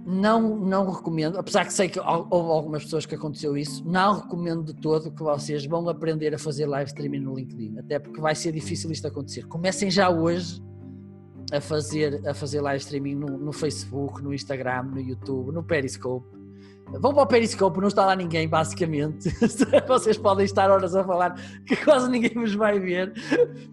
não, 0.05 0.57
não 0.57 0.89
recomendo, 0.89 1.37
apesar 1.37 1.65
que 1.65 1.73
sei 1.73 1.87
que 1.87 1.99
houve 1.99 2.51
algumas 2.51 2.83
pessoas 2.83 3.05
que 3.05 3.15
aconteceu 3.15 3.55
isso, 3.57 3.87
não 3.87 4.19
recomendo 4.21 4.63
de 4.63 4.73
todo 4.73 5.11
que 5.11 5.23
vocês 5.23 5.65
vão 5.65 5.87
aprender 5.87 6.33
a 6.33 6.39
fazer 6.39 6.65
live 6.65 6.89
streaming 6.89 7.19
no 7.19 7.35
LinkedIn, 7.35 7.77
até 7.77 7.99
porque 7.99 8.19
vai 8.19 8.35
ser 8.35 8.51
difícil 8.51 8.91
isto 8.91 9.07
acontecer. 9.07 9.47
Comecem 9.47 9.89
já 9.91 10.09
hoje 10.09 10.61
a 11.51 11.61
fazer, 11.61 12.27
a 12.27 12.33
fazer 12.33 12.61
live 12.61 12.81
streaming 12.81 13.15
no, 13.15 13.37
no 13.37 13.51
Facebook, 13.51 14.23
no 14.23 14.33
Instagram, 14.33 14.83
no 14.83 14.99
YouTube, 14.99 15.51
no 15.51 15.63
Periscope 15.63 16.40
Vão 16.99 17.13
para 17.13 17.23
o 17.23 17.27
Periscope, 17.27 17.79
não 17.79 17.87
está 17.87 18.05
lá 18.05 18.15
ninguém, 18.15 18.47
basicamente. 18.47 19.29
Vocês 19.87 20.17
podem 20.17 20.45
estar 20.45 20.69
horas 20.69 20.95
a 20.95 21.03
falar 21.03 21.35
que 21.65 21.75
quase 21.75 22.09
ninguém 22.09 22.33
vos 22.33 22.53
vai 22.53 22.79
ver. 22.79 23.13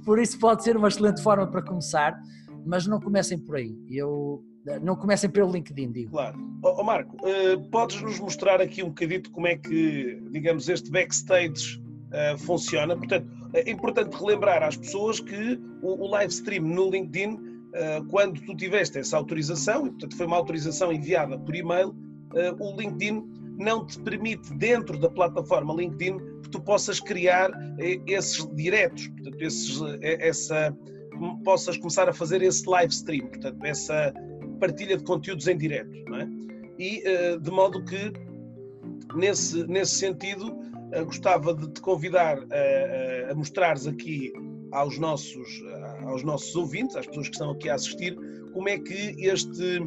Por 0.04 0.18
isso 0.18 0.38
pode 0.38 0.62
ser 0.62 0.76
uma 0.76 0.88
excelente 0.88 1.22
forma 1.22 1.46
para 1.46 1.62
começar, 1.62 2.18
mas 2.64 2.86
não 2.86 3.00
comecem 3.00 3.38
por 3.38 3.56
aí. 3.56 3.76
Eu 3.90 4.42
não 4.82 4.96
comecem 4.96 5.30
pelo 5.30 5.50
LinkedIn, 5.50 5.92
digo. 5.92 6.10
Claro. 6.10 6.38
Oh, 6.62 6.82
Marco, 6.82 7.16
uh, 7.16 7.60
podes 7.70 8.00
nos 8.02 8.20
mostrar 8.20 8.60
aqui 8.60 8.82
um 8.82 8.88
bocadito 8.88 9.30
como 9.30 9.46
é 9.46 9.56
que, 9.56 10.20
digamos, 10.30 10.68
este 10.68 10.90
backstage 10.90 11.78
uh, 11.78 12.36
funciona? 12.38 12.96
Portanto, 12.96 13.28
é 13.54 13.70
importante 13.70 14.14
relembrar 14.14 14.62
às 14.62 14.76
pessoas 14.76 15.20
que 15.20 15.58
o, 15.82 16.04
o 16.04 16.10
live 16.10 16.32
stream 16.32 16.64
no 16.64 16.90
LinkedIn, 16.90 17.34
uh, 17.34 18.04
quando 18.10 18.40
tu 18.42 18.54
tiveste 18.54 18.98
essa 18.98 19.16
autorização, 19.16 19.86
e 19.86 19.90
portanto 19.90 20.16
foi 20.16 20.26
uma 20.26 20.36
autorização 20.36 20.92
enviada 20.92 21.38
por 21.38 21.54
e-mail, 21.54 21.94
o 22.58 22.76
LinkedIn 22.76 23.38
não 23.58 23.84
te 23.84 23.98
permite, 24.00 24.54
dentro 24.54 24.98
da 24.98 25.10
plataforma 25.10 25.74
LinkedIn, 25.74 26.18
que 26.42 26.50
tu 26.50 26.60
possas 26.60 27.00
criar 27.00 27.50
eh, 27.78 28.00
esses 28.06 28.46
diretos, 28.54 29.08
portanto, 29.08 29.42
esses, 29.42 29.80
eh, 30.00 30.28
essa, 30.28 30.76
possas 31.44 31.76
começar 31.76 32.08
a 32.08 32.12
fazer 32.12 32.40
esse 32.40 32.66
live 32.68 32.92
stream, 32.92 33.26
portanto, 33.26 33.64
essa 33.64 34.14
partilha 34.60 34.96
de 34.96 35.04
conteúdos 35.04 35.48
em 35.48 35.58
direto. 35.58 35.90
É? 36.14 36.28
E 36.78 37.02
de 37.40 37.50
modo 37.50 37.84
que, 37.84 38.12
nesse, 39.16 39.66
nesse 39.66 39.96
sentido, 39.96 40.56
gostava 41.06 41.52
de 41.52 41.68
te 41.72 41.80
convidar 41.80 42.38
a, 42.38 43.32
a 43.32 43.34
mostrares 43.34 43.88
aqui 43.88 44.32
aos 44.70 44.96
nossos, 44.96 45.48
aos 46.06 46.22
nossos 46.22 46.54
ouvintes, 46.54 46.94
às 46.94 47.06
pessoas 47.06 47.28
que 47.28 47.34
estão 47.34 47.50
aqui 47.50 47.68
a 47.68 47.74
assistir, 47.74 48.16
como 48.52 48.68
é 48.68 48.78
que 48.78 49.16
este 49.18 49.80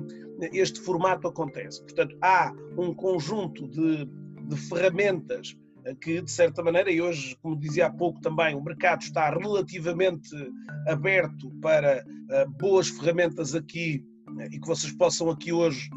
este 0.54 0.80
formato 0.82 1.28
acontece. 1.28 1.82
Portanto, 1.84 2.18
há 2.22 2.54
um 2.78 2.94
conjunto 2.94 3.68
de, 3.68 4.06
de 4.48 4.56
ferramentas 4.56 5.56
que, 6.02 6.22
de 6.22 6.32
certa 6.32 6.64
maneira, 6.64 6.92
e 6.92 7.02
hoje, 7.02 7.36
como 7.42 7.60
dizia 7.60 7.88
há 7.88 7.90
pouco 7.90 8.20
também, 8.22 8.56
o 8.56 8.64
mercado 8.64 9.02
está 9.02 9.30
relativamente 9.30 10.30
aberto 10.88 11.50
para 11.62 12.04
uh, 12.06 12.50
boas 12.60 12.90
ferramentas 12.90 13.56
aqui 13.56 14.06
uh, 14.30 14.44
e 14.44 14.60
que 14.60 14.68
vocês 14.68 14.94
possam 14.94 15.30
aqui 15.30 15.52
hoje 15.52 15.90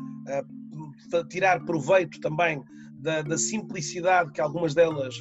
tirar 1.29 1.63
proveito 1.65 2.19
também 2.21 2.63
da, 2.95 3.21
da, 3.21 3.37
simplicidade 3.37 4.33
que 4.33 4.41
algumas 4.41 4.75
delas, 4.75 5.15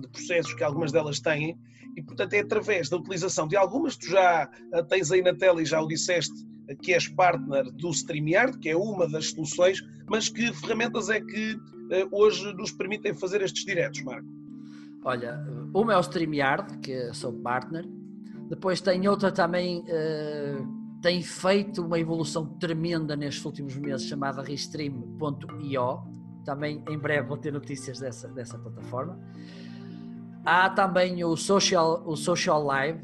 de 0.00 0.08
processos 0.08 0.54
que 0.54 0.64
algumas 0.64 0.90
delas 0.90 1.20
têm, 1.20 1.58
e 1.94 2.02
portanto 2.02 2.32
é 2.32 2.40
através 2.40 2.88
da 2.88 2.96
utilização 2.96 3.46
de 3.46 3.54
algumas, 3.54 3.98
tu 3.98 4.06
já 4.08 4.48
tens 4.88 5.12
aí 5.12 5.20
na 5.20 5.34
tela 5.34 5.60
e 5.60 5.66
já 5.66 5.80
o 5.80 5.86
disseste, 5.86 6.34
que 6.76 6.92
és 6.92 7.08
partner 7.08 7.64
do 7.72 7.90
StreamYard, 7.90 8.58
que 8.58 8.68
é 8.68 8.76
uma 8.76 9.08
das 9.08 9.30
soluções, 9.30 9.82
mas 10.08 10.28
que 10.28 10.52
ferramentas 10.52 11.08
é 11.08 11.20
que 11.20 11.56
eh, 11.90 12.06
hoje 12.10 12.52
nos 12.54 12.72
permitem 12.72 13.14
fazer 13.14 13.42
estes 13.42 13.64
diretos, 13.64 14.02
Marco? 14.02 14.28
Olha, 15.04 15.42
uma 15.74 15.94
é 15.94 15.96
o 15.96 16.00
StreamYard, 16.00 16.78
que 16.78 17.12
sou 17.14 17.32
partner, 17.32 17.86
depois 18.50 18.80
tem 18.80 19.06
outra 19.08 19.30
também, 19.30 19.78
uh, 19.80 21.00
tem 21.00 21.22
feito 21.22 21.82
uma 21.86 21.98
evolução 21.98 22.46
tremenda 22.58 23.16
nestes 23.16 23.44
últimos 23.44 23.76
meses, 23.76 24.06
chamada 24.06 24.42
Restream.io, 24.42 26.02
também 26.44 26.82
em 26.88 26.98
breve 26.98 27.28
vou 27.28 27.36
ter 27.36 27.52
notícias 27.52 28.00
dessa, 28.00 28.28
dessa 28.28 28.58
plataforma. 28.58 29.18
Há 30.44 30.68
também 30.70 31.22
o 31.22 31.36
Social, 31.36 32.02
o 32.04 32.16
Social 32.16 32.62
Live, 32.64 33.00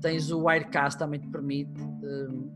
tens 0.00 0.30
o 0.30 0.44
Wirecast 0.44 0.98
também 0.98 1.20
te 1.20 1.28
permite. 1.28 1.82
Uh, 1.82 2.55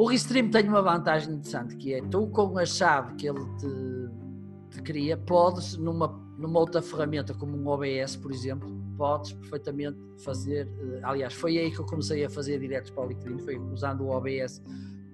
o 0.00 0.06
Restream 0.06 0.48
tem 0.48 0.66
uma 0.66 0.80
vantagem 0.80 1.34
interessante 1.34 1.76
que 1.76 1.92
é 1.92 2.00
tu 2.00 2.26
com 2.28 2.56
a 2.56 2.64
chave 2.64 3.16
que 3.16 3.28
ele 3.28 3.44
te, 3.58 4.74
te 4.74 4.82
cria, 4.82 5.14
podes 5.14 5.76
numa, 5.76 6.08
numa 6.38 6.58
outra 6.58 6.80
ferramenta 6.80 7.34
como 7.34 7.54
um 7.54 7.68
OBS, 7.68 8.16
por 8.16 8.32
exemplo, 8.32 8.66
podes 8.96 9.34
perfeitamente 9.34 9.98
fazer, 10.24 10.66
eh, 10.66 11.00
aliás, 11.02 11.34
foi 11.34 11.58
aí 11.58 11.70
que 11.70 11.80
eu 11.80 11.84
comecei 11.84 12.24
a 12.24 12.30
fazer 12.30 12.58
diretos 12.58 12.90
para 12.92 13.04
o 13.04 13.08
LinkedIn, 13.08 13.40
foi 13.40 13.58
usando 13.58 14.00
o 14.00 14.08
OBS 14.08 14.62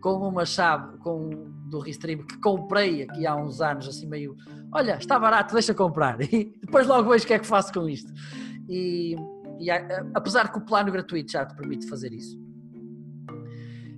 com 0.01 0.28
uma 0.28 0.47
chave 0.47 0.97
com, 0.99 1.30
do 1.68 1.80
Restream 1.80 2.18
que 2.18 2.39
comprei 2.39 3.03
aqui 3.03 3.26
há 3.26 3.34
uns 3.34 3.61
anos, 3.61 3.89
assim 3.89 4.07
meio, 4.07 4.37
olha, 4.72 4.99
está 4.99 5.18
barato, 5.18 5.53
deixa 5.53 5.74
comprar, 5.74 6.20
e 6.32 6.57
depois 6.61 6.87
logo 6.87 7.11
vejo 7.11 7.24
o 7.24 7.26
que 7.26 7.34
é 7.34 7.41
que 7.41 7.47
faço 7.47 7.72
com 7.72 7.89
isto. 7.89 8.12
E, 8.68 9.16
e 9.59 9.68
apesar 10.14 10.53
que 10.53 10.59
o 10.59 10.61
plano 10.64 10.93
gratuito 10.93 11.32
já 11.32 11.45
te 11.45 11.57
permite 11.57 11.89
fazer 11.89 12.12
isso, 12.12 12.46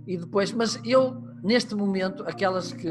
e 0.08 0.16
depois, 0.16 0.50
mas 0.52 0.80
eu, 0.86 1.22
neste 1.44 1.74
momento, 1.74 2.24
aquelas 2.26 2.72
que, 2.72 2.88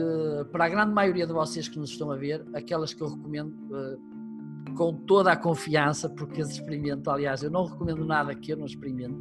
para 0.51 0.65
a 0.65 0.69
grande 0.69 0.93
maioria 0.93 1.25
de 1.25 1.33
vocês 1.33 1.67
que 1.67 1.79
nos 1.79 1.89
estão 1.89 2.11
a 2.11 2.15
ver, 2.15 2.45
aquelas 2.53 2.93
que 2.93 3.01
eu 3.01 3.07
recomendo 3.07 3.55
uh, 3.71 4.75
com 4.75 4.93
toda 4.93 5.31
a 5.31 5.35
confiança, 5.35 6.07
porque 6.07 6.39
as 6.39 6.51
experimento, 6.51 7.09
aliás, 7.09 7.41
eu 7.41 7.49
não 7.49 7.65
recomendo 7.65 8.05
nada 8.05 8.35
que 8.35 8.51
eu 8.51 8.57
não 8.57 8.67
experimento 8.67 9.17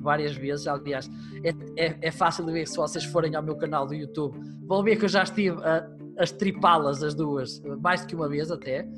várias 0.00 0.36
vezes, 0.36 0.68
aliás, 0.68 1.10
é, 1.42 1.86
é, 1.86 1.98
é 2.00 2.10
fácil 2.12 2.46
de 2.46 2.52
ver 2.52 2.68
se 2.68 2.76
vocês 2.76 3.04
forem 3.04 3.34
ao 3.34 3.42
meu 3.42 3.56
canal 3.56 3.84
do 3.84 3.94
YouTube, 3.94 4.38
vão 4.62 4.84
ver 4.84 4.94
que 4.94 5.06
eu 5.06 5.08
já 5.08 5.24
estive 5.24 5.60
a, 5.64 5.90
a 6.18 6.22
estripá-las 6.22 7.02
as 7.02 7.16
duas, 7.16 7.60
mais 7.80 8.02
do 8.02 8.06
que 8.06 8.14
uma 8.14 8.28
vez 8.28 8.52
até, 8.52 8.88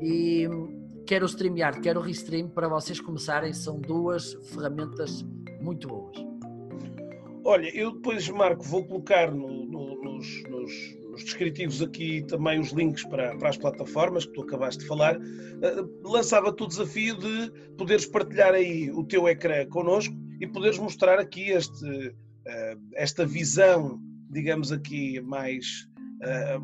e 0.00 0.48
quer 1.06 1.22
o 1.22 1.26
StreamYard, 1.26 1.78
quer 1.82 1.98
o 1.98 2.00
Restream, 2.00 2.48
para 2.48 2.68
vocês 2.68 3.02
começarem, 3.02 3.52
são 3.52 3.78
duas 3.78 4.32
ferramentas 4.50 5.22
muito 5.60 5.86
boas. 5.88 6.35
Olha, 7.48 7.68
eu 7.76 7.92
depois, 7.92 8.28
Marco, 8.28 8.64
vou 8.64 8.84
colocar 8.84 9.30
no, 9.30 9.66
no, 9.66 10.02
nos, 10.02 10.42
nos, 10.50 10.72
nos, 11.12 11.22
descritivos 11.22 11.80
aqui 11.80 12.24
também 12.26 12.58
os 12.58 12.72
links 12.72 13.04
para, 13.04 13.36
para, 13.36 13.50
as 13.50 13.56
plataformas 13.56 14.26
que 14.26 14.32
tu 14.32 14.42
acabaste 14.42 14.82
de 14.82 14.88
falar. 14.88 15.16
Uh, 15.16 16.10
Lançava-te 16.10 16.64
o 16.64 16.66
desafio 16.66 17.16
de 17.16 17.52
poderes 17.78 18.04
partilhar 18.04 18.52
aí 18.52 18.90
o 18.90 19.04
teu 19.04 19.28
ecrã 19.28 19.64
connosco 19.68 20.12
e 20.40 20.46
poderes 20.48 20.76
mostrar 20.76 21.20
aqui 21.20 21.50
este, 21.50 21.86
uh, 21.86 22.80
esta 22.94 23.24
visão, 23.24 24.00
digamos 24.28 24.72
aqui, 24.72 25.20
mais, 25.20 25.88
uh, 26.24 26.60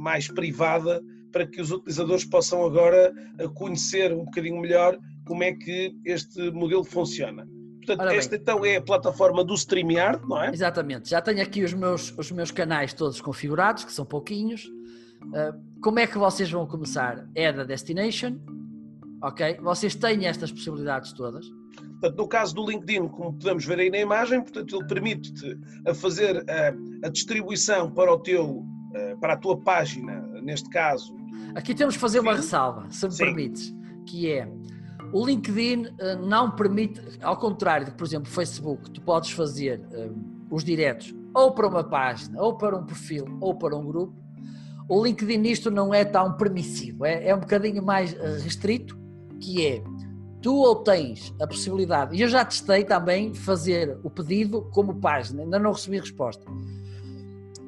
mais 0.00 0.26
privada 0.26 1.02
para 1.30 1.46
que 1.46 1.60
os 1.60 1.70
utilizadores 1.70 2.24
possam 2.24 2.64
agora 2.64 3.12
conhecer 3.56 4.10
um 4.10 4.24
bocadinho 4.24 4.58
melhor 4.58 4.98
como 5.26 5.42
é 5.42 5.52
que 5.52 5.94
este 6.06 6.50
modelo 6.50 6.82
funciona. 6.82 7.46
Portanto, 7.96 8.16
esta 8.16 8.36
então 8.36 8.64
é 8.64 8.76
a 8.76 8.82
plataforma 8.82 9.44
do 9.44 9.54
StreamYard, 9.54 10.26
não 10.28 10.42
é? 10.42 10.50
Exatamente. 10.50 11.08
Já 11.08 11.20
tenho 11.20 11.42
aqui 11.42 11.62
os 11.62 11.72
meus, 11.72 12.16
os 12.16 12.30
meus 12.30 12.50
canais 12.50 12.92
todos 12.92 13.20
configurados, 13.20 13.84
que 13.84 13.92
são 13.92 14.04
pouquinhos. 14.04 14.64
Uh, 14.64 15.80
como 15.82 15.98
é 15.98 16.06
que 16.06 16.18
vocês 16.18 16.50
vão 16.50 16.66
começar? 16.66 17.26
É 17.34 17.52
da 17.52 17.64
Destination, 17.64 18.38
ok? 19.22 19.58
Vocês 19.60 19.94
têm 19.94 20.26
estas 20.26 20.50
possibilidades 20.50 21.12
todas. 21.12 21.46
Portanto, 22.00 22.16
no 22.16 22.28
caso 22.28 22.54
do 22.54 22.66
LinkedIn, 22.68 23.08
como 23.08 23.34
podemos 23.34 23.64
ver 23.64 23.78
aí 23.78 23.90
na 23.90 23.98
imagem, 23.98 24.40
portanto, 24.40 24.76
ele 24.76 24.86
permite-te 24.86 25.58
a 25.86 25.94
fazer 25.94 26.44
a, 26.50 27.06
a, 27.06 27.10
distribuição 27.10 27.90
para 27.90 28.12
o 28.12 28.18
teu, 28.18 28.64
para 29.20 29.34
a 29.34 29.36
tua 29.36 29.60
página, 29.60 30.26
neste 30.42 30.68
caso. 30.70 31.14
Aqui 31.54 31.74
temos 31.74 31.96
que 31.96 32.00
fazer 32.00 32.20
uma 32.20 32.34
ressalva, 32.34 32.90
se 32.90 33.04
me 33.04 33.12
Sim. 33.12 33.24
permites, 33.24 33.74
que 34.06 34.32
é 34.32 34.48
o 35.12 35.26
LinkedIn 35.26 35.86
uh, 35.86 36.26
não 36.26 36.50
permite, 36.50 37.00
ao 37.22 37.36
contrário 37.36 37.86
de, 37.86 37.92
por 37.92 38.06
exemplo, 38.06 38.30
Facebook, 38.30 38.90
tu 38.90 39.00
podes 39.00 39.30
fazer 39.32 39.80
uh, 39.92 40.14
os 40.50 40.64
diretos 40.64 41.14
ou 41.34 41.52
para 41.52 41.68
uma 41.68 41.84
página, 41.84 42.40
ou 42.42 42.56
para 42.56 42.76
um 42.76 42.84
perfil, 42.84 43.24
ou 43.40 43.54
para 43.54 43.76
um 43.76 43.84
grupo. 43.84 44.14
O 44.88 45.04
LinkedIn 45.04 45.38
nisto 45.38 45.70
não 45.70 45.94
é 45.94 46.04
tão 46.04 46.32
permissivo, 46.32 47.04
é, 47.04 47.28
é 47.28 47.34
um 47.34 47.40
bocadinho 47.40 47.82
mais 47.82 48.12
uh, 48.12 48.42
restrito, 48.42 48.98
que 49.40 49.64
é 49.64 49.82
tu 50.42 50.54
ou 50.54 50.76
tens 50.76 51.34
a 51.40 51.46
possibilidade, 51.46 52.16
e 52.16 52.22
eu 52.22 52.28
já 52.28 52.44
testei 52.44 52.84
também 52.84 53.34
fazer 53.34 53.98
o 54.02 54.10
pedido 54.10 54.62
como 54.72 54.94
página, 54.94 55.42
ainda 55.42 55.58
não 55.58 55.72
recebi 55.72 55.98
resposta. 55.98 56.44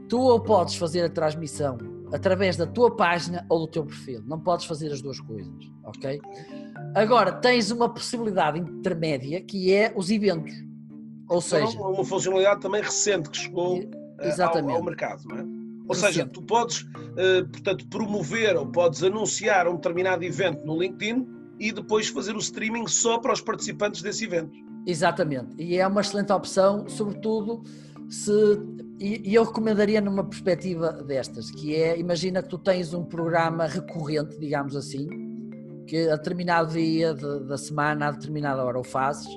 Tu 0.08 0.18
ou 0.18 0.40
podes 0.40 0.74
fazer 0.74 1.04
a 1.04 1.08
transmissão 1.08 1.78
através 2.12 2.56
da 2.56 2.66
tua 2.66 2.94
página 2.94 3.46
ou 3.48 3.60
do 3.60 3.66
teu 3.66 3.84
perfil, 3.84 4.22
não 4.26 4.38
podes 4.38 4.66
fazer 4.66 4.92
as 4.92 5.00
duas 5.00 5.20
coisas, 5.20 5.54
ok? 5.84 6.20
Agora, 6.94 7.32
tens 7.32 7.70
uma 7.70 7.88
possibilidade 7.88 8.58
intermédia 8.58 9.40
que 9.40 9.72
é 9.72 9.92
os 9.96 10.10
eventos. 10.10 10.52
Ou 11.28 11.40
seja. 11.40 11.78
Uma 11.78 12.04
funcionalidade 12.04 12.60
também 12.60 12.82
recente 12.82 13.30
que 13.30 13.36
chegou 13.38 13.78
eh, 14.20 14.42
ao, 14.42 14.70
ao, 14.70 14.82
mercado, 14.82 15.22
não 15.26 15.38
é? 15.38 15.42
Ou 15.42 15.94
recente. 15.94 16.12
seja, 16.12 16.26
tu 16.26 16.42
podes, 16.42 16.82
uh, 16.82 17.48
portanto, 17.50 17.86
promover 17.88 18.56
ou 18.56 18.66
podes 18.66 19.02
anunciar 19.02 19.66
um 19.66 19.76
determinado 19.76 20.22
evento 20.24 20.64
no 20.64 20.78
LinkedIn 20.78 21.26
e 21.58 21.72
depois 21.72 22.08
fazer 22.08 22.34
o 22.34 22.38
streaming 22.38 22.86
só 22.86 23.18
para 23.18 23.32
os 23.32 23.40
participantes 23.40 24.02
desse 24.02 24.24
evento. 24.24 24.52
Exatamente. 24.86 25.54
E 25.58 25.78
é 25.78 25.86
uma 25.86 26.00
excelente 26.00 26.32
opção, 26.32 26.88
sobretudo 26.88 27.62
se 28.08 28.32
e 29.04 29.34
eu 29.34 29.42
recomendaria 29.42 30.00
numa 30.00 30.22
perspectiva 30.22 30.92
destas, 30.92 31.50
que 31.50 31.74
é, 31.74 31.98
imagina 31.98 32.40
que 32.40 32.48
tu 32.48 32.56
tens 32.56 32.94
um 32.94 33.04
programa 33.04 33.66
recorrente, 33.66 34.38
digamos 34.38 34.76
assim, 34.76 35.08
que 35.92 36.08
a 36.08 36.16
determinado 36.16 36.72
dia 36.72 37.12
de, 37.12 37.40
da 37.40 37.58
semana, 37.58 38.08
a 38.08 38.10
determinada 38.12 38.64
hora 38.64 38.78
o 38.78 38.82
fazes, 38.82 39.28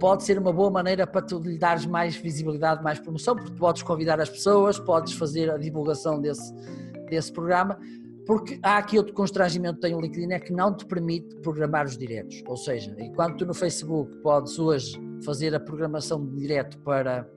pode 0.00 0.24
ser 0.24 0.38
uma 0.38 0.50
boa 0.50 0.70
maneira 0.70 1.06
para 1.06 1.20
tu 1.20 1.38
lhe 1.38 1.58
dares 1.58 1.84
mais 1.84 2.16
visibilidade, 2.16 2.82
mais 2.82 2.98
promoção, 2.98 3.36
porque 3.36 3.52
podes 3.58 3.82
convidar 3.82 4.18
as 4.18 4.30
pessoas, 4.30 4.78
podes 4.78 5.12
fazer 5.12 5.50
a 5.50 5.58
divulgação 5.58 6.18
desse, 6.18 6.50
desse 7.10 7.30
programa, 7.30 7.78
porque 8.24 8.58
há 8.62 8.78
aqui 8.78 8.96
outro 8.96 9.12
constrangimento 9.12 9.74
que 9.74 9.80
tem 9.82 9.94
o 9.94 10.00
LinkedIn, 10.00 10.32
é 10.32 10.40
que 10.40 10.50
não 10.50 10.74
te 10.74 10.86
permite 10.86 11.36
programar 11.42 11.84
os 11.84 11.98
diretos, 11.98 12.42
ou 12.46 12.56
seja, 12.56 12.96
enquanto 12.98 13.36
tu 13.36 13.44
no 13.44 13.52
Facebook 13.52 14.16
podes 14.22 14.58
hoje 14.58 14.98
fazer 15.22 15.54
a 15.54 15.60
programação 15.60 16.24
de 16.24 16.34
direto 16.36 16.78
para 16.78 17.28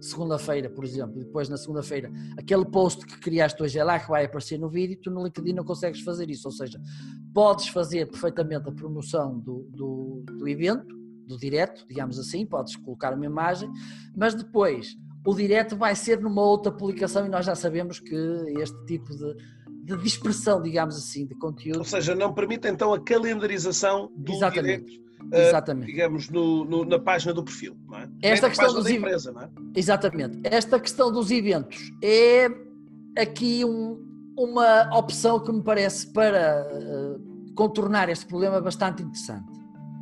segunda-feira, 0.00 0.70
por 0.70 0.84
exemplo, 0.84 1.20
e 1.20 1.24
depois 1.24 1.48
na 1.48 1.56
segunda-feira, 1.56 2.10
aquele 2.38 2.64
post 2.64 3.04
que 3.04 3.18
criaste 3.18 3.62
hoje 3.62 3.78
é 3.78 3.84
lá 3.84 3.98
que 3.98 4.08
vai 4.08 4.24
aparecer 4.24 4.58
no 4.58 4.68
vídeo, 4.68 4.98
tu 5.02 5.10
no 5.10 5.24
LinkedIn 5.24 5.52
não 5.52 5.64
consegues 5.64 6.00
fazer 6.02 6.30
isso, 6.30 6.46
ou 6.46 6.52
seja, 6.52 6.80
podes 7.34 7.68
fazer 7.68 8.06
perfeitamente 8.06 8.68
a 8.68 8.72
promoção 8.72 9.38
do, 9.38 9.68
do, 9.70 10.24
do 10.26 10.48
evento, 10.48 10.96
do 11.26 11.36
direto, 11.36 11.86
digamos 11.86 12.18
assim, 12.18 12.46
podes 12.46 12.76
colocar 12.76 13.14
uma 13.14 13.26
imagem, 13.26 13.70
mas 14.16 14.34
depois 14.34 14.96
o 15.26 15.34
direto 15.34 15.76
vai 15.76 15.94
ser 15.94 16.20
numa 16.20 16.42
outra 16.42 16.72
publicação 16.72 17.26
e 17.26 17.28
nós 17.28 17.44
já 17.44 17.54
sabemos 17.54 18.00
que 18.00 18.14
este 18.60 18.86
tipo 18.86 19.14
de, 19.14 19.34
de 19.84 19.96
dispersão, 20.02 20.62
digamos 20.62 20.96
assim, 20.96 21.26
de 21.26 21.34
conteúdo. 21.34 21.80
Ou 21.80 21.84
seja, 21.84 22.14
não 22.14 22.32
permite 22.32 22.66
então 22.66 22.94
a 22.94 23.00
calendarização 23.00 24.10
do 24.16 24.32
Exatamente. 24.32 24.84
direto 24.84 25.07
Exatamente. 25.32 25.86
digamos, 25.86 26.28
no, 26.30 26.64
no, 26.64 26.84
na 26.84 26.98
página 26.98 27.32
do 27.34 27.42
perfil. 27.42 27.76
Não 27.88 27.98
é? 27.98 28.08
Esta 28.22 28.46
é 28.46 28.50
questão 28.50 28.72
dos 28.72 28.88
empresa, 28.88 29.32
não 29.32 29.42
é? 29.42 29.48
Exatamente. 29.74 30.40
Esta 30.44 30.78
questão 30.80 31.12
dos 31.12 31.30
eventos 31.30 31.78
é 32.02 32.48
aqui 33.16 33.64
um- 33.64 33.98
uma 34.36 34.88
opção 34.96 35.40
que 35.40 35.50
me 35.52 35.62
parece 35.62 36.12
para 36.12 36.38
eh, 36.70 37.16
contornar 37.56 38.08
este 38.08 38.24
problema 38.26 38.60
bastante 38.60 39.02
interessante. 39.02 39.46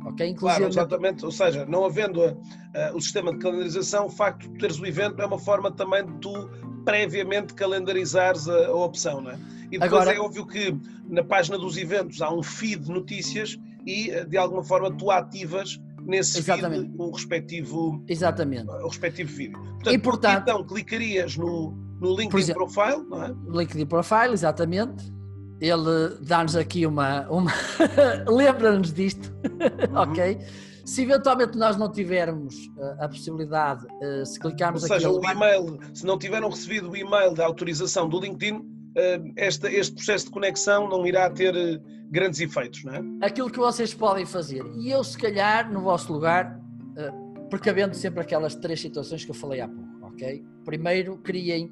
Ok? 0.05 0.17
Claro, 0.35 0.63
Inclusive, 0.63 0.67
exatamente. 0.69 1.25
Ou 1.25 1.31
seja, 1.31 1.65
não 1.65 1.83
havendo 1.83 2.23
a- 2.23 2.35
a- 2.75 2.93
o 2.95 3.01
sistema 3.01 3.31
de 3.33 3.39
calendarização, 3.39 4.05
o 4.05 4.09
facto 4.09 4.47
de 4.47 4.57
teres 4.59 4.79
o 4.79 4.85
evento 4.85 5.21
é 5.21 5.25
uma 5.25 5.39
forma 5.39 5.71
também 5.71 6.05
de 6.05 6.13
tu 6.19 6.49
previamente 6.85 7.53
calendarizares 7.53 8.47
a, 8.47 8.67
a 8.67 8.73
opção, 8.75 9.19
não 9.21 9.31
é? 9.31 9.39
E 9.65 9.71
depois 9.71 9.91
Agora- 9.91 10.13
é 10.13 10.19
óbvio 10.19 10.45
que 10.45 10.73
na 11.09 11.23
página 11.23 11.57
dos 11.57 11.75
eventos 11.75 12.21
há 12.21 12.31
um 12.31 12.41
feed 12.43 12.83
de 12.83 12.91
notícias 12.91 13.57
e 13.87 14.25
de 14.25 14.37
alguma 14.37 14.63
forma 14.63 14.91
tu 14.95 15.09
ativas 15.09 15.79
nesse 16.05 16.39
Exatamente. 16.39 16.83
feed 16.87 16.95
o 16.97 17.11
respectivo, 17.11 18.03
exatamente. 18.07 18.69
o 18.69 18.87
respectivo 18.87 19.33
vídeo. 19.35 19.57
Portanto, 19.59 19.93
E, 19.93 19.97
portanto- 19.97 20.41
então 20.41 20.63
clicarias 20.65 21.35
no, 21.37 21.71
no 22.01 22.15
LinkedIn 22.15 22.37
exemplo- 22.37 22.67
profile, 22.71 23.03
não 23.09 23.23
é? 23.23 23.35
LinkedIn 23.49 23.85
Profile, 23.85 24.33
exatamente. 24.33 25.11
Ele 25.59 26.15
dá-nos 26.21 26.55
aqui 26.55 26.85
uma. 26.85 27.27
uma 27.29 27.51
Lembra-nos 28.29 28.93
disto, 28.93 29.33
Uhum. 29.89 29.97
ok? 30.11 30.37
Se 30.85 31.01
eventualmente 31.03 31.57
nós 31.57 31.75
não 31.75 31.91
tivermos 31.91 32.55
eh, 32.79 32.95
a 32.99 33.09
possibilidade, 33.09 33.85
eh, 34.01 34.23
se 34.23 34.35
Ou 34.37 34.41
clicarmos 34.49 34.83
aqui. 34.85 34.93
seja, 34.93 35.09
ele 35.09 35.17
o 35.17 35.29
e-mail, 35.29 35.79
se 35.93 36.05
não 36.05 36.17
tiveram 36.17 36.49
recebido 36.49 36.89
o 36.91 36.95
e-mail 36.95 37.33
da 37.33 37.45
autorização 37.45 38.07
do 38.07 38.19
LinkedIn, 38.21 38.61
eh, 38.95 39.19
esta- 39.35 39.69
este 39.69 39.95
processo 39.95 40.25
de 40.25 40.31
conexão 40.31 40.87
não 40.87 41.05
irá 41.05 41.29
ter 41.29 41.81
grandes 42.09 42.39
efeitos, 42.39 42.83
não 42.83 42.93
é? 42.93 43.01
aquilo 43.21 43.49
que 43.49 43.59
vocês 43.59 43.93
podem 43.93 44.25
fazer. 44.25 44.65
E 44.77 44.89
eu, 44.89 45.03
se 45.03 45.17
calhar, 45.17 45.71
no 45.71 45.81
vosso 45.81 46.11
lugar, 46.11 46.59
eh, 46.95 47.11
precavendo 47.49 47.95
sempre 47.95 48.21
aquelas 48.21 48.55
três 48.55 48.79
situações 48.79 49.23
que 49.23 49.31
eu 49.31 49.35
falei 49.35 49.61
há 49.61 49.67
pouco, 49.67 50.07
ok? 50.07 50.43
Primeiro, 50.63 51.17
criem 51.17 51.71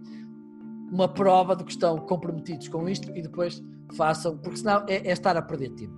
uma 0.91 1.07
prova 1.07 1.55
de 1.55 1.63
que 1.63 1.71
estão 1.71 1.97
comprometidos 1.97 2.67
com 2.67 2.87
isto 2.87 3.11
e 3.15 3.21
depois 3.21 3.63
façam, 3.95 4.37
porque 4.37 4.57
senão 4.57 4.85
é, 4.87 5.07
é 5.07 5.11
estar 5.11 5.35
a 5.35 5.41
perder 5.41 5.71
tempo. 5.71 5.93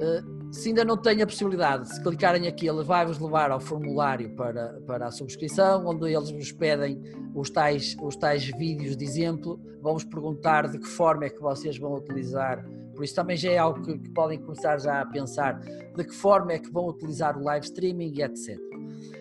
Eh, 0.00 0.22
se 0.52 0.68
ainda 0.68 0.84
não 0.84 0.96
têm 0.96 1.20
a 1.20 1.26
possibilidade, 1.26 1.92
se 1.92 2.00
clicarem 2.00 2.46
aqui, 2.46 2.68
ele 2.68 2.84
vai-vos 2.84 3.18
levar 3.18 3.50
ao 3.50 3.58
formulário 3.58 4.30
para, 4.36 4.80
para 4.86 5.06
a 5.06 5.10
subscrição, 5.10 5.84
onde 5.86 6.12
eles 6.12 6.30
vos 6.30 6.52
pedem 6.52 7.02
os 7.34 7.50
tais, 7.50 7.96
os 8.00 8.14
tais 8.14 8.44
vídeos 8.44 8.96
de 8.96 9.04
exemplo, 9.04 9.60
vão-vos 9.82 10.04
perguntar 10.04 10.68
de 10.68 10.78
que 10.78 10.86
forma 10.86 11.24
é 11.24 11.30
que 11.30 11.40
vocês 11.40 11.76
vão 11.76 11.94
utilizar 11.94 12.64
por 12.94 13.04
isso 13.04 13.14
também 13.14 13.36
já 13.36 13.50
é 13.50 13.58
algo 13.58 13.82
que, 13.82 13.98
que 13.98 14.10
podem 14.10 14.40
começar 14.40 14.78
já 14.78 15.00
a 15.00 15.06
pensar 15.06 15.58
de 15.60 16.04
que 16.04 16.14
forma 16.14 16.52
é 16.52 16.58
que 16.58 16.70
vão 16.70 16.88
utilizar 16.88 17.36
o 17.36 17.42
live 17.42 17.66
streaming 17.66 18.12
e 18.14 18.22
etc. 18.22 18.58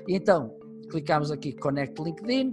Então, 0.08 0.58
clicamos 0.90 1.32
aqui 1.32 1.54
Connect 1.54 2.02
LinkedIn. 2.02 2.52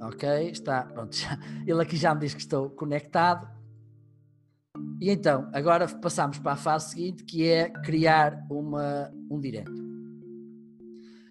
Ok, 0.00 0.24
está, 0.50 0.84
pronto, 0.84 1.16
já- 1.16 1.38
ele 1.66 1.82
aqui 1.82 1.96
já 1.96 2.14
me 2.14 2.20
diz 2.20 2.34
que 2.34 2.40
estou 2.40 2.70
conectado. 2.70 3.48
E 5.00 5.10
então, 5.10 5.48
agora 5.52 5.86
passamos 5.88 6.38
para 6.38 6.52
a 6.52 6.56
fase 6.56 6.90
seguinte, 6.90 7.24
que 7.24 7.48
é 7.48 7.70
criar 7.70 8.46
uma, 8.50 9.10
um 9.30 9.40
direto. 9.40 9.85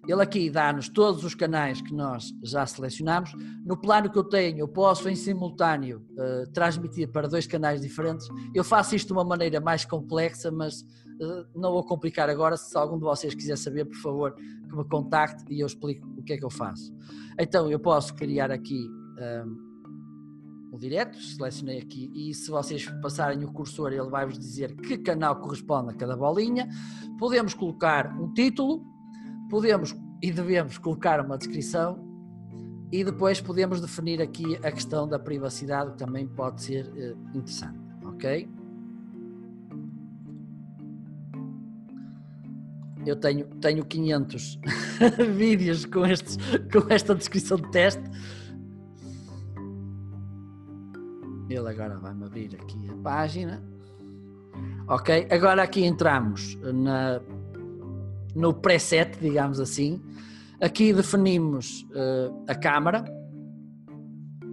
Ele 0.08 0.22
aqui 0.22 0.48
dá-nos 0.48 0.88
todos 0.88 1.24
os 1.24 1.34
canais 1.34 1.80
que 1.80 1.92
nós 1.92 2.32
já 2.42 2.64
selecionamos. 2.64 3.32
No 3.64 3.76
plano 3.76 4.10
que 4.10 4.18
eu 4.18 4.24
tenho, 4.24 4.60
eu 4.60 4.68
posso 4.68 5.08
em 5.08 5.16
simultâneo 5.16 6.04
eh, 6.16 6.44
transmitir 6.52 7.10
para 7.10 7.26
dois 7.26 7.46
canais 7.46 7.80
diferentes. 7.80 8.28
Eu 8.54 8.62
faço 8.62 8.94
isto 8.94 9.08
de 9.08 9.12
uma 9.14 9.24
maneira 9.24 9.60
mais 9.60 9.84
complexa, 9.84 10.50
mas 10.52 10.84
eh, 11.20 11.44
não 11.54 11.72
vou 11.72 11.84
complicar 11.84 12.30
agora. 12.30 12.56
Se 12.56 12.76
algum 12.78 12.98
de 12.98 13.04
vocês 13.04 13.34
quiser 13.34 13.56
saber, 13.56 13.84
por 13.84 13.96
favor, 13.96 14.34
que 14.34 14.76
me 14.76 14.84
contacte 14.84 15.44
e 15.52 15.60
eu 15.60 15.66
explico 15.66 16.06
o 16.16 16.22
que 16.22 16.34
é 16.34 16.36
que 16.36 16.44
eu 16.44 16.50
faço. 16.50 16.94
Então, 17.38 17.68
eu 17.68 17.80
posso 17.80 18.14
criar 18.14 18.50
aqui 18.50 18.88
um, 19.18 19.66
um 20.72 20.78
direto, 20.78 21.18
selecionei 21.20 21.78
aqui, 21.78 22.10
e 22.14 22.32
se 22.32 22.50
vocês 22.50 22.86
passarem 23.02 23.44
o 23.44 23.52
cursor, 23.52 23.92
ele 23.92 24.08
vai-vos 24.08 24.38
dizer 24.38 24.74
que 24.76 24.98
canal 24.98 25.36
corresponde 25.36 25.90
a 25.90 25.96
cada 25.96 26.16
bolinha. 26.16 26.68
Podemos 27.18 27.54
colocar 27.54 28.16
um 28.20 28.32
título, 28.32 28.84
podemos 29.48 29.94
e 30.22 30.30
devemos 30.30 30.78
colocar 30.78 31.24
uma 31.24 31.36
descrição 31.36 32.04
e 32.92 33.02
depois 33.04 33.40
podemos 33.40 33.80
definir 33.80 34.22
aqui 34.22 34.56
a 34.56 34.70
questão 34.70 35.08
da 35.08 35.18
privacidade, 35.18 35.92
que 35.92 35.98
também 35.98 36.26
pode 36.26 36.62
ser 36.62 36.90
eh, 36.96 37.14
interessante, 37.34 37.78
ok? 38.04 38.48
Eu 43.04 43.16
tenho, 43.16 43.46
tenho 43.60 43.84
500 43.84 44.58
vídeos 45.36 45.84
com, 45.84 46.04
estes, 46.06 46.38
com 46.72 46.92
esta 46.92 47.14
descrição 47.14 47.56
de 47.56 47.70
teste. 47.70 48.02
Ele 51.48 51.68
agora 51.68 51.98
vai-me 51.98 52.24
abrir 52.24 52.56
aqui 52.60 52.90
a 52.90 52.96
página. 52.96 53.62
Ok, 54.88 55.28
agora 55.30 55.62
aqui 55.62 55.84
entramos 55.84 56.56
na, 56.62 57.20
no 58.36 58.52
preset, 58.52 59.18
digamos 59.18 59.58
assim. 59.58 60.00
Aqui 60.60 60.92
definimos 60.92 61.86
eh, 61.94 62.30
a 62.46 62.54
câmara. 62.54 63.02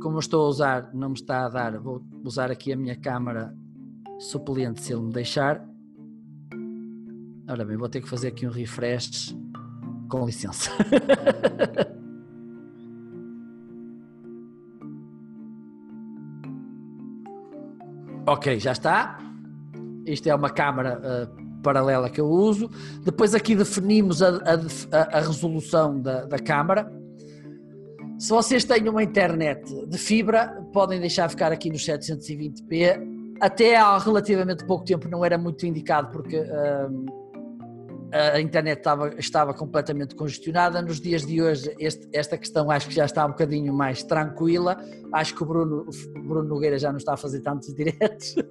Como 0.02 0.16
eu 0.16 0.20
estou 0.20 0.46
a 0.46 0.48
usar, 0.48 0.90
não 0.94 1.10
me 1.10 1.16
está 1.16 1.46
a 1.46 1.50
dar, 1.50 1.78
vou 1.80 2.02
usar 2.24 2.50
aqui 2.50 2.72
a 2.72 2.78
minha 2.78 2.96
câmara 2.96 3.54
suplente 4.20 4.82
se 4.82 4.94
ele 4.94 5.02
me 5.02 5.12
deixar. 5.12 5.62
Ora 7.48 7.66
bem, 7.66 7.76
vou 7.76 7.90
ter 7.90 8.00
que 8.02 8.08
fazer 8.08 8.30
aqui 8.30 8.48
um 8.48 8.52
refresh. 8.52 9.36
Com 10.10 10.26
licença. 10.26 10.72
ok, 18.28 18.60
já 18.60 18.72
está. 18.72 19.20
Isto 20.06 20.28
é 20.28 20.36
uma 20.36 20.50
câmara 20.50 21.00
uh, 21.00 21.43
paralela 21.64 22.10
que 22.10 22.22
eu 22.22 22.28
uso. 22.28 22.70
Depois 23.04 23.34
aqui 23.34 23.56
definimos 23.56 24.22
a, 24.22 24.30
a, 24.92 25.18
a 25.18 25.20
resolução 25.22 26.00
da, 26.00 26.26
da 26.26 26.38
câmara. 26.38 26.92
Se 28.20 28.30
vocês 28.30 28.64
têm 28.64 28.88
uma 28.88 29.02
internet 29.02 29.86
de 29.88 29.98
fibra, 29.98 30.48
podem 30.72 31.00
deixar 31.00 31.28
ficar 31.30 31.52
aqui 31.52 31.70
nos 31.70 31.84
720p. 31.84 33.36
Até 33.42 33.76
há 33.76 33.98
relativamente 33.98 34.66
pouco 34.66 34.86
tempo 34.86 35.10
não 35.10 35.26
era 35.26 35.38
muito 35.38 35.66
indicado 35.66 36.10
porque 36.12 36.40
uh, 36.40 37.06
a 38.14 38.40
internet 38.40 38.78
estava, 38.78 39.10
estava 39.18 39.54
completamente 39.54 40.16
congestionada. 40.16 40.82
Nos 40.82 41.02
dias 41.02 41.26
de 41.26 41.42
hoje, 41.42 41.76
este, 41.80 42.08
esta 42.14 42.38
questão 42.38 42.70
acho 42.70 42.88
que 42.88 42.94
já 42.94 43.06
está 43.06 43.26
um 43.26 43.30
bocadinho 43.30 43.74
mais 43.74 44.04
tranquila. 44.04 44.78
Acho 45.12 45.36
que 45.36 45.44
o 45.44 45.46
Bruno, 45.46 45.86
Bruno 46.26 46.48
Nogueira 46.48 46.78
já 46.78 46.92
não 46.92 46.98
está 46.98 47.16
a 47.16 47.18
fazer 47.18 47.42
tantos 47.42 47.74
diretos. 47.76 48.36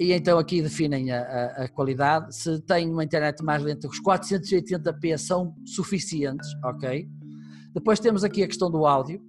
e 0.00 0.14
então 0.14 0.38
aqui 0.38 0.62
definem 0.62 1.12
a, 1.12 1.20
a, 1.20 1.64
a, 1.64 1.68
qualidade. 1.68 2.34
Se 2.34 2.58
tem 2.62 2.90
uma 2.90 3.04
internet 3.04 3.44
mais 3.44 3.62
lenta, 3.62 3.86
os 3.86 4.00
480p 4.02 5.18
são 5.18 5.54
suficientes, 5.66 6.48
ok? 6.64 7.06
Depois 7.74 8.00
temos 8.00 8.24
aqui 8.24 8.42
a 8.42 8.46
questão 8.46 8.70
do 8.70 8.86
áudio. 8.86 9.22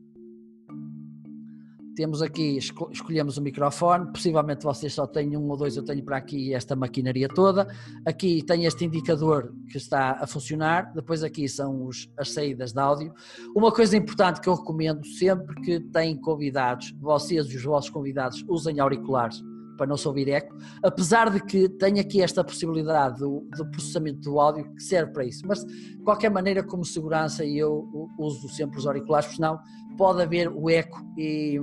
temos 1.93 2.21
aqui, 2.21 2.57
escolhemos 2.89 3.37
o 3.37 3.41
microfone, 3.41 4.13
possivelmente 4.13 4.63
vocês 4.63 4.93
só 4.93 5.05
têm 5.05 5.35
um 5.35 5.49
ou 5.49 5.57
dois, 5.57 5.75
eu 5.75 5.83
tenho 5.83 6.05
para 6.05 6.15
aqui 6.15 6.53
esta 6.53 6.73
maquinaria 6.73 7.27
toda. 7.27 7.67
Aqui 8.05 8.41
tem 8.41 8.63
este 8.63 8.85
indicador 8.85 9.53
que 9.69 9.75
está 9.75 10.11
a 10.21 10.25
funcionar, 10.25 10.93
depois 10.93 11.21
aqui 11.21 11.49
são 11.49 11.85
os, 11.85 12.09
as 12.17 12.31
saídas 12.31 12.71
de 12.71 12.79
áudio. 12.79 13.13
Uma 13.53 13.73
coisa 13.73 13.97
importante 13.97 14.39
que 14.39 14.47
eu 14.47 14.55
recomendo 14.55 15.05
sempre 15.05 15.53
que 15.63 15.81
têm 15.81 16.15
convidados, 16.15 16.95
vocês 16.97 17.47
e 17.47 17.57
os 17.57 17.63
vossos 17.63 17.89
convidados 17.89 18.41
usem 18.47 18.79
auriculares 18.79 19.43
para 19.81 19.87
não 19.87 19.97
se 19.97 20.07
ouvir 20.07 20.29
eco, 20.29 20.55
apesar 20.83 21.31
de 21.31 21.43
que 21.43 21.67
tem 21.67 21.99
aqui 21.99 22.21
esta 22.21 22.43
possibilidade 22.43 23.17
do, 23.17 23.43
do, 23.57 23.65
processamento 23.71 24.19
do 24.19 24.39
áudio 24.39 24.71
que 24.75 24.83
serve 24.83 25.11
para 25.11 25.25
isso. 25.25 25.41
Mas, 25.47 25.65
de 25.65 25.97
qualquer 26.03 26.29
maneira, 26.29 26.61
como 26.61 26.85
segurança, 26.85 27.43
eu 27.43 27.89
uso 28.19 28.47
sempre 28.49 28.77
os 28.77 28.85
auriculares, 28.85 29.25
porque 29.25 29.37
senão 29.37 29.59
pode 29.97 30.21
haver 30.21 30.49
o 30.49 30.69
eco 30.69 31.03
e 31.17 31.59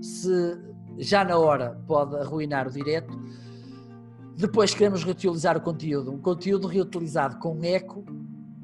se 0.00 0.58
já 0.96 1.22
na 1.26 1.36
hora 1.36 1.78
pode 1.86 2.16
arruinar 2.16 2.68
o 2.68 2.70
direto. 2.70 3.20
Depois 4.34 4.72
queremos 4.72 5.04
reutilizar 5.04 5.54
o 5.54 5.60
conteúdo. 5.60 6.10
Um 6.10 6.22
conteúdo 6.22 6.66
reutilizado 6.66 7.38
com 7.38 7.62
eco 7.62 8.02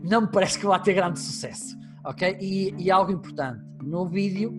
não 0.03 0.23
me 0.23 0.29
parece 0.29 0.59
que 0.59 0.65
vá 0.65 0.79
ter 0.79 0.95
grande 0.95 1.21
sucesso, 1.21 1.77
ok? 2.07 2.39
E, 2.41 2.75
e 2.79 2.91
algo 2.91 3.13
importante, 3.13 3.63
no 3.83 4.07
vídeo 4.07 4.51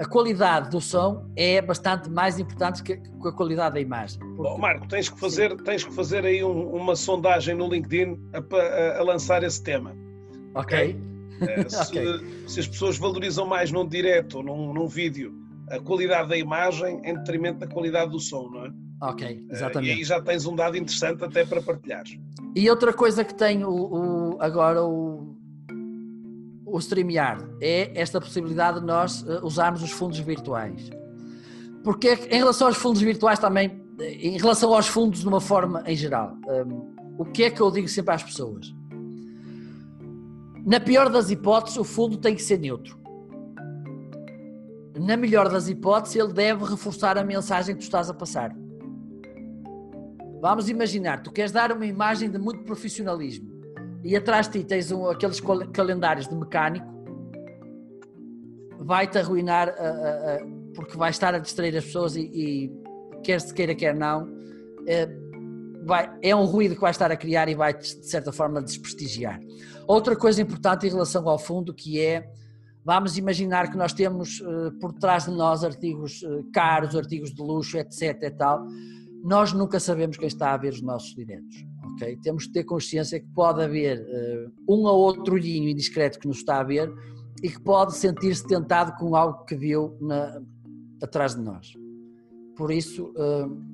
a 0.00 0.06
qualidade 0.06 0.70
do 0.70 0.80
som 0.80 1.30
é 1.36 1.60
bastante 1.60 2.08
mais 2.08 2.38
importante 2.38 2.82
que, 2.82 2.94
a 2.94 3.32
qualidade 3.32 3.74
da 3.74 3.80
imagem. 3.80 4.18
Porque... 4.18 4.50
Oh, 4.50 4.56
Marco, 4.56 4.88
tens 4.88 5.10
que 5.10 5.20
fazer, 5.20 5.54
tens 5.62 5.84
que 5.84 5.92
fazer 5.92 6.24
aí 6.24 6.42
um, 6.42 6.74
uma 6.74 6.96
sondagem 6.96 7.54
no 7.54 7.68
LinkedIn 7.68 8.18
a, 8.32 8.56
a, 8.56 8.98
a 9.00 9.02
lançar 9.02 9.42
esse 9.42 9.62
tema. 9.62 9.94
Ok. 10.54 10.96
okay? 10.96 11.10
Eh, 11.40 11.66
se, 11.70 11.98
okay. 11.98 12.44
se, 12.46 12.60
as 12.60 12.68
pessoas 12.68 12.98
valorizam 12.98 13.46
mais 13.46 13.72
num 13.72 13.88
direto 13.88 14.36
ou 14.36 14.42
num, 14.42 14.74
num 14.74 14.86
vídeo 14.86 15.34
a 15.70 15.80
qualidade 15.80 16.28
da 16.28 16.36
imagem 16.36 17.00
em 17.02 17.14
detrimento 17.14 17.60
da 17.60 17.66
qualidade 17.66 18.10
do 18.10 18.20
som, 18.20 18.50
não 18.50 18.66
é? 18.66 18.72
Ok, 19.00 19.46
exatamente. 19.50 19.90
Uh, 19.90 19.96
e 19.96 19.98
aí 20.00 20.04
já 20.04 20.20
tens 20.20 20.44
um 20.44 20.54
dado 20.54 20.76
interessante 20.76 21.24
até 21.24 21.46
para 21.46 21.62
partilhar. 21.62 22.04
E 22.54 22.68
outra 22.68 22.92
coisa 22.92 23.24
que 23.24 23.32
tem 23.32 23.64
o, 23.64 23.70
o 23.70 24.36
agora 24.38 24.84
o, 24.84 25.34
o 26.72 26.78
StreamYard 26.78 27.44
é 27.60 27.92
esta 27.94 28.20
possibilidade 28.20 28.80
de 28.80 28.86
nós 28.86 29.22
uh, 29.22 29.44
usarmos 29.44 29.82
os 29.82 29.90
fundos 29.90 30.18
virtuais. 30.18 30.90
Porque 31.82 32.12
em 32.30 32.38
relação 32.38 32.66
aos 32.66 32.76
fundos 32.76 33.00
virtuais 33.00 33.38
também, 33.38 33.82
em 33.98 34.38
relação 34.38 34.74
aos 34.74 34.86
fundos 34.86 35.20
de 35.20 35.28
uma 35.28 35.40
forma 35.40 35.82
em 35.86 35.96
geral, 35.96 36.36
um, 36.46 36.52
ehm, 36.52 36.90
o 37.18 37.24
que 37.24 37.44
é 37.44 37.50
que 37.50 37.60
eu 37.60 37.70
digo 37.70 37.88
sempre 37.88 38.14
às 38.14 38.22
pessoas? 38.22 38.74
Na 40.64 40.78
pior 40.78 41.08
das 41.08 41.30
hipóteses, 41.30 41.78
o 41.78 41.84
fundo 41.84 42.16
tem 42.16 42.34
que 42.34 42.42
ser 42.42 42.58
neutro. 42.58 42.98
Na 44.98 45.16
melhor 45.16 45.48
das 45.48 45.68
hipóteses, 45.68 46.16
ele 46.16 46.32
deve 46.32 46.64
reforçar 46.64 47.16
a 47.16 47.24
mensagem 47.24 47.74
que 47.74 47.80
tu 47.80 47.84
estás 47.84 48.10
a 48.10 48.14
passar. 48.14 48.54
Vamos 50.40 50.68
imaginar, 50.68 51.22
tu 51.22 51.30
queres 51.30 51.52
dar 51.52 51.72
uma 51.72 51.86
imagem 51.86 52.30
de 52.30 52.38
muito 52.38 52.64
profissionalismo 52.64 53.59
e 54.02 54.16
atrás 54.16 54.48
de 54.48 54.60
ti 54.60 54.64
tens 54.64 54.90
um, 54.90 55.08
aqueles 55.08 55.40
calendários 55.72 56.28
de 56.28 56.34
mecânico, 56.34 56.86
vai-te 58.78 59.18
arruinar 59.18 59.74
porque 60.74 60.96
vai 60.96 61.10
estar 61.10 61.34
a 61.34 61.38
distrair 61.38 61.76
as 61.76 61.84
pessoas 61.84 62.16
e, 62.16 62.22
e 62.22 62.72
quer 63.22 63.40
se 63.40 63.52
queira, 63.52 63.74
quer 63.74 63.94
não, 63.94 64.28
é, 64.86 65.08
vai, 65.84 66.10
é 66.22 66.34
um 66.34 66.44
ruído 66.44 66.74
que 66.74 66.80
vai 66.80 66.90
estar 66.90 67.10
a 67.10 67.16
criar 67.16 67.48
e 67.48 67.54
vai, 67.54 67.76
de 67.76 68.06
certa 68.06 68.32
forma, 68.32 68.62
desprestigiar. 68.62 69.40
Outra 69.86 70.16
coisa 70.16 70.40
importante 70.40 70.86
em 70.86 70.90
relação 70.90 71.28
ao 71.28 71.38
fundo 71.38 71.74
que 71.74 72.00
é, 72.00 72.30
vamos 72.84 73.18
imaginar 73.18 73.70
que 73.70 73.76
nós 73.76 73.92
temos 73.92 74.40
uh, 74.40 74.72
por 74.80 74.92
trás 74.92 75.24
de 75.24 75.32
nós 75.32 75.64
artigos 75.64 76.22
uh, 76.22 76.44
caros, 76.52 76.96
artigos 76.96 77.34
de 77.34 77.42
luxo, 77.42 77.76
etc 77.76 78.22
e 78.22 78.30
tal, 78.30 78.64
nós 79.22 79.52
nunca 79.52 79.78
sabemos 79.78 80.16
quem 80.16 80.28
está 80.28 80.52
a 80.52 80.56
ver 80.56 80.72
os 80.72 80.82
nossos 80.82 81.14
diretos 81.14 81.69
ok? 81.94 82.18
Temos 82.22 82.46
que 82.46 82.52
ter 82.52 82.64
consciência 82.64 83.20
que 83.20 83.28
pode 83.34 83.62
haver 83.62 83.98
uh, 83.98 84.52
um 84.68 84.84
ou 84.84 84.98
outro 85.00 85.34
olhinho 85.34 85.68
indiscreto 85.68 86.18
que 86.18 86.28
nos 86.28 86.38
está 86.38 86.60
a 86.60 86.64
ver 86.64 86.92
e 87.42 87.48
que 87.48 87.60
pode 87.60 87.96
sentir-se 87.96 88.46
tentado 88.46 88.92
com 88.98 89.16
algo 89.16 89.44
que 89.44 89.54
viu 89.54 89.96
na, 90.00 90.40
atrás 91.02 91.34
de 91.34 91.42
nós. 91.42 91.72
Por 92.56 92.70
isso 92.70 93.12
uh, 93.16 93.70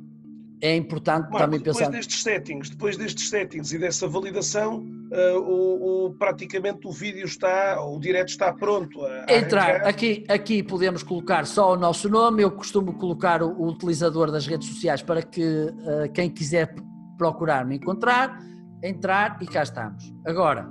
é 0.61 0.77
importante 0.77 1.25
Marco, 1.25 1.39
também 1.39 1.61
pensar. 1.61 1.87
Depois 1.87 1.97
destes 1.97 2.23
settings, 2.23 2.71
depois 2.71 2.97
destes 2.97 3.29
settings 3.29 3.73
e 3.73 3.79
dessa 3.79 4.07
validação, 4.07 4.79
uh, 4.79 5.39
o, 5.41 6.07
o, 6.07 6.15
praticamente 6.15 6.87
o 6.87 6.93
vídeo 6.93 7.25
está, 7.25 7.85
o 7.85 7.99
direto 7.99 8.29
está 8.29 8.53
pronto. 8.53 9.05
A, 9.05 9.27
Entrar, 9.37 9.87
aqui, 9.87 10.25
aqui 10.29 10.63
podemos 10.63 11.03
colocar 11.03 11.45
só 11.47 11.73
o 11.73 11.77
nosso 11.77 12.09
nome, 12.09 12.43
eu 12.43 12.51
costumo 12.51 12.95
colocar 12.95 13.43
o, 13.43 13.51
o 13.61 13.69
utilizador 13.69 14.31
das 14.31 14.47
redes 14.47 14.69
sociais 14.69 15.03
para 15.03 15.23
que 15.23 15.43
uh, 15.43 16.13
quem 16.15 16.31
quiser 16.31 16.75
procurar 17.17 17.65
me 17.65 17.77
encontrar, 17.77 18.41
entrar 18.83 19.39
e 19.41 19.47
cá 19.47 19.63
estamos. 19.63 20.13
Agora, 20.25 20.71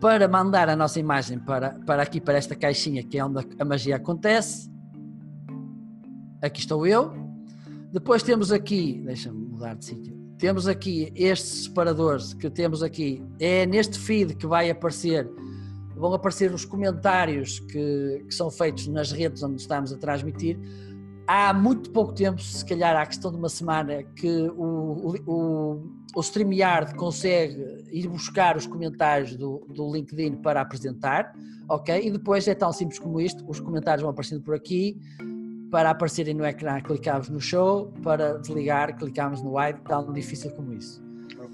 para 0.00 0.26
mandar 0.26 0.68
a 0.68 0.76
nossa 0.76 0.98
imagem 0.98 1.38
para, 1.38 1.78
para 1.86 2.02
aqui, 2.02 2.20
para 2.20 2.38
esta 2.38 2.56
caixinha 2.56 3.02
que 3.02 3.18
é 3.18 3.24
onde 3.24 3.46
a 3.58 3.64
magia 3.64 3.96
acontece, 3.96 4.70
aqui 6.42 6.60
estou 6.60 6.86
eu. 6.86 7.12
Depois 7.92 8.22
temos 8.22 8.52
aqui, 8.52 9.02
deixa-me 9.04 9.46
mudar 9.46 9.74
de 9.74 9.84
sítio, 9.84 10.16
temos 10.38 10.68
aqui 10.68 11.12
estes 11.14 11.64
separadores 11.64 12.32
que 12.32 12.48
temos 12.48 12.82
aqui, 12.82 13.22
é 13.38 13.66
neste 13.66 13.98
feed 13.98 14.36
que 14.36 14.46
vai 14.46 14.70
aparecer, 14.70 15.28
vão 15.96 16.14
aparecer 16.14 16.54
os 16.54 16.64
comentários 16.64 17.58
que, 17.58 18.24
que 18.26 18.34
são 18.34 18.50
feitos 18.50 18.86
nas 18.86 19.10
redes 19.10 19.42
onde 19.42 19.60
estamos 19.60 19.92
a 19.92 19.98
transmitir 19.98 20.58
há 21.30 21.54
muito 21.54 21.90
pouco 21.90 22.12
tempo, 22.12 22.42
se 22.42 22.64
calhar 22.64 22.96
há 22.96 23.06
questão 23.06 23.30
de 23.30 23.36
uma 23.36 23.48
semana, 23.48 24.02
que 24.02 24.50
o, 24.56 25.14
o, 25.28 25.92
o 26.16 26.20
StreamYard 26.20 26.96
consegue 26.96 27.84
ir 27.92 28.08
buscar 28.08 28.56
os 28.56 28.66
comentários 28.66 29.36
do, 29.36 29.64
do 29.68 29.92
LinkedIn 29.92 30.38
para 30.42 30.60
apresentar, 30.60 31.32
ok? 31.68 32.04
E 32.04 32.10
depois 32.10 32.48
é 32.48 32.54
tão 32.54 32.72
simples 32.72 32.98
como 32.98 33.20
isto, 33.20 33.48
os 33.48 33.60
comentários 33.60 34.02
vão 34.02 34.10
aparecendo 34.10 34.42
por 34.42 34.56
aqui, 34.56 35.00
para 35.70 35.90
aparecerem 35.90 36.34
no 36.34 36.44
ecrã 36.44 36.80
clicamos 36.80 37.28
no 37.28 37.40
show, 37.40 37.92
para 38.02 38.36
desligar 38.38 38.96
clicamos 38.98 39.40
no 39.40 39.56
wide, 39.56 39.80
tão 39.82 40.12
difícil 40.12 40.50
como 40.50 40.72
isso. 40.72 41.09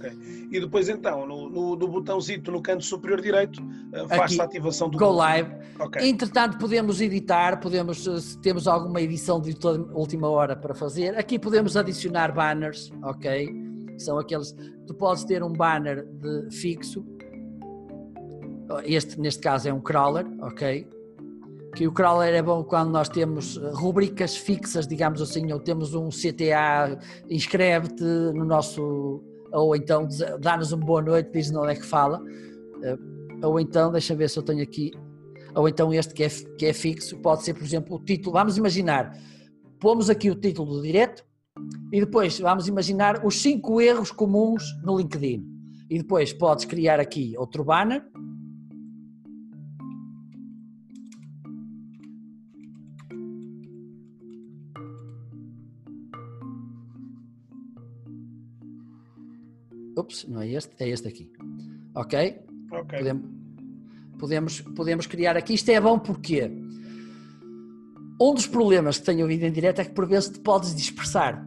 Ok. 0.07 0.49
E 0.51 0.61
depois 0.61 0.89
então, 0.89 1.27
no, 1.27 1.49
no, 1.49 1.77
no 1.77 1.89
botãozito 1.89 2.51
no 2.51 2.63
canto 2.63 2.85
superior 2.85 3.21
direito, 3.21 3.63
uh, 3.63 4.09
faz-se 4.09 4.41
a 4.41 4.45
ativação 4.45 4.89
do... 4.89 4.99
Go 4.99 5.11
Live. 5.11 5.51
Okay. 5.79 6.09
Entretanto, 6.09 6.59
podemos 6.59 7.01
editar, 7.01 7.61
podemos, 7.61 8.07
eh, 8.07 8.21
se 8.21 8.39
temos 8.41 8.67
alguma 8.67 9.01
edição 9.01 9.41
de 9.41 9.57
última 9.93 10.29
hora 10.29 10.57
para 10.57 10.75
fazer, 10.75 11.17
aqui 11.19 11.39
podemos 11.39 11.77
adicionar 11.77 12.33
banners, 12.33 12.91
ok? 13.03 13.49
São 13.99 14.19
aqueles, 14.19 14.55
tu 14.87 14.95
podes 14.95 15.25
ter 15.25 15.43
um 15.43 15.53
banner 15.53 16.07
de 16.07 16.51
fixo, 16.55 17.05
este 18.85 19.19
neste 19.21 19.41
caso 19.41 19.69
é 19.69 19.73
um 19.73 19.81
crawler, 19.81 20.27
ok? 20.41 20.89
que 21.77 21.87
o 21.87 21.93
crawler 21.93 22.35
é 22.35 22.43
bom 22.43 22.65
quando 22.65 22.91
nós 22.91 23.07
temos 23.07 23.59
eh, 23.59 23.71
rubricas 23.75 24.35
fixas, 24.35 24.87
digamos 24.87 25.21
assim, 25.21 25.53
ou 25.53 25.61
temos 25.61 25.95
um 25.95 26.09
CTA, 26.09 26.99
inscreve-te 27.29 28.03
no 28.03 28.47
nosso 28.47 29.23
ou 29.57 29.75
então 29.75 30.07
dá-nos 30.41 30.73
uma 30.73 30.85
boa 30.85 31.03
noite, 31.03 31.31
diz-nos 31.33 31.63
onde 31.63 31.73
é 31.73 31.75
que 31.75 31.87
fala, 31.87 32.23
eh, 32.83 32.97
ou 33.43 33.59
então, 33.59 33.91
deixa 33.91 34.15
ver 34.15 34.29
se 34.29 34.39
eu 34.39 34.43
tenho 34.43 34.63
aqui, 34.63 34.93
ou 35.55 35.69
então 35.69 35.93
este 35.93 36.13
que 36.13 36.25
é, 36.25 36.29
que 36.29 36.67
é 36.67 36.73
fixo, 36.73 37.19
pode 37.19 37.43
ser, 37.43 37.55
por 37.55 37.65
exemplo, 37.65 37.97
o 37.97 38.05
título, 38.05 38.33
vamos 38.33 38.59
imaginar, 38.59 39.17
pomos 39.81 40.11
aqui 40.11 40.31
o 40.31 40.35
título 40.35 40.75
do 40.75 40.83
direto, 40.83 41.25
e 41.91 42.01
depois 42.01 42.39
vamos 42.39 42.69
imaginar 42.69 43.25
os 43.25 43.41
cinco 43.41 43.81
erros 43.81 44.11
comuns 44.11 44.63
no 44.83 44.99
LinkedIn, 44.99 45.43
e 45.89 45.99
depois 45.99 46.33
podes 46.33 46.65
criar 46.65 47.01
aqui 47.01 47.35
outro 47.39 47.65
banner, 47.65 48.05
Ups, 59.97 60.27
não 60.29 60.43
é 60.43 60.49
este, 60.49 60.73
é 60.79 60.89
este 60.89 61.09
aqui. 61.09 61.33
Ok? 61.95 62.39
Podemos, 62.69 63.25
podemos, 64.19 64.61
podemos 64.61 65.07
criar 65.07 65.37
aqui. 65.37 65.55
Isto 65.55 65.71
é 65.71 65.81
bom 65.81 65.99
porque 65.99 66.51
um 68.21 68.35
dos 68.35 68.47
problemas 68.47 68.99
que 68.99 69.07
tenho 69.07 69.23
ouvido 69.23 69.45
em 69.45 69.53
direto 69.53 69.81
é 69.81 69.85
que 69.85 69.93
por 69.93 70.07
vezes 70.07 70.29
te 70.29 70.41
podes 70.41 70.75
dispersar 70.75 71.47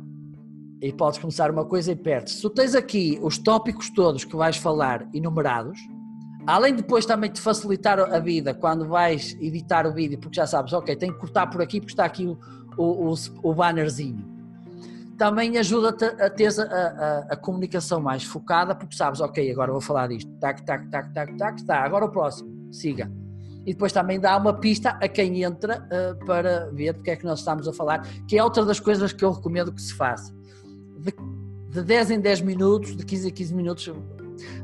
e 0.81 0.91
podes 0.91 1.19
começar 1.19 1.51
uma 1.51 1.65
coisa 1.65 1.91
e 1.91 1.95
perdes. 1.95 2.35
Se 2.35 2.41
tu 2.41 2.49
tens 2.49 2.73
aqui 2.73 3.19
os 3.21 3.37
tópicos 3.37 3.89
todos 3.89 4.23
que 4.23 4.35
vais 4.35 4.57
falar 4.57 5.07
enumerados, 5.13 5.79
além 6.47 6.75
de 6.75 6.81
depois 6.81 7.05
também 7.05 7.29
te 7.29 7.41
facilitar 7.41 7.99
a 7.99 8.19
vida 8.19 8.53
quando 8.53 8.87
vais 8.87 9.37
editar 9.39 9.85
o 9.85 9.93
vídeo, 9.93 10.17
porque 10.17 10.37
já 10.37 10.47
sabes, 10.47 10.73
ok, 10.73 10.95
tenho 10.95 11.13
que 11.13 11.19
cortar 11.19 11.47
por 11.47 11.61
aqui 11.61 11.79
porque 11.79 11.91
está 11.91 12.05
aqui 12.05 12.25
o, 12.25 12.37
o, 12.77 13.13
o, 13.13 13.15
o 13.43 13.53
bannerzinho 13.53 14.28
também 15.19 15.57
ajuda-te 15.57 16.05
a 16.05 16.29
ter 16.29 16.49
a, 16.61 16.63
a, 16.63 17.19
a, 17.33 17.35
comunicação 17.35 17.99
mais 17.99 18.23
focada, 18.23 18.73
porque 18.73 18.95
sabes, 18.95 19.19
ok, 19.19 19.51
agora 19.51 19.69
vou 19.69 19.81
falar 19.81 20.07
disto, 20.07 20.31
tac, 20.39 20.65
tac, 20.65 20.89
tac, 20.89 21.13
tac, 21.13 21.37
tac, 21.37 21.59
está, 21.59 21.83
agora 21.83 22.05
o 22.05 22.09
próximo, 22.09 22.49
siga. 22.71 23.11
e 23.65 23.73
depois 23.73 23.91
também 23.91 24.17
dá 24.17 24.37
uma 24.37 24.53
pista 24.53 24.91
a 24.91 25.09
quem 25.09 25.43
entra 25.43 25.85
uh, 25.91 26.25
para 26.25 26.71
ver 26.71 26.93
do 26.93 27.03
que 27.03 27.11
é 27.11 27.17
que 27.17 27.25
nós 27.25 27.39
estamos 27.39 27.67
a 27.67 27.73
falar, 27.73 28.01
que 28.29 28.37
é 28.37 28.43
outra 28.43 28.63
das 28.63 28.79
coisas 28.79 29.11
que 29.11 29.25
eu 29.25 29.31
recomendo 29.31 29.73
que 29.73 29.81
se 29.81 29.93
faça. 29.93 30.33
De, 30.99 31.13
de 31.69 31.83
10 31.83 32.11
em 32.11 32.21
10 32.21 32.41
minutos, 32.41 32.95
de 32.95 33.05
15 33.05 33.27
em 33.27 33.31
15 33.31 33.53
minutos, 33.53 33.93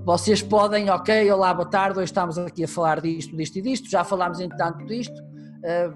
vocês 0.06 0.41
podem, 0.41 0.89
ok, 0.89 1.30
olá, 1.34 1.53
boa 1.53 1.68
tarde, 1.68 1.99
hoje 1.99 2.06
estamos 2.06 2.38
aqui 2.38 2.64
a 2.64 2.68
falar 2.68 3.01
disto, 3.01 3.36
disto 3.36 3.58
e 3.58 3.62
disto, 3.62 3.89
já 3.89 4.06
falámos 4.06 4.39
entanto 4.39 4.86
disto, 4.86 5.22
uh, 5.22 5.93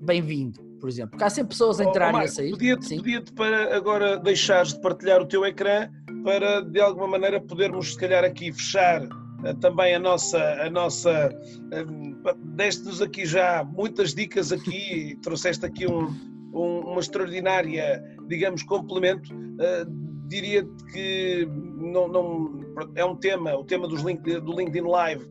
bem-vindo, 0.00 0.67
por 0.78 0.88
exemplo. 0.88 1.10
Porque 1.10 1.24
há 1.24 1.30
sempre 1.30 1.50
pessoas 1.50 1.80
a 1.80 1.84
entrarem 1.84 2.14
oh, 2.14 2.18
oh, 2.18 2.22
e 2.22 2.24
a 2.24 2.28
sair. 2.28 2.52
Pedia-te 2.52 2.96
pedia 2.96 3.24
para 3.34 3.76
agora 3.76 4.18
deixares 4.18 4.72
de 4.74 4.80
partilhar 4.80 5.20
o 5.20 5.26
teu 5.26 5.44
ecrã 5.44 5.88
para 6.24 6.60
de 6.62 6.80
alguma 6.80 7.06
maneira 7.06 7.40
podermos 7.40 7.92
se 7.92 7.98
calhar 7.98 8.24
aqui 8.24 8.52
fechar 8.52 9.02
uh, 9.02 9.54
também 9.60 9.94
a 9.94 9.98
nossa, 9.98 10.38
a 10.38 10.70
nossa 10.70 11.30
uh, 11.30 12.34
deste-nos 12.56 13.00
aqui 13.00 13.26
já 13.26 13.64
muitas 13.64 14.14
dicas 14.14 14.52
aqui, 14.52 15.18
trouxeste 15.22 15.64
aqui 15.64 15.86
um, 15.86 16.08
um, 16.52 16.80
uma 16.80 17.00
extraordinária, 17.00 18.02
digamos, 18.26 18.62
complemento. 18.62 19.32
Uh, 19.34 20.08
diria 20.28 20.62
que 20.92 21.48
não, 21.76 22.06
não, 22.08 22.60
é 22.94 23.04
um 23.04 23.16
tema, 23.16 23.56
o 23.56 23.64
tema 23.64 23.88
dos 23.88 24.02
link, 24.02 24.20
do 24.22 24.52
LinkedIn 24.52 24.86
Live, 24.86 25.26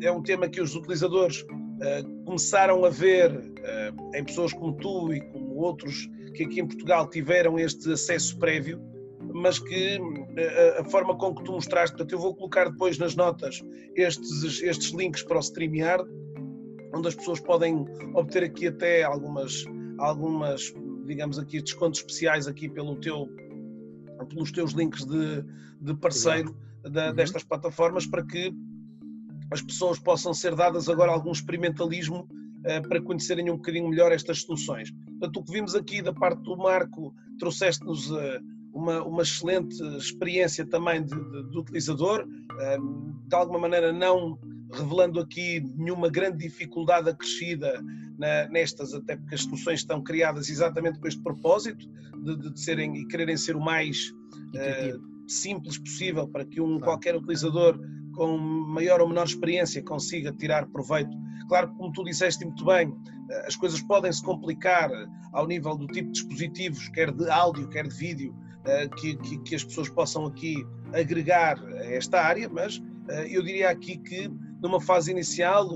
é 0.00 0.10
um 0.10 0.22
tema 0.22 0.48
que 0.48 0.60
os 0.60 0.74
utilizadores 0.76 1.44
começaram 2.24 2.84
a 2.84 2.90
ver 2.90 3.52
em 4.14 4.24
pessoas 4.24 4.52
como 4.52 4.76
tu 4.76 5.12
e 5.12 5.20
como 5.32 5.56
outros 5.56 6.08
que 6.34 6.44
aqui 6.44 6.60
em 6.60 6.66
Portugal 6.66 7.08
tiveram 7.08 7.58
este 7.58 7.92
acesso 7.92 8.38
prévio 8.38 8.80
mas 9.34 9.58
que 9.58 9.98
a, 10.76 10.80
a, 10.80 10.84
forma 10.84 11.16
com 11.16 11.34
que 11.34 11.42
tu 11.44 11.52
mostraste, 11.52 11.96
portanto, 11.96 12.12
eu 12.12 12.18
vou 12.18 12.34
colocar 12.34 12.70
depois 12.70 12.98
nas 12.98 13.14
notas 13.16 13.62
estes, 13.96 14.62
estes 14.62 14.90
links 14.92 15.22
para 15.22 15.38
o 15.38 15.42
StreamYard, 15.42 16.04
onde 16.94 17.08
as 17.08 17.14
pessoas 17.14 17.40
podem 17.40 17.86
obter 18.14 18.44
aqui 18.44 18.66
até 18.66 19.02
algumas, 19.02 19.64
algumas 19.98 20.74
digamos 21.06 21.38
aqui, 21.38 21.60
descontos 21.60 22.00
especiais 22.00 22.46
aqui 22.46 22.68
pelo 22.68 22.96
teu, 22.96 23.28
pelos 24.28 24.52
teus 24.52 24.72
links 24.72 25.04
de, 25.04 25.44
de 25.80 25.94
parceiro 25.94 26.54
da, 26.82 27.08
uhum. 27.08 27.14
destas 27.14 27.42
plataformas 27.42 28.06
para 28.06 28.24
que 28.24 28.52
as 29.52 29.62
pessoas 29.62 29.98
possam 29.98 30.32
ser 30.32 30.54
dadas 30.54 30.88
agora 30.88 31.12
algum 31.12 31.32
experimentalismo 31.32 32.28
uh, 32.30 32.88
para 32.88 33.00
conhecerem 33.00 33.50
um 33.50 33.56
bocadinho 33.56 33.88
melhor 33.88 34.12
estas 34.12 34.42
soluções. 34.42 34.90
Portanto, 34.90 35.36
o 35.36 35.44
que 35.44 35.52
vimos 35.52 35.74
aqui 35.74 36.00
da 36.02 36.12
parte 36.12 36.42
do 36.42 36.56
Marco, 36.56 37.14
trouxeste-nos 37.38 38.10
uh, 38.10 38.40
uma, 38.72 39.02
uma 39.02 39.22
excelente 39.22 39.80
experiência 39.96 40.66
também 40.66 41.02
de, 41.02 41.14
de, 41.14 41.50
de 41.50 41.58
utilizador, 41.58 42.26
ehm, 42.60 43.12
de 43.28 43.36
alguma 43.36 43.58
maneira 43.58 43.92
não 43.92 44.38
revelando 44.72 45.20
aqui 45.20 45.60
nenhuma 45.76 46.08
grande 46.08 46.38
dificuldade 46.38 47.10
acrescida 47.10 47.82
nestas, 48.50 48.94
até 48.94 49.16
porque 49.16 49.34
as 49.34 49.42
soluções 49.42 49.80
estão 49.80 50.02
criadas 50.02 50.48
exatamente 50.48 50.98
com 50.98 51.08
este 51.08 51.20
propósito 51.22 51.86
de, 52.22 52.50
de 52.50 52.60
serem 52.60 52.96
e 52.96 53.06
quererem 53.06 53.36
ser 53.36 53.56
o 53.56 53.60
mais 53.60 54.10
uh, 54.10 55.28
simples 55.28 55.76
possível 55.78 56.28
para 56.28 56.44
que 56.44 56.60
um 56.60 56.78
qualquer 56.78 57.16
utilizador 57.16 57.78
com 58.14 58.36
maior 58.36 59.00
ou 59.00 59.08
menor 59.08 59.26
experiência 59.26 59.82
consiga 59.82 60.32
tirar 60.32 60.66
proveito. 60.66 61.16
Claro 61.48 61.72
como 61.74 61.92
tu 61.92 62.04
disseste 62.04 62.44
muito 62.44 62.64
bem, 62.64 62.94
eh, 63.30 63.46
as 63.46 63.56
coisas 63.56 63.80
podem 63.82 64.12
se 64.12 64.22
complicar 64.22 64.90
ao 65.32 65.46
nível 65.46 65.76
do 65.76 65.86
tipo 65.86 66.10
de 66.10 66.20
dispositivos, 66.20 66.88
quer 66.88 67.10
de 67.10 67.28
áudio, 67.30 67.68
quer 67.68 67.86
de 67.88 67.94
vídeo, 67.94 68.34
eh, 68.64 68.88
que, 68.88 69.16
que, 69.16 69.38
que, 69.38 69.54
as 69.56 69.64
pessoas 69.64 69.88
possam 69.88 70.26
aqui 70.26 70.64
agregar 70.92 71.58
a 71.58 71.84
esta 71.86 72.20
área, 72.20 72.48
mas 72.48 72.80
eh, 73.08 73.36
eu 73.36 73.42
diria 73.42 73.70
aqui 73.70 73.98
que 73.98 74.30
numa 74.62 74.80
fase 74.80 75.10
inicial 75.10 75.68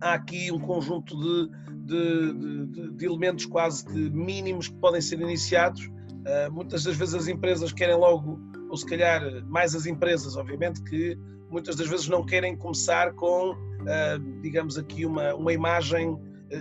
há 0.00 0.14
aqui 0.14 0.52
um 0.52 0.58
conjunto 0.60 1.18
de, 1.18 1.50
de, 1.84 2.68
de, 2.68 2.90
de 2.92 3.06
elementos 3.06 3.46
quase 3.46 3.84
que 3.84 4.10
mínimos 4.10 4.68
que 4.68 4.76
podem 4.76 5.00
ser 5.00 5.20
iniciados. 5.20 5.90
Eh, 6.24 6.48
muitas 6.48 6.84
das 6.84 6.96
vezes 6.96 7.14
as 7.14 7.26
empresas 7.26 7.72
querem 7.72 7.96
logo, 7.96 8.38
ou 8.74 8.78
se 8.78 8.86
calhar 8.86 9.22
mais 9.46 9.72
as 9.76 9.86
empresas, 9.86 10.36
obviamente, 10.36 10.82
que 10.82 11.16
muitas 11.48 11.76
das 11.76 11.86
vezes 11.86 12.08
não 12.08 12.26
querem 12.26 12.56
começar 12.56 13.12
com, 13.14 13.54
digamos 14.42 14.76
aqui, 14.76 15.06
uma, 15.06 15.32
uma 15.36 15.52
imagem 15.52 16.18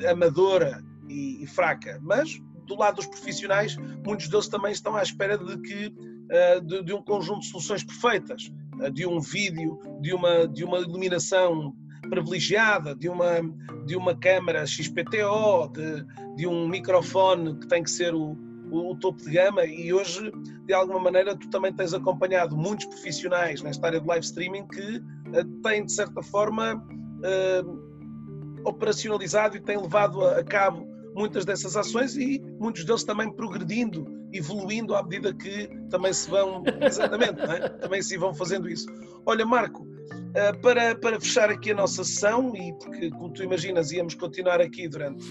amadora 0.07 0.79
e, 1.09 1.43
e 1.43 1.47
fraca, 1.47 1.99
mas 2.03 2.39
do 2.67 2.77
lado 2.77 2.97
dos 2.97 3.07
profissionais, 3.07 3.75
muitos 4.05 4.29
deles 4.29 4.47
também 4.47 4.71
estão 4.71 4.95
à 4.95 5.01
espera 5.01 5.39
de 5.39 5.57
que 5.61 5.91
eh, 6.29 6.59
de, 6.61 6.83
de 6.83 6.93
um 6.93 7.01
conjunto 7.01 7.41
de 7.41 7.47
soluções 7.47 7.83
perfeitas, 7.83 8.51
eh, 8.81 8.91
de 8.91 9.05
um 9.05 9.19
vídeo, 9.19 9.79
de 9.99 10.13
uma, 10.13 10.47
de 10.47 10.63
uma 10.63 10.79
iluminação 10.79 11.73
privilegiada, 12.09 12.95
de 12.95 13.09
uma, 13.09 13.41
de 13.85 13.95
uma 13.95 14.15
câmara 14.15 14.65
XPTO, 14.65 15.67
de, 15.73 16.05
de 16.35 16.47
um 16.47 16.67
microfone 16.67 17.59
que 17.59 17.67
tem 17.67 17.81
que 17.83 17.89
ser 17.91 18.13
o, 18.13 18.37
o, 18.73 18.91
o, 18.91 18.95
topo 18.95 19.21
de 19.23 19.31
gama 19.31 19.65
e 19.65 19.93
hoje, 19.93 20.31
de 20.65 20.73
alguma 20.73 20.99
maneira, 20.99 21.35
tu 21.35 21.49
também 21.49 21.71
tens 21.73 21.93
acompanhado 21.93 22.55
muitos 22.57 22.85
profissionais 22.85 23.61
nesta 23.61 23.87
área 23.87 23.99
de 23.99 24.07
live 24.07 24.25
streaming 24.25 24.67
que 24.67 24.97
uh, 24.97 25.45
têm, 25.61 25.85
de 25.85 25.91
certa 25.91 26.21
forma, 26.23 26.75
uh, 26.75 28.63
operacionalizado 28.65 29.57
e 29.57 29.61
têm 29.61 29.77
levado 29.77 30.23
a, 30.23 30.39
a, 30.39 30.43
cabo 30.43 30.87
muitas 31.15 31.45
dessas 31.45 31.77
ações 31.77 32.15
e 32.15 32.41
muitos 32.59 32.83
deles 32.85 33.03
também 33.03 33.31
progredindo, 33.31 34.05
evoluindo 34.33 34.95
à 34.95 35.03
medida 35.03 35.33
que 35.33 35.67
também 35.89 36.11
se 36.11 36.29
vão, 36.29 36.63
exatamente, 36.81 37.39
é? 37.41 37.69
também 37.69 38.01
se 38.01 38.17
vão 38.17 38.33
fazendo 38.33 38.67
isso. 38.67 38.87
Olha, 39.25 39.45
Marco, 39.45 39.87
eh, 40.35 40.53
para, 40.53 40.95
para 40.95 41.19
fechar 41.19 41.51
aqui 41.51 41.71
a 41.71 41.75
nossa 41.75 42.03
sessão, 42.03 42.55
e 42.55 42.73
porque, 42.79 43.11
como 43.11 43.31
tu 43.31 43.43
imaginas, 43.43 43.91
íamos 43.91 44.15
continuar 44.15 44.59
aqui 44.59 44.87
durante 44.87 45.23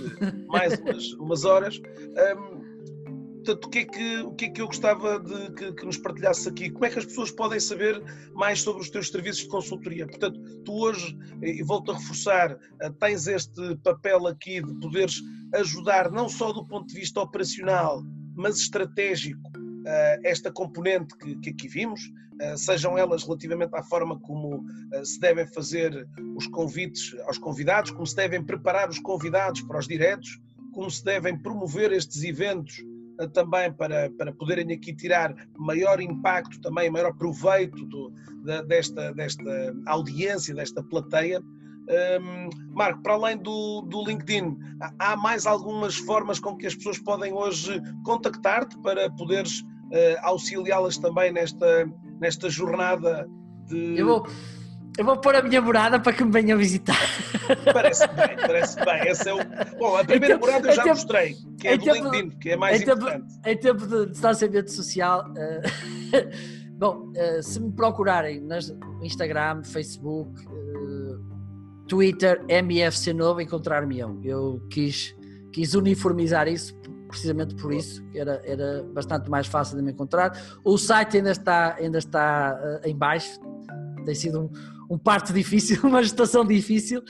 mais 0.46 0.78
umas, 0.78 1.12
umas 1.14 1.44
horas, 1.44 1.80
um, 2.36 2.71
Portanto, 3.44 3.64
o 3.64 3.70
que, 3.70 3.78
é 3.80 3.84
que, 3.84 4.18
o 4.18 4.34
que 4.34 4.44
é 4.44 4.50
que 4.50 4.62
eu 4.62 4.66
gostava 4.66 5.18
de 5.18 5.52
que, 5.54 5.72
que, 5.72 5.84
nos 5.84 5.96
partilhasse 5.96 6.48
aqui? 6.48 6.70
Como 6.70 6.84
é 6.84 6.90
que 6.90 7.00
as 7.00 7.04
pessoas 7.04 7.32
podem 7.32 7.58
saber 7.58 8.00
mais 8.34 8.62
sobre 8.62 8.82
os 8.82 8.88
teus 8.88 9.08
serviços 9.08 9.42
de 9.42 9.48
consultoria? 9.48 10.06
Portanto, 10.06 10.40
tu 10.64 10.72
hoje, 10.72 11.18
e 11.42 11.60
volto 11.64 11.90
a 11.90 11.98
reforçar, 11.98 12.56
eh, 12.80 12.90
tens 13.00 13.26
este 13.26 13.76
papel 13.82 14.28
aqui 14.28 14.62
de 14.62 14.72
poderes 14.78 15.20
ajudar 15.54 16.12
não 16.12 16.28
só 16.28 16.52
do 16.52 16.64
ponto 16.64 16.86
de 16.86 16.94
vista 16.94 17.20
operacional, 17.20 18.04
mas 18.36 18.58
estratégico, 18.58 19.50
eh, 19.86 20.20
esta 20.22 20.52
componente 20.52 21.16
que, 21.18 21.34
que 21.40 21.50
aqui 21.50 21.66
vimos, 21.66 22.00
eh, 22.40 22.56
sejam 22.56 22.96
elas 22.96 23.24
relativamente 23.24 23.74
à 23.74 23.82
forma 23.82 24.20
como 24.20 24.64
se 25.02 25.18
devem 25.18 25.48
fazer 25.48 26.06
os 26.36 26.46
convites 26.46 27.12
aos 27.26 27.38
convidados, 27.38 27.90
como 27.90 28.06
se 28.06 28.14
devem 28.14 28.40
preparar 28.40 28.88
os 28.88 29.00
convidados 29.00 29.62
para 29.62 29.80
os 29.80 29.88
diretos, 29.88 30.40
como 30.72 30.88
se 30.88 31.04
devem 31.04 31.36
promover 31.36 31.90
estes 31.90 32.22
eventos 32.22 32.84
também 33.28 33.72
para, 33.72 34.10
para 34.10 34.32
poderem 34.32 34.72
aqui 34.72 34.94
tirar 34.94 35.34
maior 35.58 36.00
impacto, 36.00 36.60
também 36.60 36.90
maior 36.90 37.12
proveito 37.14 37.84
do, 37.86 38.12
da, 38.44 38.62
desta, 38.62 39.12
desta 39.12 39.74
audiência, 39.86 40.54
desta 40.54 40.82
plateia. 40.82 41.40
Um, 41.40 42.48
Marco, 42.74 43.02
para 43.02 43.14
além 43.14 43.36
do, 43.36 43.82
do 43.82 44.04
LinkedIn, 44.04 44.56
há 44.98 45.16
mais 45.16 45.46
algumas 45.46 45.96
formas 45.96 46.38
com 46.38 46.56
que 46.56 46.66
as 46.66 46.74
pessoas 46.74 46.98
podem 46.98 47.32
hoje 47.32 47.80
contactar-te 48.04 48.78
para 48.78 49.10
poderes 49.10 49.60
uh, 49.60 50.18
auxiliá-las 50.22 50.96
também 50.96 51.32
nesta, 51.32 51.90
nesta 52.20 52.48
jornada 52.48 53.28
de. 53.66 53.98
Eu 53.98 54.06
vou 54.06 54.26
eu 54.98 55.04
vou 55.04 55.16
pôr 55.16 55.34
a 55.34 55.42
minha 55.42 55.60
morada 55.60 55.98
para 55.98 56.12
que 56.12 56.24
me 56.24 56.30
venham 56.30 56.58
visitar. 56.58 56.96
Parece 57.72 58.06
bem, 58.08 58.36
parece 58.36 58.76
bem. 58.84 59.08
Esse 59.08 59.28
é 59.28 59.34
o... 59.34 59.38
Bom, 59.78 59.96
a 59.96 60.04
primeira 60.04 60.34
tempo, 60.34 60.46
morada 60.46 60.68
eu 60.68 60.74
já 60.74 60.82
tempo, 60.82 60.94
mostrei, 60.94 61.36
que 61.58 61.68
é 61.68 61.78
do 61.78 61.84
tempo, 61.84 62.10
LinkedIn, 62.10 62.38
que 62.38 62.50
é 62.50 62.56
mais 62.56 62.80
em 62.80 62.82
importante. 62.82 63.10
Tempo, 63.10 63.48
em 63.48 63.56
tempo 63.56 63.86
de 63.86 64.06
distanciamento 64.10 64.70
social, 64.70 65.24
uh, 65.30 66.72
bom, 66.78 67.10
uh, 67.10 67.42
se 67.42 67.60
me 67.60 67.72
procurarem 67.72 68.40
no 68.40 68.54
Instagram, 69.02 69.64
Facebook, 69.64 70.30
uh, 70.46 71.32
Twitter, 71.88 72.44
MFC 72.48 73.12
Novo, 73.12 73.40
encontrar-me-ão. 73.40 74.20
Eu 74.22 74.62
quis, 74.70 75.16
quis 75.52 75.74
uniformizar 75.74 76.48
isso 76.48 76.80
precisamente 77.08 77.54
por 77.56 77.74
isso, 77.74 78.02
era, 78.14 78.40
era 78.42 78.82
bastante 78.84 79.30
mais 79.30 79.46
fácil 79.46 79.76
de 79.76 79.82
me 79.82 79.92
encontrar. 79.92 80.32
O 80.64 80.78
site 80.78 81.18
ainda 81.18 81.30
está, 81.30 81.74
ainda 81.74 81.98
está 81.98 82.58
uh, 82.58 82.88
em 82.88 82.96
baixo, 82.96 83.38
tem 84.06 84.14
sido 84.14 84.40
um, 84.40 84.50
um 84.92 84.98
parto 84.98 85.32
difícil, 85.32 85.80
uma 85.88 86.02
gestação 86.02 86.44
difícil. 86.44 87.02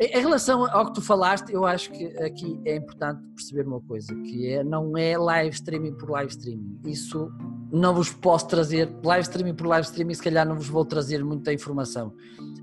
Em 0.00 0.20
relação 0.20 0.64
ao 0.64 0.86
que 0.86 0.94
tu 0.94 1.02
falaste, 1.02 1.52
eu 1.52 1.66
acho 1.66 1.90
que 1.90 2.06
aqui 2.18 2.60
é 2.64 2.76
importante 2.76 3.20
perceber 3.34 3.66
uma 3.66 3.80
coisa, 3.80 4.14
que 4.14 4.46
é, 4.46 4.62
não 4.62 4.96
é 4.96 5.18
live 5.18 5.52
streaming 5.56 5.92
por 5.94 6.10
live 6.10 6.30
streaming. 6.30 6.78
Isso 6.86 7.32
não 7.72 7.92
vos 7.92 8.12
posso 8.12 8.46
trazer, 8.46 8.88
live 9.02 9.22
streaming 9.22 9.54
por 9.54 9.66
live 9.66 9.84
streaming, 9.84 10.14
se 10.14 10.22
calhar 10.22 10.46
não 10.46 10.54
vos 10.54 10.68
vou 10.68 10.84
trazer 10.84 11.24
muita 11.24 11.52
informação. 11.52 12.14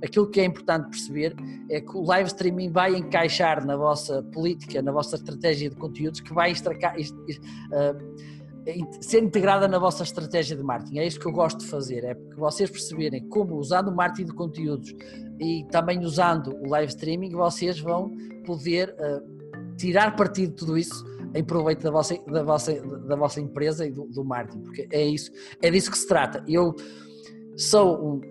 Aquilo 0.01 0.29
que 0.29 0.39
é 0.39 0.45
importante 0.45 0.89
perceber 0.89 1.35
é 1.69 1.81
que 1.81 1.97
o 1.97 2.03
live 2.03 2.27
streaming 2.27 2.71
vai 2.71 2.95
encaixar 2.95 3.65
na 3.65 3.75
vossa 3.75 4.23
política, 4.23 4.81
na 4.81 4.93
vossa 4.93 5.17
estratégia 5.17 5.69
de 5.69 5.75
conteúdos, 5.75 6.21
que 6.21 6.33
vai 6.33 6.51
extracar, 6.51 6.95
uh, 6.95 8.15
ser 8.99 9.23
integrada 9.23 9.67
na 9.67 9.77
vossa 9.77 10.03
estratégia 10.03 10.55
de 10.55 10.63
marketing. 10.63 10.99
É 10.99 11.07
isso 11.07 11.19
que 11.19 11.25
eu 11.25 11.31
gosto 11.31 11.59
de 11.59 11.67
fazer, 11.67 12.03
é 12.03 12.13
porque 12.15 12.35
vocês 12.35 12.69
perceberem 12.69 13.27
como, 13.27 13.55
usando 13.55 13.89
o 13.89 13.95
marketing 13.95 14.25
de 14.25 14.33
conteúdos, 14.33 14.93
e 15.39 15.65
também 15.71 15.99
usando 15.99 16.55
o 16.55 16.69
live 16.69 16.91
streaming, 16.91 17.31
vocês 17.31 17.79
vão 17.79 18.11
poder 18.45 18.95
uh, 18.99 19.75
tirar 19.75 20.15
partido 20.15 20.51
de 20.51 20.55
tudo 20.55 20.77
isso 20.77 21.05
em 21.33 21.43
proveito 21.43 21.83
da 21.83 21.91
vossa, 21.91 22.17
da 22.27 22.43
vossa, 22.43 22.73
da 23.07 23.15
vossa 23.15 23.41
empresa 23.41 23.85
e 23.85 23.91
do, 23.91 24.05
do 24.05 24.23
marketing, 24.23 24.61
porque 24.61 24.87
é 24.89 25.05
isso, 25.05 25.31
é 25.61 25.69
disso 25.69 25.91
que 25.91 25.97
se 25.97 26.07
trata. 26.07 26.43
Eu 26.47 26.73
sou 27.57 28.15
um, 28.15 28.21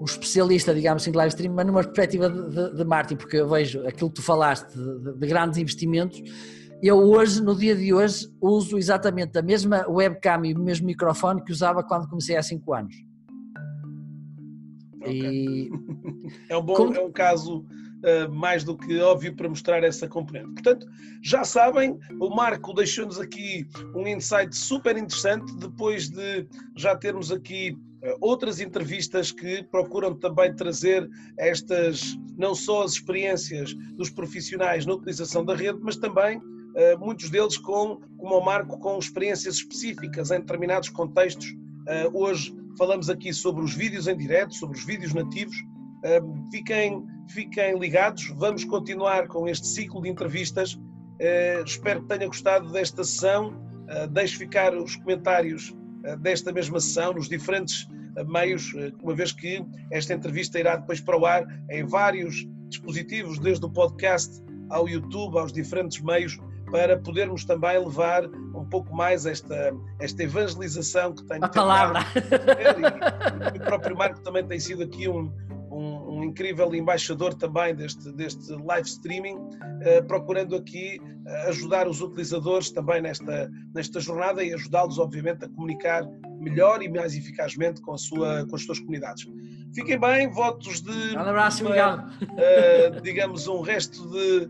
um 0.00 0.04
especialista, 0.04 0.72
digamos 0.72 1.02
assim, 1.02 1.10
de 1.10 1.16
live 1.16 1.30
streaming, 1.30 1.54
mas 1.54 1.66
numa 1.66 1.82
perspectiva 1.82 2.30
de, 2.30 2.48
de, 2.50 2.76
de 2.76 2.84
marketing, 2.84 3.16
porque 3.16 3.38
eu 3.38 3.48
vejo 3.48 3.86
aquilo 3.86 4.08
que 4.08 4.16
tu 4.16 4.22
falaste 4.22 4.72
de, 4.72 5.18
de, 5.18 5.26
grandes 5.26 5.58
investimentos. 5.58 6.22
Eu 6.86 6.98
hoje, 6.98 7.42
no 7.42 7.56
dia 7.56 7.74
de 7.74 7.94
hoje, 7.94 8.30
uso 8.38 8.76
exatamente 8.76 9.38
a 9.38 9.42
mesma 9.42 9.86
webcam 9.88 10.44
e 10.44 10.52
o 10.52 10.60
mesmo 10.60 10.86
microfone 10.86 11.42
que 11.42 11.50
usava 11.50 11.82
quando 11.82 12.06
comecei 12.06 12.36
há 12.36 12.42
5 12.42 12.74
anos. 12.74 12.94
Okay. 15.00 15.46
E... 15.46 15.70
É 16.50 16.56
um 16.56 16.62
bom, 16.62 16.74
Como... 16.74 16.94
é 16.94 17.00
um 17.00 17.10
caso 17.10 17.60
uh, 17.60 18.30
mais 18.30 18.64
do 18.64 18.76
que 18.76 19.00
óbvio 19.00 19.34
para 19.34 19.48
mostrar 19.48 19.82
essa 19.82 20.06
componente. 20.06 20.52
Portanto, 20.52 20.86
já 21.22 21.42
sabem, 21.42 21.98
o 22.20 22.28
Marco 22.28 22.74
deixou-nos 22.74 23.18
aqui 23.18 23.66
um 23.94 24.06
insight 24.06 24.54
super 24.54 24.94
interessante 24.96 25.56
depois 25.56 26.10
de 26.10 26.46
já 26.76 26.94
termos 26.94 27.32
aqui 27.32 27.78
uh, 28.02 28.16
outras 28.20 28.60
entrevistas 28.60 29.32
que 29.32 29.62
procuram 29.64 30.14
também 30.14 30.54
trazer 30.54 31.08
estas, 31.38 32.14
não 32.36 32.54
só 32.54 32.82
as 32.82 32.92
experiências 32.92 33.72
dos 33.96 34.10
profissionais 34.10 34.84
na 34.84 34.92
utilização 34.92 35.46
da 35.46 35.54
rede, 35.54 35.78
mas 35.82 35.96
também 35.96 36.40
muitos 36.98 37.30
deles 37.30 37.56
com, 37.56 38.00
como 38.18 38.38
o 38.38 38.44
Marco, 38.44 38.78
com 38.78 38.98
experiências 38.98 39.56
específicas 39.56 40.30
em 40.30 40.40
determinados 40.40 40.88
contextos. 40.88 41.54
hoje 42.12 42.54
falamos 42.76 43.08
aqui 43.08 43.32
sobre 43.32 43.62
os 43.62 43.74
vídeos 43.74 44.08
em 44.08 44.16
direto, 44.16 44.54
sobre 44.54 44.76
os 44.76 44.84
vídeos 44.84 45.14
nativos. 45.14 45.56
Fiquem, 46.50 47.06
fiquem 47.30 47.78
ligados, 47.78 48.28
vamos 48.36 48.64
continuar 48.64 49.28
com 49.28 49.48
este 49.48 49.66
ciclo 49.66 50.02
de 50.02 50.08
entrevistas. 50.08 50.78
Espero 51.64 52.02
que 52.02 52.08
tenha 52.08 52.26
gostado 52.26 52.70
desta 52.72 53.04
sessão. 53.04 53.54
Deixe 54.10 54.36
ficar 54.36 54.76
os 54.76 54.96
comentários 54.96 55.74
desta 56.20 56.52
mesma 56.52 56.80
sessão 56.80 57.14
nos 57.14 57.28
diferentes 57.28 57.88
meios, 58.28 58.72
uma 59.02 59.14
vez 59.14 59.32
que 59.32 59.64
esta 59.90 60.14
entrevista 60.14 60.58
irá 60.58 60.76
depois 60.76 61.00
para 61.00 61.18
o 61.18 61.26
ar 61.26 61.44
em 61.70 61.84
vários 61.84 62.46
dispositivos, 62.68 63.38
desde 63.38 63.64
o 63.64 63.70
podcast 63.70 64.42
ao 64.70 64.88
YouTube, 64.88 65.38
aos 65.38 65.52
diferentes 65.52 66.00
meios, 66.00 66.38
para 66.74 66.98
podermos 66.98 67.44
também 67.44 67.78
levar 67.78 68.26
um 68.26 68.64
pouco 68.64 68.92
mais 68.92 69.26
esta, 69.26 69.72
esta 70.00 70.24
evangelização 70.24 71.14
que 71.14 71.22
tem. 71.22 71.38
A 71.40 71.46
palavra! 71.46 72.00
E, 72.16 73.56
e 73.56 73.58
o 73.60 73.64
próprio 73.64 73.96
Marco 73.96 74.20
também 74.22 74.44
tem 74.44 74.58
sido 74.58 74.82
aqui 74.82 75.08
um, 75.08 75.32
um, 75.70 76.16
um, 76.16 76.24
incrível 76.24 76.74
embaixador 76.74 77.32
também 77.32 77.76
deste, 77.76 78.10
deste 78.10 78.52
live 78.54 78.88
streaming, 78.88 79.36
uh, 79.36 80.04
procurando 80.08 80.56
aqui 80.56 81.00
uh, 81.00 81.48
ajudar 81.48 81.86
os 81.86 82.00
utilizadores 82.00 82.72
também 82.72 83.00
nesta, 83.00 83.48
nesta 83.72 84.00
jornada 84.00 84.42
e 84.42 84.52
ajudá-los, 84.52 84.98
obviamente, 84.98 85.44
a 85.44 85.48
comunicar 85.48 86.02
melhor 86.40 86.82
e 86.82 86.88
mais 86.88 87.14
eficazmente 87.14 87.80
com, 87.82 87.92
a 87.92 87.98
sua, 87.98 88.44
com 88.48 88.56
as 88.56 88.64
suas 88.64 88.80
comunidades. 88.80 89.28
Fiquem 89.72 89.96
bem, 89.96 90.28
votos 90.28 90.80
de. 90.80 91.16
Um 91.16 91.20
abraço, 91.20 91.64
uma, 91.64 92.10
uh, 92.20 93.00
digamos, 93.00 93.46
um 93.46 93.60
resto 93.60 94.10
de, 94.10 94.48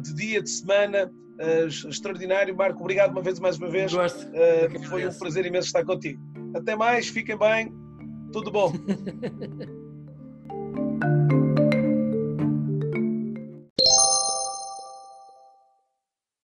de 0.00 0.14
dia, 0.14 0.42
de 0.42 0.50
semana. 0.50 1.10
Extraordinário, 1.66 2.56
Marco, 2.56 2.80
obrigado 2.80 3.12
uma 3.12 3.22
vez 3.22 3.38
mais 3.40 3.58
uma 3.58 3.68
vez. 3.68 3.92
Gosto. 3.92 4.26
foi 4.88 5.06
um 5.06 5.12
prazer 5.12 5.46
imenso 5.46 5.66
estar 5.66 5.84
contigo. 5.84 6.20
Até 6.54 6.76
mais, 6.76 7.08
fiquem 7.08 7.36
bem, 7.36 7.72
tudo 8.32 8.50
bom. 8.50 8.72